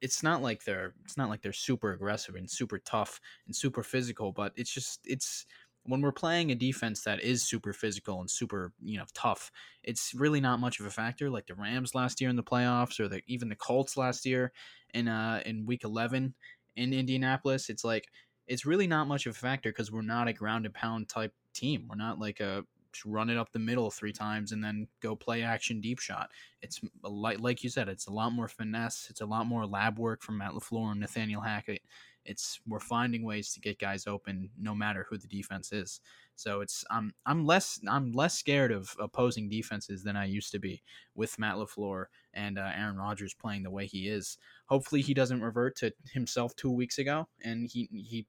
it's 0.00 0.22
not 0.22 0.42
like 0.42 0.64
they're 0.64 0.94
it's 1.04 1.16
not 1.16 1.28
like 1.28 1.42
they're 1.42 1.52
super 1.52 1.92
aggressive 1.92 2.34
and 2.34 2.50
super 2.50 2.78
tough 2.78 3.20
and 3.46 3.54
super 3.54 3.82
physical, 3.82 4.32
but 4.32 4.52
it's 4.56 4.72
just 4.72 5.00
it's 5.04 5.46
when 5.84 6.00
we're 6.00 6.12
playing 6.12 6.50
a 6.50 6.54
defense 6.54 7.02
that 7.04 7.22
is 7.22 7.48
super 7.48 7.72
physical 7.72 8.20
and 8.20 8.30
super 8.30 8.72
you 8.80 8.98
know 8.98 9.04
tough, 9.14 9.50
it's 9.82 10.12
really 10.14 10.40
not 10.40 10.60
much 10.60 10.80
of 10.80 10.86
a 10.86 10.90
factor. 10.90 11.30
Like 11.30 11.46
the 11.46 11.54
Rams 11.54 11.94
last 11.94 12.20
year 12.20 12.30
in 12.30 12.36
the 12.36 12.42
playoffs, 12.42 12.98
or 13.00 13.08
the, 13.08 13.22
even 13.26 13.48
the 13.48 13.56
Colts 13.56 13.96
last 13.96 14.24
year 14.26 14.52
in 14.94 15.08
uh 15.08 15.42
in 15.44 15.66
Week 15.66 15.84
11 15.84 16.34
in 16.76 16.92
Indianapolis. 16.92 17.68
It's 17.68 17.84
like 17.84 18.06
it's 18.46 18.66
really 18.66 18.86
not 18.86 19.06
much 19.06 19.26
of 19.26 19.36
a 19.36 19.38
factor 19.38 19.70
because 19.70 19.92
we're 19.92 20.02
not 20.02 20.28
a 20.28 20.32
ground 20.32 20.66
and 20.66 20.74
pound 20.74 21.08
type 21.08 21.32
team. 21.52 21.86
We're 21.88 21.96
not 21.96 22.18
like 22.18 22.40
a 22.40 22.64
run 23.04 23.30
it 23.30 23.36
up 23.36 23.52
the 23.52 23.58
middle 23.58 23.90
three 23.90 24.12
times 24.12 24.52
and 24.52 24.62
then 24.62 24.88
go 25.00 25.14
play 25.14 25.42
action 25.42 25.80
deep 25.80 26.00
shot. 26.00 26.30
It's 26.62 26.80
like 27.02 27.40
like 27.40 27.62
you 27.62 27.70
said, 27.70 27.88
it's 27.88 28.06
a 28.06 28.12
lot 28.12 28.30
more 28.30 28.48
finesse. 28.48 29.08
It's 29.10 29.20
a 29.20 29.26
lot 29.26 29.46
more 29.46 29.66
lab 29.66 29.98
work 29.98 30.22
from 30.22 30.38
Matt 30.38 30.52
LaFleur 30.52 30.92
and 30.92 31.00
Nathaniel 31.00 31.42
Hackett. 31.42 31.82
It's 32.24 32.60
we're 32.66 32.80
finding 32.80 33.24
ways 33.24 33.52
to 33.52 33.60
get 33.60 33.78
guys 33.78 34.06
open 34.06 34.50
no 34.58 34.74
matter 34.74 35.06
who 35.08 35.16
the 35.16 35.26
defense 35.26 35.72
is. 35.72 36.00
So 36.36 36.60
it's 36.60 36.84
I'm 36.90 37.12
I'm 37.26 37.46
less 37.46 37.80
I'm 37.88 38.12
less 38.12 38.38
scared 38.38 38.72
of 38.72 38.94
opposing 38.98 39.48
defenses 39.48 40.02
than 40.02 40.16
I 40.16 40.26
used 40.26 40.52
to 40.52 40.58
be 40.58 40.82
with 41.14 41.38
Matt 41.38 41.56
LaFleur 41.56 42.06
and 42.34 42.58
uh, 42.58 42.70
Aaron 42.74 42.96
Rodgers 42.96 43.34
playing 43.34 43.62
the 43.62 43.70
way 43.70 43.86
he 43.86 44.08
is. 44.08 44.38
Hopefully 44.66 45.00
he 45.00 45.14
doesn't 45.14 45.42
revert 45.42 45.76
to 45.76 45.92
himself 46.12 46.54
two 46.56 46.70
weeks 46.70 46.98
ago 46.98 47.28
and 47.42 47.68
he 47.70 47.88
he 47.92 48.26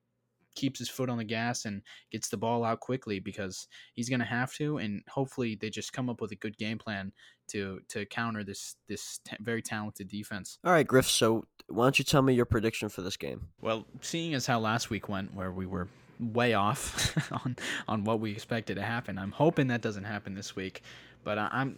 keeps 0.56 0.80
his 0.80 0.90
foot 0.90 1.10
on 1.10 1.18
the 1.18 1.24
gas 1.24 1.66
and 1.66 1.82
gets 2.12 2.30
the 2.30 2.38
ball 2.38 2.64
out 2.64 2.80
quickly 2.80 3.20
because 3.20 3.68
he's 3.94 4.10
going 4.10 4.20
to 4.20 4.26
have 4.26 4.54
to 4.54 4.78
and 4.78 5.02
hopefully 5.10 5.58
they 5.60 5.70
just 5.70 5.94
come 5.94 6.10
up 6.10 6.22
with 6.22 6.32
a 6.32 6.36
good 6.36 6.58
game 6.58 6.78
plan 6.78 7.12
to 7.48 7.82
to 7.90 8.06
counter 8.06 8.44
this 8.44 8.76
this 8.88 9.20
t- 9.26 9.36
very 9.40 9.62
talented 9.62 10.08
defense. 10.08 10.58
All 10.64 10.72
right, 10.72 10.88
Griff, 10.88 11.08
so 11.08 11.46
why 11.68 11.86
don't 11.86 12.00
you 12.00 12.06
tell 12.06 12.22
me 12.22 12.34
your 12.34 12.46
prediction 12.46 12.90
for 12.90 13.02
this 13.02 13.18
game? 13.18 13.50
Well, 13.62 13.86
seeing 14.02 14.34
as 14.34 14.46
how 14.46 14.60
last 14.60 14.90
week 14.90 15.10
went 15.10 15.34
where 15.34 15.52
we 15.52 15.66
were 15.66 15.88
way 16.20 16.54
off 16.54 17.18
on 17.46 17.56
on 17.88 18.04
what 18.04 18.20
we 18.20 18.32
expected 18.32 18.76
to 18.76 18.84
happen, 18.84 19.18
I'm 19.18 19.32
hoping 19.32 19.68
that 19.68 19.82
doesn't 19.82 20.06
happen 20.06 20.34
this 20.34 20.56
week, 20.56 20.82
but 21.24 21.38
I, 21.38 21.50
I'm 21.52 21.78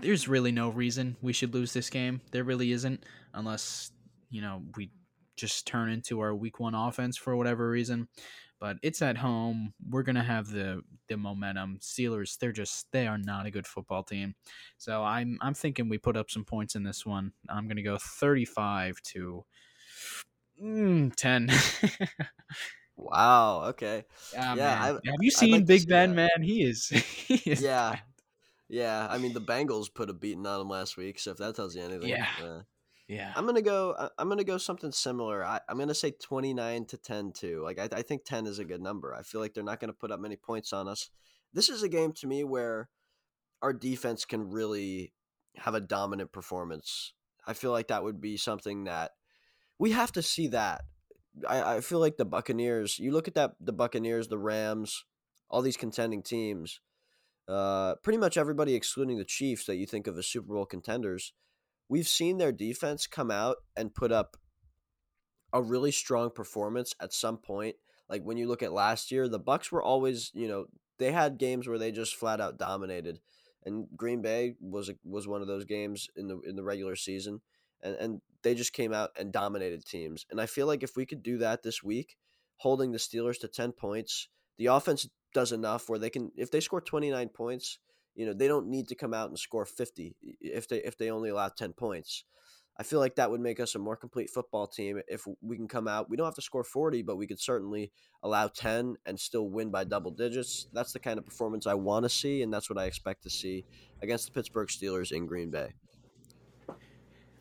there's 0.00 0.28
really 0.28 0.52
no 0.52 0.70
reason 0.70 1.16
we 1.22 1.32
should 1.32 1.54
lose 1.54 1.72
this 1.72 1.90
game. 1.90 2.20
There 2.30 2.44
really 2.44 2.72
isn't 2.72 3.04
unless, 3.32 3.90
you 4.30 4.40
know, 4.40 4.62
we 4.76 4.90
just 5.36 5.66
turn 5.66 5.90
into 5.90 6.20
our 6.20 6.34
week 6.34 6.60
one 6.60 6.74
offense 6.74 7.16
for 7.16 7.36
whatever 7.36 7.68
reason. 7.68 8.08
But 8.60 8.76
it's 8.82 9.02
at 9.02 9.18
home. 9.18 9.74
We're 9.90 10.04
gonna 10.04 10.22
have 10.22 10.48
the 10.48 10.82
the 11.08 11.16
momentum. 11.16 11.78
Steelers, 11.80 12.38
they're 12.38 12.52
just 12.52 12.86
they 12.92 13.06
are 13.06 13.18
not 13.18 13.46
a 13.46 13.50
good 13.50 13.66
football 13.66 14.02
team. 14.02 14.36
So 14.78 15.02
I'm 15.02 15.38
I'm 15.40 15.54
thinking 15.54 15.88
we 15.88 15.98
put 15.98 16.16
up 16.16 16.30
some 16.30 16.44
points 16.44 16.74
in 16.74 16.82
this 16.82 17.04
one. 17.04 17.32
I'm 17.48 17.68
gonna 17.68 17.82
go 17.82 17.98
35 17.98 19.02
to 19.12 19.44
mm, 20.62 21.14
10. 21.14 21.50
wow. 22.96 23.64
Okay. 23.66 24.04
Yeah. 24.32 24.54
yeah 24.54 24.82
I, 24.82 24.86
have 24.86 25.20
you 25.20 25.30
seen 25.30 25.52
like 25.52 25.66
Big 25.66 25.88
Ben? 25.88 26.14
Man, 26.14 26.42
he 26.42 26.62
is. 26.62 26.88
he 27.26 27.34
is 27.50 27.60
yeah. 27.60 27.90
Bad. 27.90 28.02
Yeah. 28.68 29.08
I 29.10 29.18
mean, 29.18 29.34
the 29.34 29.40
Bengals 29.40 29.92
put 29.92 30.10
a 30.10 30.14
beating 30.14 30.46
on 30.46 30.60
him 30.60 30.68
last 30.68 30.96
week. 30.96 31.18
So 31.18 31.32
if 31.32 31.36
that 31.38 31.56
tells 31.56 31.76
you 31.76 31.82
anything. 31.82 32.08
Yeah. 32.08 32.26
Uh, 32.42 32.60
yeah. 33.08 33.32
I'm 33.36 33.44
gonna 33.44 33.62
go. 33.62 34.08
I'm 34.18 34.28
gonna 34.28 34.44
go 34.44 34.58
something 34.58 34.92
similar. 34.92 35.44
I, 35.44 35.60
am 35.68 35.78
gonna 35.78 35.94
say 35.94 36.12
29 36.12 36.86
to 36.86 36.96
10 36.96 37.32
too. 37.32 37.62
Like 37.62 37.78
I, 37.78 37.98
I 37.98 38.02
think 38.02 38.24
10 38.24 38.46
is 38.46 38.58
a 38.58 38.64
good 38.64 38.80
number. 38.80 39.14
I 39.14 39.22
feel 39.22 39.40
like 39.40 39.52
they're 39.52 39.62
not 39.62 39.80
gonna 39.80 39.92
put 39.92 40.10
up 40.10 40.20
many 40.20 40.36
points 40.36 40.72
on 40.72 40.88
us. 40.88 41.10
This 41.52 41.68
is 41.68 41.82
a 41.82 41.88
game 41.88 42.12
to 42.14 42.26
me 42.26 42.44
where 42.44 42.88
our 43.62 43.72
defense 43.72 44.24
can 44.24 44.50
really 44.50 45.12
have 45.56 45.74
a 45.74 45.80
dominant 45.80 46.32
performance. 46.32 47.12
I 47.46 47.52
feel 47.52 47.72
like 47.72 47.88
that 47.88 48.02
would 48.02 48.20
be 48.20 48.36
something 48.36 48.84
that 48.84 49.12
we 49.78 49.90
have 49.92 50.12
to 50.12 50.22
see. 50.22 50.48
That 50.48 50.82
I, 51.46 51.76
I 51.76 51.80
feel 51.82 51.98
like 51.98 52.16
the 52.16 52.24
Buccaneers. 52.24 52.98
You 52.98 53.12
look 53.12 53.28
at 53.28 53.34
that 53.34 53.52
the 53.60 53.74
Buccaneers, 53.74 54.28
the 54.28 54.38
Rams, 54.38 55.04
all 55.50 55.60
these 55.60 55.76
contending 55.76 56.22
teams. 56.22 56.80
Uh, 57.46 57.96
pretty 57.96 58.18
much 58.18 58.38
everybody 58.38 58.74
excluding 58.74 59.18
the 59.18 59.24
Chiefs 59.24 59.66
that 59.66 59.76
you 59.76 59.84
think 59.84 60.06
of 60.06 60.16
as 60.16 60.26
Super 60.26 60.54
Bowl 60.54 60.64
contenders 60.64 61.34
we've 61.88 62.08
seen 62.08 62.38
their 62.38 62.52
defense 62.52 63.06
come 63.06 63.30
out 63.30 63.56
and 63.76 63.94
put 63.94 64.12
up 64.12 64.36
a 65.52 65.62
really 65.62 65.92
strong 65.92 66.30
performance 66.30 66.94
at 67.00 67.12
some 67.12 67.38
point. 67.38 67.76
Like 68.08 68.22
when 68.22 68.36
you 68.36 68.48
look 68.48 68.62
at 68.62 68.72
last 68.72 69.10
year, 69.10 69.28
the 69.28 69.38
Bucks 69.38 69.70
were 69.70 69.82
always, 69.82 70.30
you 70.34 70.48
know, 70.48 70.66
they 70.98 71.12
had 71.12 71.38
games 71.38 71.66
where 71.66 71.78
they 71.78 71.92
just 71.92 72.16
flat 72.16 72.40
out 72.40 72.58
dominated, 72.58 73.20
and 73.64 73.86
Green 73.96 74.22
Bay 74.22 74.54
was 74.60 74.90
was 75.04 75.26
one 75.26 75.40
of 75.40 75.48
those 75.48 75.64
games 75.64 76.08
in 76.16 76.28
the 76.28 76.38
in 76.40 76.56
the 76.56 76.64
regular 76.64 76.96
season, 76.96 77.40
and 77.82 77.96
and 77.96 78.20
they 78.42 78.54
just 78.54 78.72
came 78.72 78.92
out 78.92 79.10
and 79.18 79.32
dominated 79.32 79.84
teams. 79.84 80.26
And 80.30 80.40
I 80.40 80.46
feel 80.46 80.66
like 80.66 80.82
if 80.82 80.96
we 80.96 81.06
could 81.06 81.22
do 81.22 81.38
that 81.38 81.62
this 81.62 81.82
week, 81.82 82.16
holding 82.58 82.92
the 82.92 82.98
Steelers 82.98 83.40
to 83.40 83.48
ten 83.48 83.72
points, 83.72 84.28
the 84.58 84.66
offense 84.66 85.08
does 85.32 85.50
enough 85.50 85.88
where 85.88 85.98
they 85.98 86.10
can 86.10 86.30
if 86.36 86.50
they 86.50 86.60
score 86.60 86.80
twenty 86.80 87.10
nine 87.10 87.28
points, 87.28 87.78
you 88.14 88.26
know, 88.26 88.32
they 88.32 88.48
don't 88.48 88.68
need 88.68 88.88
to 88.88 88.94
come 88.94 89.14
out 89.14 89.28
and 89.28 89.38
score 89.38 89.64
50 89.64 90.16
if 90.40 90.68
they 90.68 90.78
if 90.78 90.96
they 90.96 91.10
only 91.10 91.30
allow 91.30 91.48
10 91.48 91.72
points. 91.72 92.24
I 92.76 92.82
feel 92.82 92.98
like 92.98 93.14
that 93.16 93.30
would 93.30 93.40
make 93.40 93.60
us 93.60 93.76
a 93.76 93.78
more 93.78 93.96
complete 93.96 94.30
football 94.30 94.66
team 94.66 95.00
if 95.06 95.24
we 95.40 95.56
can 95.56 95.68
come 95.68 95.86
out. 95.86 96.10
We 96.10 96.16
don't 96.16 96.26
have 96.26 96.34
to 96.34 96.42
score 96.42 96.64
40, 96.64 97.02
but 97.02 97.16
we 97.16 97.26
could 97.26 97.40
certainly 97.40 97.92
allow 98.24 98.48
10 98.48 98.96
and 99.06 99.18
still 99.18 99.48
win 99.48 99.70
by 99.70 99.84
double 99.84 100.10
digits. 100.10 100.66
That's 100.72 100.92
the 100.92 100.98
kind 100.98 101.18
of 101.18 101.24
performance 101.24 101.68
I 101.68 101.74
want 101.74 102.04
to 102.04 102.08
see, 102.08 102.42
and 102.42 102.52
that's 102.52 102.68
what 102.68 102.78
I 102.78 102.86
expect 102.86 103.22
to 103.24 103.30
see 103.30 103.64
against 104.02 104.26
the 104.26 104.32
Pittsburgh 104.32 104.68
Steelers 104.68 105.12
in 105.12 105.26
Green 105.26 105.50
Bay. 105.50 105.72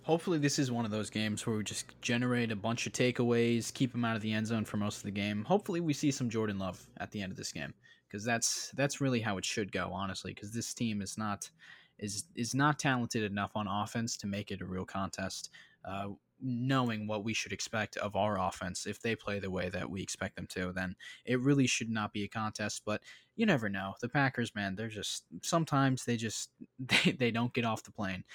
Hopefully, 0.03 0.37
this 0.37 0.59
is 0.59 0.69
one 0.69 0.85
of 0.85 0.91
those 0.91 1.09
games 1.09 1.47
where 1.47 1.55
we 1.55 1.63
just 1.63 1.99
generate 2.01 2.51
a 2.51 2.55
bunch 2.55 2.85
of 2.85 2.93
takeaways, 2.93 3.73
keep 3.73 3.91
them 3.91 4.05
out 4.05 4.15
of 4.15 4.21
the 4.21 4.33
end 4.33 4.45
zone 4.45 4.65
for 4.65 4.77
most 4.77 4.97
of 4.97 5.03
the 5.03 5.11
game. 5.11 5.45
Hopefully, 5.45 5.79
we 5.79 5.93
see 5.93 6.11
some 6.11 6.29
Jordan 6.29 6.59
Love 6.59 6.85
at 6.97 7.09
the 7.09 7.21
end 7.21 7.31
of 7.31 7.37
this 7.37 7.51
game 7.51 7.73
because 8.13 8.23
that's 8.23 8.71
that's 8.75 9.01
really 9.01 9.21
how 9.21 9.37
it 9.37 9.45
should 9.45 9.71
go, 9.71 9.89
honestly. 9.91 10.33
Because 10.33 10.51
this 10.51 10.73
team 10.73 11.01
is 11.01 11.17
not 11.17 11.49
is 11.97 12.25
is 12.35 12.53
not 12.53 12.77
talented 12.77 13.23
enough 13.23 13.51
on 13.55 13.67
offense 13.67 14.15
to 14.17 14.27
make 14.27 14.51
it 14.51 14.61
a 14.61 14.65
real 14.65 14.85
contest. 14.85 15.49
Uh, 15.83 16.09
knowing 16.45 17.07
what 17.07 17.23
we 17.23 17.33
should 17.33 17.53
expect 17.53 17.95
of 17.97 18.15
our 18.17 18.37
offense 18.37 18.85
if 18.85 19.01
they 19.01 19.15
play 19.15 19.39
the 19.39 19.49
way 19.49 19.69
that 19.69 19.89
we 19.89 20.01
expect 20.01 20.35
them 20.35 20.45
to 20.45 20.73
then 20.73 20.93
it 21.25 21.39
really 21.39 21.65
should 21.65 21.89
not 21.89 22.11
be 22.11 22.23
a 22.23 22.27
contest 22.27 22.81
but 22.85 23.01
you 23.37 23.45
never 23.45 23.69
know 23.69 23.93
the 24.01 24.09
packers 24.09 24.53
man 24.53 24.75
they're 24.75 24.89
just 24.89 25.23
sometimes 25.41 26.03
they 26.03 26.17
just 26.17 26.49
they, 26.79 27.11
they 27.11 27.31
don't 27.31 27.53
get 27.53 27.63
off 27.63 27.83
the 27.83 27.91
plane 27.91 28.25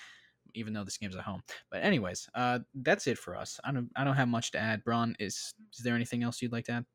even 0.55 0.72
though 0.72 0.85
this 0.85 0.97
game's 0.97 1.16
at 1.16 1.22
home 1.22 1.43
but 1.70 1.83
anyways 1.83 2.31
uh 2.35 2.59
that's 2.76 3.07
it 3.07 3.18
for 3.18 3.37
us 3.37 3.61
i 3.64 3.70
don't 3.70 3.91
i 3.95 4.05
don't 4.05 4.16
have 4.16 4.29
much 4.29 4.53
to 4.53 4.59
add 4.59 4.83
braun 4.85 5.14
is 5.18 5.53
is 5.76 5.85
there 5.85 5.95
anything 5.95 6.22
else 6.22 6.41
you'd 6.41 6.53
like 6.53 6.64
to 6.64 6.72
add 6.72 6.87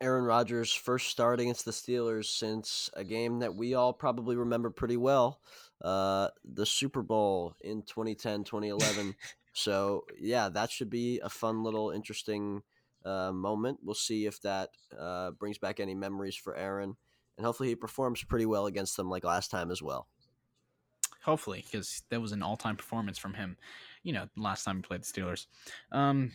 Aaron 0.00 0.24
Rodgers' 0.24 0.72
first 0.72 1.08
start 1.08 1.40
against 1.40 1.64
the 1.64 1.72
Steelers 1.72 2.26
since 2.26 2.88
a 2.94 3.02
game 3.02 3.40
that 3.40 3.54
we 3.54 3.74
all 3.74 3.92
probably 3.92 4.36
remember 4.36 4.70
pretty 4.70 4.96
well 4.96 5.40
uh, 5.82 6.28
the 6.44 6.66
Super 6.66 7.02
Bowl 7.02 7.56
in 7.60 7.82
2010, 7.82 8.44
2011. 8.44 9.14
so, 9.52 10.04
yeah, 10.20 10.48
that 10.48 10.70
should 10.70 10.90
be 10.90 11.20
a 11.20 11.28
fun 11.28 11.64
little 11.64 11.90
interesting 11.90 12.62
uh, 13.04 13.32
moment. 13.32 13.80
We'll 13.82 13.94
see 13.94 14.26
if 14.26 14.40
that 14.42 14.70
uh, 14.98 15.32
brings 15.32 15.58
back 15.58 15.80
any 15.80 15.94
memories 15.94 16.36
for 16.36 16.56
Aaron. 16.56 16.96
And 17.36 17.46
hopefully 17.46 17.70
he 17.70 17.74
performs 17.76 18.22
pretty 18.24 18.46
well 18.46 18.66
against 18.66 18.96
them 18.96 19.08
like 19.08 19.24
last 19.24 19.50
time 19.50 19.70
as 19.70 19.82
well. 19.82 20.08
Hopefully, 21.24 21.64
because 21.64 22.02
that 22.10 22.20
was 22.20 22.32
an 22.32 22.42
all 22.42 22.56
time 22.56 22.76
performance 22.76 23.18
from 23.18 23.34
him, 23.34 23.56
you 24.02 24.12
know, 24.12 24.28
last 24.36 24.64
time 24.64 24.76
he 24.76 24.82
played 24.82 25.02
the 25.02 25.06
Steelers. 25.06 25.46
Um, 25.92 26.32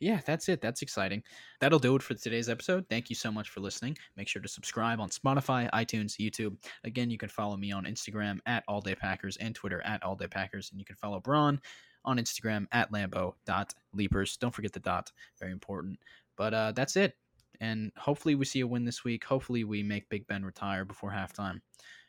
yeah, 0.00 0.20
that's 0.24 0.48
it. 0.48 0.60
That's 0.60 0.82
exciting. 0.82 1.22
That'll 1.60 1.78
do 1.78 1.94
it 1.94 2.02
for 2.02 2.14
today's 2.14 2.48
episode. 2.48 2.86
Thank 2.88 3.10
you 3.10 3.16
so 3.16 3.30
much 3.30 3.50
for 3.50 3.60
listening. 3.60 3.96
Make 4.16 4.28
sure 4.28 4.40
to 4.40 4.48
subscribe 4.48 4.98
on 4.98 5.10
Spotify, 5.10 5.70
iTunes, 5.70 6.16
YouTube. 6.16 6.56
Again, 6.84 7.10
you 7.10 7.18
can 7.18 7.28
follow 7.28 7.56
me 7.56 7.70
on 7.70 7.84
Instagram 7.84 8.38
at 8.46 8.64
All 8.66 8.80
Day 8.80 8.94
Packers 8.94 9.36
and 9.36 9.54
Twitter 9.54 9.82
at 9.84 10.02
All 10.02 10.16
Day 10.16 10.26
Packers, 10.26 10.70
and 10.70 10.80
you 10.80 10.86
can 10.86 10.96
follow 10.96 11.20
Braun 11.20 11.60
on 12.04 12.16
Instagram 12.16 12.66
at 12.72 12.90
Lambeau.leapers. 12.90 14.36
Don't 14.38 14.54
forget 14.54 14.72
the 14.72 14.80
dot, 14.80 15.12
very 15.38 15.52
important. 15.52 15.98
But 16.36 16.54
uh, 16.54 16.72
that's 16.72 16.96
it. 16.96 17.14
And 17.60 17.92
hopefully 17.98 18.34
we 18.34 18.46
see 18.46 18.60
a 18.60 18.66
win 18.66 18.86
this 18.86 19.04
week. 19.04 19.22
Hopefully 19.24 19.64
we 19.64 19.82
make 19.82 20.08
Big 20.08 20.26
Ben 20.26 20.42
retire 20.44 20.86
before 20.86 21.10
halftime 21.10 21.60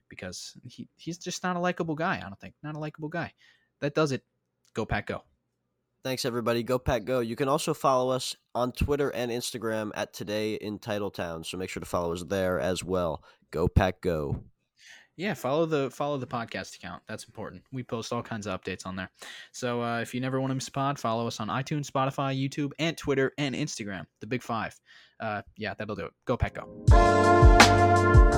because 0.08 0.56
he, 0.64 0.88
he's 0.96 1.18
just 1.18 1.44
not 1.44 1.58
a 1.58 1.60
likable 1.60 1.96
guy, 1.96 2.18
I 2.18 2.22
don't 2.22 2.40
think. 2.40 2.54
Not 2.64 2.76
a 2.76 2.80
likable 2.80 3.10
guy. 3.10 3.34
That 3.82 3.96
does 3.96 4.14
it. 4.14 4.24
Go 4.74 4.86
Pack 4.86 5.08
Go. 5.08 5.24
Thanks, 6.04 6.26
everybody. 6.26 6.64
Go 6.64 6.80
Pack 6.80 7.06
Go. 7.06 7.20
You 7.20 7.36
can 7.36 7.48
also 7.48 7.76
follow 7.76 8.12
us 8.12 8.36
on 8.56 8.72
Twitter 8.72 9.10
and 9.10 9.30
Instagram 9.30 9.92
at 9.94 10.14
Today 10.14 10.56
in 10.56 10.80
Titletown. 10.80 11.46
So 11.46 11.58
make 11.58 11.70
sure 11.70 11.80
to 11.80 11.86
follow 11.86 12.12
us 12.14 12.24
there 12.24 12.60
as 12.60 12.84
well. 12.84 13.24
Go 13.52 13.68
Pack 13.68 14.02
Go. 14.02 14.44
Yeah, 15.18 15.36
follow 15.36 15.68
the 15.68 15.92
follow 15.92 16.18
the 16.18 16.26
podcast 16.26 16.76
account. 16.76 17.04
That's 17.08 17.26
important. 17.26 17.62
We 17.72 17.84
post 17.84 18.12
all 18.12 18.24
kinds 18.24 18.48
of 18.48 18.60
updates 18.60 18.88
on 18.88 18.96
there. 18.96 19.12
So 19.52 19.84
uh, 19.84 20.00
if 20.00 20.16
you 20.16 20.22
never 20.22 20.42
want 20.42 20.50
to 20.50 20.56
miss 20.56 20.70
a 20.70 20.72
pod, 20.72 20.98
follow 20.98 21.28
us 21.28 21.40
on 21.40 21.50
iTunes, 21.50 21.86
Spotify, 21.86 22.36
YouTube, 22.36 22.72
and 22.80 22.98
Twitter 22.98 23.32
and 23.38 23.54
Instagram. 23.54 24.06
The 24.22 24.28
Big 24.28 24.42
Five. 24.42 24.80
Uh, 25.20 25.44
yeah, 25.58 25.76
that'll 25.78 25.96
do 25.96 26.06
it. 26.06 26.14
Go 26.26 26.38
Pack 26.38 26.56
Go. 26.56 28.31